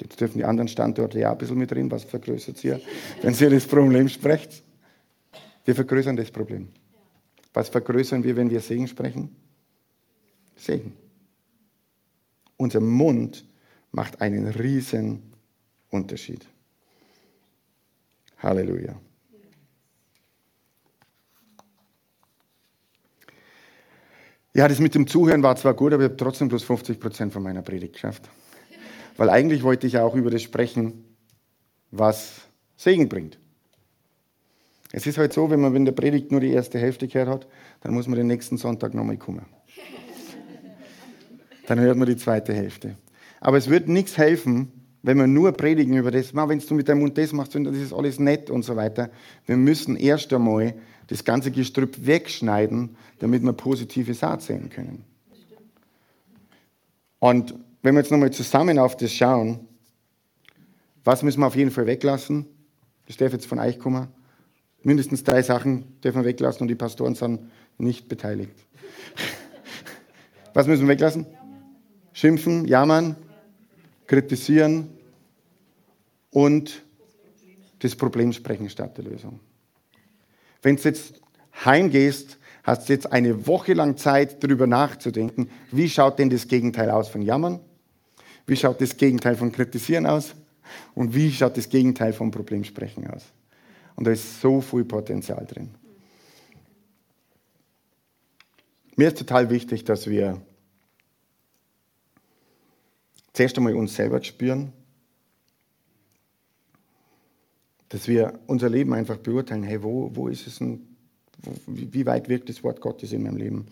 Jetzt 0.07 0.21
dürfen 0.21 0.37
die 0.37 0.45
anderen 0.45 0.69
Standorte 0.69 1.19
ja 1.19 1.33
ein 1.33 1.37
bisschen 1.37 1.57
mit 1.57 1.69
drin. 1.69 1.91
Was 1.91 2.05
vergrößert 2.05 2.63
ihr, 2.63 2.79
wenn 3.21 3.33
ihr 3.33 3.49
das 3.49 3.67
Problem 3.67 4.07
sprecht? 4.07 4.63
Wir 5.65 5.75
vergrößern 5.75 6.15
das 6.15 6.31
Problem. 6.31 6.69
Was 7.53 7.67
vergrößern 7.67 8.23
wir, 8.23 8.37
wenn 8.37 8.49
wir 8.49 8.61
Segen 8.61 8.87
sprechen? 8.87 9.35
Segen. 10.55 10.93
Unser 12.55 12.79
Mund 12.79 13.43
macht 13.91 14.21
einen 14.21 14.47
riesen 14.47 15.33
Unterschied. 15.89 16.47
Halleluja. 18.37 18.95
Ja, 24.53 24.69
das 24.69 24.79
mit 24.79 24.95
dem 24.95 25.05
Zuhören 25.05 25.43
war 25.43 25.57
zwar 25.57 25.73
gut, 25.73 25.91
aber 25.91 26.03
ich 26.03 26.09
habe 26.11 26.17
trotzdem 26.17 26.47
bloß 26.47 26.63
50 26.63 26.97
Prozent 26.97 27.33
von 27.33 27.43
meiner 27.43 27.61
Predigt 27.61 27.93
geschafft. 27.93 28.29
Weil 29.17 29.29
eigentlich 29.29 29.63
wollte 29.63 29.87
ich 29.87 29.93
ja 29.93 30.03
auch 30.03 30.15
über 30.15 30.29
das 30.29 30.43
sprechen, 30.43 31.03
was 31.91 32.41
Segen 32.75 33.09
bringt. 33.09 33.39
Es 34.91 35.05
ist 35.05 35.17
halt 35.17 35.33
so, 35.33 35.49
wenn 35.49 35.59
man 35.59 35.75
in 35.75 35.85
der 35.85 35.91
Predigt 35.91 36.31
nur 36.31 36.39
die 36.39 36.51
erste 36.51 36.79
Hälfte 36.79 37.07
gehört 37.07 37.27
hat, 37.27 37.47
dann 37.81 37.93
muss 37.93 38.07
man 38.07 38.17
den 38.17 38.27
nächsten 38.27 38.57
Sonntag 38.57 38.93
nochmal 38.93 39.17
kommen. 39.17 39.45
Dann 41.65 41.79
hört 41.79 41.97
man 41.97 42.07
die 42.07 42.15
zweite 42.15 42.53
Hälfte. 42.53 42.95
Aber 43.41 43.57
es 43.57 43.69
wird 43.69 43.89
nichts 43.89 44.17
helfen, 44.17 44.71
wenn 45.03 45.17
wir 45.17 45.27
nur 45.27 45.51
predigen 45.51 45.97
über 45.97 46.11
das, 46.11 46.33
wenn 46.33 46.59
du 46.59 46.73
mit 46.73 46.87
deinem 46.87 46.99
Mund 46.99 47.17
das 47.17 47.33
machst, 47.33 47.55
das 47.55 47.75
ist 47.75 47.93
alles 47.93 48.19
nett 48.19 48.49
und 48.49 48.63
so 48.63 48.75
weiter. 48.75 49.09
Wir 49.45 49.57
müssen 49.57 49.95
erst 49.95 50.33
einmal 50.33 50.75
das 51.07 51.23
ganze 51.23 51.51
Gestrüpp 51.51 52.05
wegschneiden, 52.05 52.95
damit 53.19 53.43
wir 53.43 53.53
positive 53.53 54.13
Saat 54.13 54.41
sehen 54.41 54.69
können. 54.69 55.03
Und 57.19 57.55
wenn 57.81 57.95
wir 57.95 58.01
jetzt 58.01 58.11
nochmal 58.11 58.31
zusammen 58.31 58.79
auf 58.79 58.97
das 58.97 59.11
schauen, 59.11 59.67
was 61.03 61.23
müssen 61.23 61.39
wir 61.39 61.47
auf 61.47 61.55
jeden 61.55 61.71
Fall 61.71 61.85
weglassen? 61.85 62.45
Das 63.05 63.17
darf 63.17 63.31
jetzt 63.31 63.45
von 63.45 63.59
euch 63.59 63.79
kommen. 63.79 64.09
Mindestens 64.83 65.23
drei 65.23 65.41
Sachen 65.41 65.99
dürfen 66.01 66.21
wir 66.21 66.25
weglassen 66.25 66.61
und 66.63 66.67
die 66.67 66.75
Pastoren 66.75 67.15
sind 67.15 67.49
nicht 67.77 68.07
beteiligt. 68.07 68.55
Was 70.53 70.67
müssen 70.67 70.83
wir 70.83 70.89
weglassen? 70.89 71.25
Schimpfen, 72.13 72.65
jammern, 72.65 73.15
kritisieren 74.05 74.89
und 76.31 76.83
das 77.79 77.95
Problem 77.95 78.33
sprechen 78.33 78.69
statt 78.69 78.97
der 78.97 79.05
Lösung. 79.05 79.39
Wenn 80.61 80.75
du 80.75 80.81
jetzt 80.83 81.21
heimgehst, 81.63 82.37
hast 82.63 82.89
du 82.89 82.93
jetzt 82.93 83.11
eine 83.11 83.47
Woche 83.47 83.73
lang 83.73 83.97
Zeit, 83.97 84.43
darüber 84.43 84.67
nachzudenken, 84.67 85.49
wie 85.71 85.89
schaut 85.89 86.19
denn 86.19 86.29
das 86.29 86.47
Gegenteil 86.47 86.89
aus 86.89 87.07
von 87.07 87.21
Jammern? 87.21 87.59
Wie 88.47 88.55
schaut 88.55 88.81
das 88.81 88.95
Gegenteil 88.95 89.35
von 89.35 89.51
Kritisieren 89.51 90.05
aus? 90.05 90.33
Und 90.95 91.13
wie 91.13 91.31
schaut 91.31 91.57
das 91.57 91.69
Gegenteil 91.69 92.13
vom 92.13 92.31
Problemsprechen 92.31 93.07
aus? 93.07 93.25
Und 93.95 94.07
da 94.07 94.11
ist 94.11 94.41
so 94.41 94.61
viel 94.61 94.85
Potenzial 94.85 95.45
drin. 95.45 95.69
Mir 98.95 99.09
ist 99.09 99.17
total 99.17 99.49
wichtig, 99.49 99.83
dass 99.83 100.07
wir 100.07 100.41
zuerst 103.33 103.57
einmal 103.57 103.75
uns 103.75 103.95
selber 103.95 104.23
spüren, 104.23 104.71
dass 107.89 108.07
wir 108.07 108.39
unser 108.47 108.69
Leben 108.69 108.93
einfach 108.93 109.17
beurteilen, 109.17 109.63
hey, 109.63 109.83
wo, 109.83 110.15
wo 110.15 110.27
ist 110.27 110.47
es 110.47 110.57
denn, 110.57 110.97
wie 111.67 112.05
weit 112.05 112.27
wirkt 112.29 112.49
das 112.49 112.63
Wort 112.63 112.81
Gottes 112.81 113.11
in 113.11 113.23
meinem 113.23 113.37
Leben? 113.37 113.67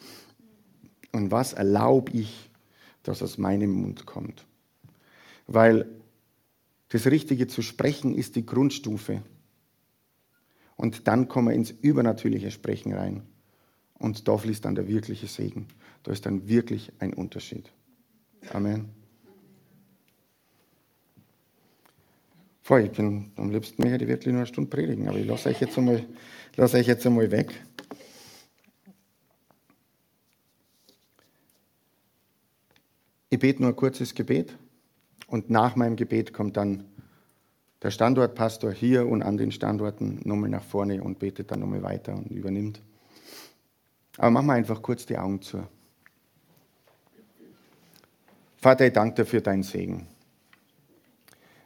Und 1.11 1.31
was 1.31 1.53
erlaube 1.53 2.11
ich, 2.11 2.49
dass 3.03 3.23
aus 3.23 3.37
meinem 3.37 3.71
Mund 3.71 4.05
kommt? 4.05 4.45
Weil 5.47 5.87
das 6.89 7.07
Richtige 7.07 7.47
zu 7.47 7.61
sprechen 7.61 8.15
ist 8.15 8.35
die 8.35 8.45
Grundstufe. 8.45 9.21
Und 10.75 11.07
dann 11.07 11.27
kommen 11.27 11.49
wir 11.49 11.55
ins 11.55 11.71
übernatürliche 11.71 12.51
Sprechen 12.51 12.93
rein. 12.93 13.23
Und 13.97 14.27
da 14.27 14.37
fließt 14.37 14.65
dann 14.65 14.75
der 14.75 14.87
wirkliche 14.87 15.27
Segen. 15.27 15.67
Da 16.03 16.11
ist 16.11 16.25
dann 16.25 16.47
wirklich 16.47 16.91
ein 16.99 17.13
Unterschied. 17.13 17.71
Amen. 18.51 18.89
Voll, 22.61 22.81
ich 22.81 22.91
bin 22.91 23.31
am 23.35 23.51
liebsten 23.51 23.83
mehr 23.83 23.91
hätte 23.91 24.07
wirklich 24.07 24.31
nur 24.31 24.41
eine 24.41 24.47
Stunde 24.47 24.69
predigen, 24.69 25.07
aber 25.07 25.19
ich 25.19 25.27
lasse 25.27 25.49
euch 25.49 25.61
jetzt 25.61 25.77
einmal, 25.77 26.03
lasse 26.55 26.77
euch 26.77 26.87
jetzt 26.87 27.05
einmal 27.05 27.29
weg. 27.29 27.53
Ich 33.29 33.37
bete 33.37 33.61
nur 33.61 33.69
ein 33.69 33.75
kurzes 33.75 34.15
Gebet 34.15 34.57
und 35.27 35.49
nach 35.49 35.75
meinem 35.75 35.95
Gebet 35.95 36.33
kommt 36.33 36.57
dann 36.57 36.85
der 37.81 37.91
Standortpastor 37.91 38.71
hier 38.71 39.07
und 39.07 39.21
an 39.21 39.37
den 39.37 39.51
Standorten 39.51 40.19
nochmal 40.23 40.49
nach 40.49 40.63
vorne 40.63 41.03
und 41.03 41.19
betet 41.19 41.51
dann 41.51 41.59
nochmal 41.59 41.83
weiter 41.83 42.15
und 42.15 42.31
übernimmt. 42.31 42.81
Aber 44.17 44.31
machen 44.31 44.47
wir 44.47 44.53
einfach 44.53 44.81
kurz 44.81 45.05
die 45.05 45.17
Augen 45.17 45.41
zu. 45.41 45.67
Vater, 48.57 48.87
ich 48.87 48.93
danke 48.93 49.15
dir 49.21 49.25
für 49.25 49.41
deinen 49.41 49.63
Segen. 49.63 50.07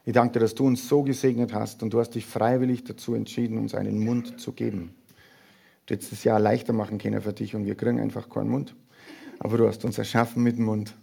Ich 0.06 0.14
danke 0.14 0.34
dir, 0.34 0.40
dass 0.40 0.56
du 0.56 0.66
uns 0.66 0.88
so 0.88 1.04
gesegnet 1.04 1.54
hast 1.54 1.84
und 1.84 1.94
du 1.94 2.00
hast 2.00 2.16
dich 2.16 2.26
freiwillig 2.26 2.84
dazu 2.84 3.14
entschieden, 3.14 3.58
uns 3.58 3.76
einen 3.76 4.00
Mund 4.00 4.42
zu 4.42 4.54
geben. 4.54 4.96
Du 5.86 5.94
hättest 5.94 6.12
das 6.12 6.24
Jahr 6.24 6.40
leichter 6.40 6.74
machen 6.74 6.98
können 6.98 7.22
für 7.22 7.34
dich 7.34 7.56
und 7.56 7.66
wir 7.66 7.76
kriegen 7.76 8.00
einfach 8.00 8.30
keinen 8.30 8.50
Mund. 8.50 8.76
Aber 9.40 9.58
du 9.58 9.68
hast 9.68 9.86
uns 9.86 9.98
erschaffen 9.98 10.44
mit 10.44 10.58
dem 10.58 10.66
Mund. 10.66 10.96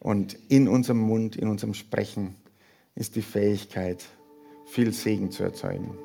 Und 0.00 0.38
in 0.48 0.68
unserem 0.68 0.98
Mund, 0.98 1.36
in 1.36 1.48
unserem 1.48 1.74
Sprechen 1.74 2.36
ist 2.94 3.16
die 3.16 3.22
Fähigkeit, 3.22 4.04
viel 4.66 4.92
Segen 4.92 5.30
zu 5.30 5.42
erzeugen. 5.42 5.96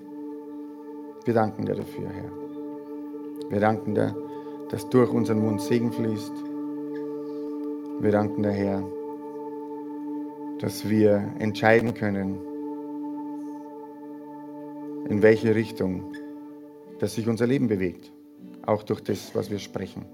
Wir 1.25 1.33
danken 1.33 1.65
dir 1.65 1.75
dafür, 1.75 2.09
Herr. 2.09 2.31
Wir 3.49 3.59
danken 3.59 3.95
dir, 3.95 4.15
dass 4.69 4.89
durch 4.89 5.11
unseren 5.11 5.39
Mund 5.39 5.61
Segen 5.61 5.91
fließt. 5.91 6.33
Wir 8.01 8.11
danken 8.11 8.43
dir, 8.43 8.51
Herr, 8.51 8.83
dass 10.59 10.89
wir 10.89 11.33
entscheiden 11.39 11.93
können, 11.93 12.39
in 15.09 15.21
welche 15.21 15.53
Richtung 15.53 16.13
dass 16.99 17.15
sich 17.15 17.27
unser 17.27 17.47
Leben 17.47 17.67
bewegt, 17.67 18.13
auch 18.65 18.81
durch 18.83 19.01
das, 19.01 19.35
was 19.35 19.51
wir 19.51 19.59
sprechen, 19.59 20.05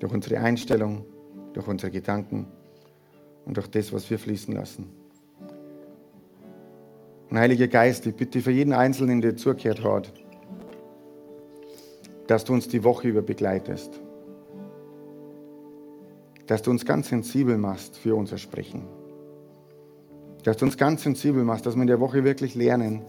durch 0.00 0.12
unsere 0.12 0.40
Einstellung, 0.40 1.04
durch 1.52 1.68
unsere 1.68 1.92
Gedanken 1.92 2.48
und 3.46 3.56
durch 3.56 3.68
das, 3.68 3.92
was 3.92 4.10
wir 4.10 4.18
fließen 4.18 4.52
lassen. 4.52 4.90
Und 7.30 7.38
Heiliger 7.38 7.68
Geist, 7.68 8.06
ich 8.06 8.14
bitte 8.14 8.40
für 8.40 8.50
jeden 8.50 8.72
Einzelnen, 8.72 9.20
der 9.20 9.36
zugehört 9.36 9.82
hat, 9.82 10.12
dass 12.26 12.44
du 12.44 12.52
uns 12.52 12.68
die 12.68 12.84
Woche 12.84 13.08
über 13.08 13.22
begleitest. 13.22 14.00
Dass 16.46 16.62
du 16.62 16.70
uns 16.70 16.84
ganz 16.84 17.08
sensibel 17.08 17.56
machst 17.56 17.96
für 17.96 18.14
unser 18.14 18.38
Sprechen. 18.38 18.82
Dass 20.42 20.56
du 20.56 20.64
uns 20.64 20.76
ganz 20.76 21.02
sensibel 21.02 21.42
machst, 21.44 21.66
dass 21.66 21.74
wir 21.74 21.82
in 21.82 21.88
der 21.88 22.00
Woche 22.00 22.24
wirklich 22.24 22.54
lernen, 22.54 23.02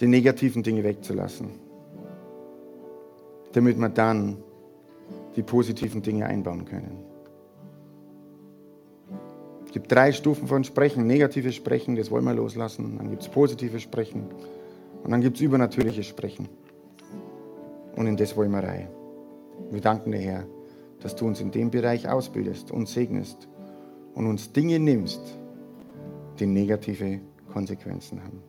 die 0.00 0.06
negativen 0.06 0.62
Dinge 0.62 0.82
wegzulassen. 0.82 1.50
Damit 3.52 3.78
wir 3.78 3.88
dann 3.88 4.42
die 5.36 5.42
positiven 5.42 6.02
Dinge 6.02 6.26
einbauen 6.26 6.64
können. 6.64 7.09
Es 9.70 9.74
gibt 9.74 9.92
drei 9.92 10.10
Stufen 10.10 10.48
von 10.48 10.64
Sprechen. 10.64 11.06
Negatives 11.06 11.54
Sprechen, 11.54 11.94
das 11.94 12.10
wollen 12.10 12.24
wir 12.24 12.34
loslassen. 12.34 12.98
Dann 12.98 13.08
gibt 13.08 13.22
es 13.22 13.28
positives 13.28 13.82
Sprechen. 13.82 14.24
Und 15.04 15.12
dann 15.12 15.20
gibt 15.20 15.36
es 15.36 15.42
übernatürliches 15.42 16.06
Sprechen. 16.06 16.48
Und 17.94 18.08
in 18.08 18.16
das 18.16 18.36
wollen 18.36 18.50
wir 18.50 18.64
rein. 18.64 18.88
Wir 19.70 19.80
danken 19.80 20.10
dir, 20.10 20.18
Herr, 20.18 20.44
dass 20.98 21.14
du 21.14 21.24
uns 21.24 21.40
in 21.40 21.52
dem 21.52 21.70
Bereich 21.70 22.08
ausbildest 22.08 22.72
und 22.72 22.88
segnest 22.88 23.46
und 24.14 24.26
uns 24.26 24.52
Dinge 24.52 24.80
nimmst, 24.80 25.38
die 26.40 26.46
negative 26.46 27.20
Konsequenzen 27.52 28.24
haben. 28.24 28.42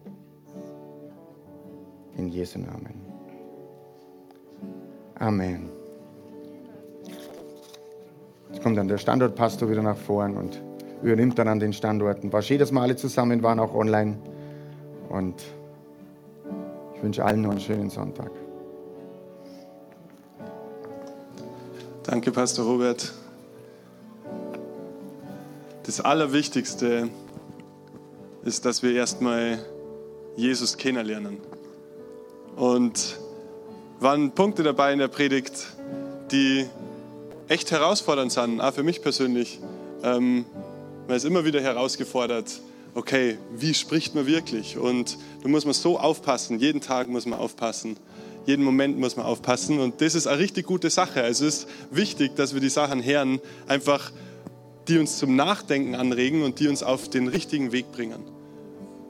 In 2.18 2.30
Jesu 2.30 2.58
Namen. 2.58 2.96
Amen. 5.20 5.70
Jetzt 8.50 8.64
kommt 8.64 8.76
dann 8.76 8.88
der 8.88 8.98
Standortpastor 8.98 9.70
wieder 9.70 9.84
nach 9.84 9.98
vorn 9.98 10.36
und 10.36 10.60
übernimmt 11.02 11.38
dann 11.39 11.47
an 11.47 11.60
den 11.60 11.74
Standorten. 11.74 12.32
War 12.32 12.41
schön, 12.41 12.60
dass 12.60 12.72
wir 12.72 12.82
alle 12.82 12.95
zusammen 12.95 13.43
waren, 13.43 13.60
auch 13.60 13.74
online. 13.74 14.18
Und 15.10 15.36
ich 16.95 17.04
wünsche 17.04 17.24
allen 17.26 17.41
noch 17.41 17.52
einen 17.52 17.60
schönen 17.60 17.89
Sonntag. 17.89 18.32
Danke, 22.04 22.32
Pastor 22.32 22.66
Robert. 22.66 23.14
Das 25.84 26.02
Allerwichtigste 26.02 27.10
ist, 28.43 28.66
dass 28.66 28.84
wir 28.84 28.93
erstmal 28.93 29.60
Jesus 30.36 30.78
kennenlernen. 30.78 31.38
Und 32.56 33.20
waren 33.99 34.32
Punkte 34.32 34.64
dabei 34.64 34.93
in 34.93 34.99
der 34.99 35.08
Predigt, 35.08 35.76
die 36.32 36.66
echt 37.47 37.72
herausfordernd 37.72 38.32
sind, 38.32 38.62
auch 38.62 38.74
für 38.74 38.84
mich 38.84 39.02
persönlich. 39.02 39.60
Ähm, 40.04 40.45
man 41.12 41.18
ist 41.18 41.26
immer 41.26 41.43
wieder 41.43 41.59
herausgefordert, 41.59 42.62
okay, 42.95 43.38
wie 43.53 43.74
spricht 43.74 44.16
man 44.16 44.28
wirklich? 44.28 44.78
Und 44.78 45.18
da 45.43 45.49
muss 45.49 45.66
man 45.66 45.74
so 45.74 45.99
aufpassen, 45.99 46.57
jeden 46.57 46.80
Tag 46.80 47.09
muss 47.09 47.26
man 47.26 47.38
aufpassen, 47.38 47.97
jeden 48.45 48.64
Moment 48.64 48.97
muss 48.97 49.18
man 49.18 49.26
aufpassen. 49.26 49.82
Und 49.82 49.99
das 49.99 50.16
ist 50.16 50.26
eine 50.26 50.39
richtig 50.39 50.66
gute 50.66 50.89
Sache. 50.89 51.22
Also 51.22 51.45
es 51.45 51.57
ist 51.57 51.68
wichtig, 51.91 52.38
dass 52.38 52.53
wir 52.53 52.62
die 52.62 52.70
Sachen 52.70 53.03
hören, 53.03 53.41
einfach 53.68 54.14
die 54.88 54.99
uns 54.99 55.18
zum 55.18 55.36
Nachdenken 55.36 55.95
anregen 55.95 56.43
und 56.43 56.62
die 56.62 56.70
uns 56.70 56.82
auf 56.82 57.09
den 57.09 57.28
richtigen 57.28 57.74
Weg 57.74 57.91
bringen. 57.91 58.24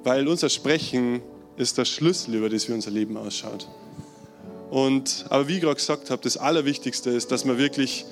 Weil 0.03 0.27
unser 0.27 0.49
Sprechen 0.49 1.21
ist 1.55 1.77
der 1.77 1.85
Schlüssel, 1.85 2.33
über 2.33 2.49
das 2.49 2.67
wie 2.67 2.73
unser 2.73 2.89
Leben 2.89 3.15
ausschaut. 3.15 3.67
Und, 4.71 5.27
aber 5.29 5.47
wie 5.47 5.57
ich 5.57 5.61
gerade 5.61 5.75
gesagt 5.75 6.09
habe, 6.09 6.23
das 6.23 6.37
Allerwichtigste 6.37 7.11
ist, 7.11 7.31
dass 7.31 7.45
man 7.45 7.59
wirklich 7.59 8.05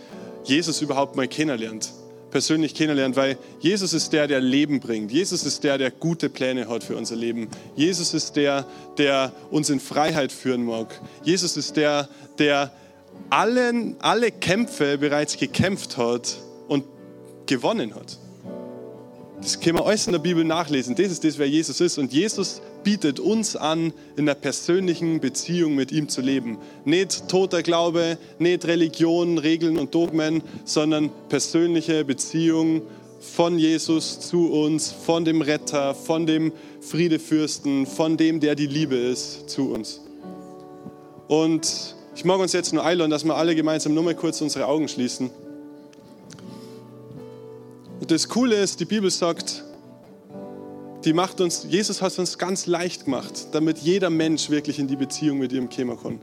Jesus 0.44 0.80
überhaupt 0.80 1.16
mal 1.16 1.28
kennenlernt 1.28 1.92
persönlich 2.32 2.76
kennenlernt, 2.76 3.16
weil 3.16 3.38
Jesus 3.60 3.94
ist 3.94 4.14
der, 4.14 4.28
der 4.28 4.42
Leben 4.42 4.80
bringt. 4.80 5.12
Jesus 5.12 5.44
ist 5.44 5.64
der, 5.64 5.78
der 5.78 5.92
gute 5.92 6.30
Pläne 6.30 6.68
hat 6.68 6.84
für 6.84 6.96
unser 6.96 7.16
Leben. 7.16 7.48
Jesus 7.76 8.14
ist 8.14 8.36
der, 8.36 8.66
der 8.98 9.32
uns 9.52 9.70
in 9.70 9.80
Freiheit 9.80 10.32
führen 10.32 10.66
mag. 10.66 11.00
Jesus 11.24 11.58
ist 11.58 11.76
der, 11.78 12.10
der 12.38 12.72
allen, 13.30 13.96
alle 14.00 14.32
Kämpfe 14.32 14.98
bereits 14.98 15.38
gekämpft 15.38 15.98
hat, 15.98 16.38
gewonnen 17.50 17.96
hat. 17.96 18.18
Das 19.42 19.60
können 19.60 19.78
wir 19.78 19.86
alles 19.86 20.06
in 20.06 20.14
der 20.14 20.20
Bibel 20.20 20.44
nachlesen. 20.44 20.96
Das 20.96 21.08
ist 21.08 21.24
das, 21.24 21.38
wer 21.38 21.48
Jesus 21.48 21.82
ist. 21.82 21.98
Und 21.98 22.14
Jesus 22.14 22.62
bietet 22.90 23.20
uns 23.20 23.56
an, 23.56 23.94
in 24.16 24.28
einer 24.28 24.34
persönlichen 24.34 25.20
Beziehung 25.20 25.76
mit 25.76 25.92
ihm 25.92 26.10
zu 26.10 26.22
leben. 26.22 26.58
Nicht 26.86 27.28
toter 27.28 27.62
Glaube, 27.62 28.18
nicht 28.40 28.66
Religion, 28.66 29.38
Regeln 29.38 29.78
und 29.78 29.94
Dogmen, 29.94 30.42
sondern 30.66 31.12
persönliche 31.30 32.04
Beziehung 32.04 32.82
von 33.20 33.60
Jesus 33.60 34.20
zu 34.22 34.52
uns, 34.52 34.92
von 34.92 35.24
dem 35.24 35.44
Retter, 35.44 35.94
von 35.94 36.26
dem 36.26 36.52
Friedefürsten, 36.82 37.86
von 37.86 38.18
dem, 38.18 38.40
der 38.40 38.56
die 38.56 38.66
Liebe 38.66 38.96
ist, 38.96 39.52
zu 39.52 39.72
uns. 39.72 40.02
Und 41.28 41.94
ich 42.16 42.26
mag 42.26 42.40
uns 42.40 42.54
jetzt 42.54 42.74
nur 42.74 42.84
einladen, 42.84 43.12
dass 43.12 43.24
wir 43.24 43.36
alle 43.36 43.54
gemeinsam 43.54 43.94
nur 43.94 44.02
mal 44.02 44.16
kurz 44.16 44.42
unsere 44.42 44.66
Augen 44.66 44.88
schließen. 44.88 45.30
Und 48.00 48.10
das 48.10 48.28
Coole 48.28 48.56
ist, 48.56 48.80
die 48.80 48.86
Bibel 48.86 49.12
sagt, 49.12 49.64
die 51.06 51.14
macht 51.14 51.40
uns, 51.40 51.66
Jesus 51.70 52.02
hat 52.02 52.18
uns 52.20 52.38
ganz 52.38 52.66
leicht 52.66 53.06
gemacht, 53.06 53.48
damit 53.54 53.78
jeder 53.80 54.10
Mensch 54.10 54.50
wirklich 54.50 54.80
in 54.80 54.88
die 54.88 54.98
Beziehung 54.98 55.40
mit 55.40 55.54
ihm 55.54 55.70
kommen 55.70 55.98
kann. 56.02 56.22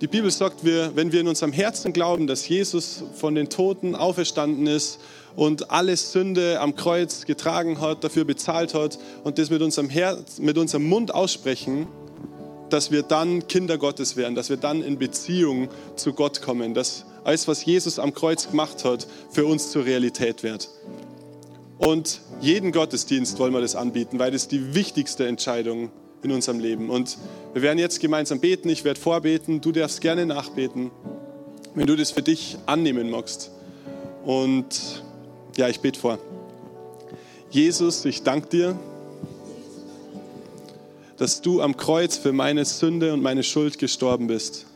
Die 0.00 0.08
Bibel 0.08 0.30
sagt, 0.32 0.64
wir, 0.64 0.96
wenn 0.96 1.12
wir 1.12 1.20
in 1.20 1.28
unserem 1.28 1.52
Herzen 1.52 1.92
glauben, 1.92 2.26
dass 2.26 2.48
Jesus 2.48 3.04
von 3.14 3.36
den 3.36 3.50
Toten 3.50 3.94
auferstanden 3.94 4.66
ist 4.66 4.98
und 5.36 5.70
alle 5.70 5.96
Sünde 5.96 6.58
am 6.58 6.74
Kreuz 6.74 7.24
getragen 7.24 7.80
hat, 7.80 8.02
dafür 8.02 8.24
bezahlt 8.24 8.74
hat 8.74 8.98
und 9.22 9.38
das 9.38 9.50
mit 9.50 9.62
unserem, 9.62 9.88
Herz, 9.90 10.40
mit 10.40 10.58
unserem 10.58 10.88
Mund 10.88 11.14
aussprechen, 11.14 11.86
dass 12.68 12.90
wir 12.90 13.02
dann 13.02 13.46
Kinder 13.46 13.78
Gottes 13.78 14.16
werden, 14.16 14.34
dass 14.34 14.48
wir 14.48 14.56
dann 14.56 14.82
in 14.82 14.98
Beziehung 14.98 15.68
zu 15.94 16.14
Gott 16.14 16.42
kommen, 16.42 16.74
dass 16.74 17.04
alles, 17.22 17.46
was 17.46 17.64
Jesus 17.64 18.00
am 18.00 18.12
Kreuz 18.12 18.50
gemacht 18.50 18.84
hat, 18.84 19.06
für 19.30 19.46
uns 19.46 19.70
zur 19.70 19.84
Realität 19.84 20.42
wird. 20.42 20.68
Und 21.78 22.20
jeden 22.40 22.72
Gottesdienst 22.72 23.38
wollen 23.38 23.52
wir 23.52 23.60
das 23.60 23.74
anbieten, 23.74 24.18
weil 24.18 24.30
das 24.30 24.48
die 24.48 24.74
wichtigste 24.74 25.26
Entscheidung 25.26 25.90
in 26.22 26.30
unserem 26.30 26.60
Leben. 26.60 26.90
Und 26.90 27.18
wir 27.52 27.62
werden 27.62 27.78
jetzt 27.78 28.00
gemeinsam 28.00 28.40
beten. 28.40 28.68
Ich 28.68 28.84
werde 28.84 29.00
vorbeten. 29.00 29.60
Du 29.60 29.72
darfst 29.72 30.00
gerne 30.00 30.26
nachbeten, 30.26 30.90
wenn 31.74 31.86
du 31.86 31.96
das 31.96 32.10
für 32.10 32.22
dich 32.22 32.56
annehmen 32.66 33.10
magst. 33.10 33.50
Und 34.24 35.02
ja, 35.56 35.68
ich 35.68 35.80
bete 35.80 35.98
vor. 35.98 36.18
Jesus, 37.50 38.04
ich 38.04 38.22
danke 38.22 38.48
dir, 38.48 38.78
dass 41.18 41.40
du 41.42 41.60
am 41.60 41.76
Kreuz 41.76 42.16
für 42.16 42.32
meine 42.32 42.64
Sünde 42.64 43.12
und 43.12 43.22
meine 43.22 43.42
Schuld 43.42 43.78
gestorben 43.78 44.26
bist. 44.26 44.66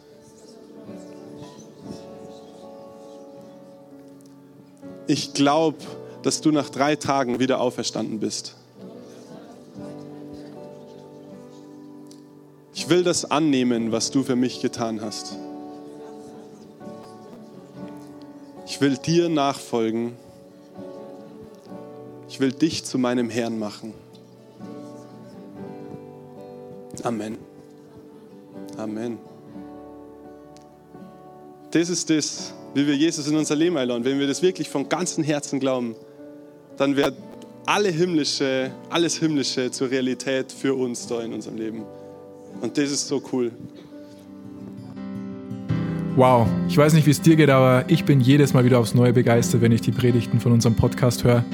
Ich 5.06 5.32
glaube, 5.32 5.78
dass 6.26 6.40
du 6.40 6.50
nach 6.50 6.68
drei 6.70 6.96
Tagen 6.96 7.38
wieder 7.38 7.60
auferstanden 7.60 8.18
bist. 8.18 8.56
Ich 12.74 12.88
will 12.88 13.04
das 13.04 13.30
annehmen, 13.30 13.92
was 13.92 14.10
du 14.10 14.22
für 14.22 14.36
mich 14.36 14.60
getan 14.60 15.00
hast. 15.00 15.36
Ich 18.66 18.80
will 18.80 18.96
dir 18.98 19.28
nachfolgen 19.28 20.16
ich 22.28 22.40
will 22.40 22.52
dich 22.52 22.84
zu 22.84 22.98
meinem 22.98 23.30
Herrn 23.30 23.58
machen. 23.58 23.94
Amen. 27.02 27.38
Amen. 28.76 29.18
Das 31.70 31.88
ist 31.88 32.10
das, 32.10 32.52
wie 32.74 32.86
wir 32.86 32.94
Jesus 32.94 33.26
in 33.26 33.36
unser 33.36 33.54
Leben 33.54 33.78
einladen. 33.78 34.04
Wenn 34.04 34.18
wir 34.18 34.26
das 34.26 34.42
wirklich 34.42 34.68
von 34.68 34.86
ganzem 34.90 35.24
Herzen 35.24 35.60
glauben, 35.60 35.96
dann 36.76 36.96
wird 36.96 37.14
alle 37.66 37.90
himmlische, 37.90 38.70
alles 38.90 39.18
Himmlische 39.18 39.70
zur 39.70 39.90
Realität 39.90 40.52
für 40.52 40.74
uns 40.74 41.06
da 41.06 41.22
in 41.22 41.32
unserem 41.32 41.56
Leben. 41.56 41.82
Und 42.60 42.76
das 42.78 42.90
ist 42.90 43.08
so 43.08 43.22
cool. 43.32 43.50
Wow, 46.14 46.46
ich 46.68 46.76
weiß 46.78 46.92
nicht, 46.94 47.06
wie 47.06 47.10
es 47.10 47.20
dir 47.20 47.34
geht, 47.36 47.50
aber 47.50 47.84
ich 47.88 48.04
bin 48.04 48.20
jedes 48.20 48.54
Mal 48.54 48.64
wieder 48.64 48.78
aufs 48.78 48.94
Neue 48.94 49.12
begeistert, 49.12 49.60
wenn 49.60 49.72
ich 49.72 49.82
die 49.82 49.92
Predigten 49.92 50.40
von 50.40 50.52
unserem 50.52 50.74
Podcast 50.74 51.24
höre. 51.24 51.44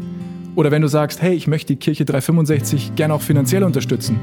Oder 0.55 0.71
wenn 0.71 0.81
du 0.81 0.87
sagst, 0.87 1.21
hey, 1.21 1.33
ich 1.33 1.47
möchte 1.47 1.73
die 1.73 1.79
Kirche 1.79 2.05
365 2.05 2.95
gerne 2.95 3.13
auch 3.13 3.21
finanziell 3.21 3.63
unterstützen, 3.63 4.19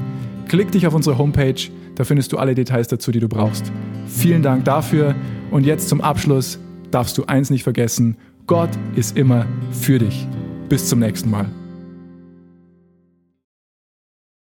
klick 0.47 0.71
dich 0.71 0.87
auf 0.87 0.93
unsere 0.93 1.17
Homepage, 1.17 1.61
da 1.95 2.03
findest 2.03 2.31
du 2.31 2.37
alle 2.37 2.55
Details 2.55 2.87
dazu, 2.87 3.11
die 3.11 3.19
du 3.19 3.27
brauchst. 3.27 3.71
Vielen 4.07 4.41
Dank 4.41 4.65
dafür 4.65 5.15
und 5.51 5.65
jetzt 5.65 5.89
zum 5.89 6.01
Abschluss 6.01 6.59
darfst 6.91 7.17
du 7.17 7.25
eins 7.25 7.49
nicht 7.49 7.63
vergessen, 7.63 8.17
Gott 8.47 8.71
ist 8.95 9.17
immer 9.17 9.45
für 9.71 9.99
dich. 9.99 10.27
Bis 10.69 10.87
zum 10.87 10.99
nächsten 10.99 11.29
Mal. 11.29 11.60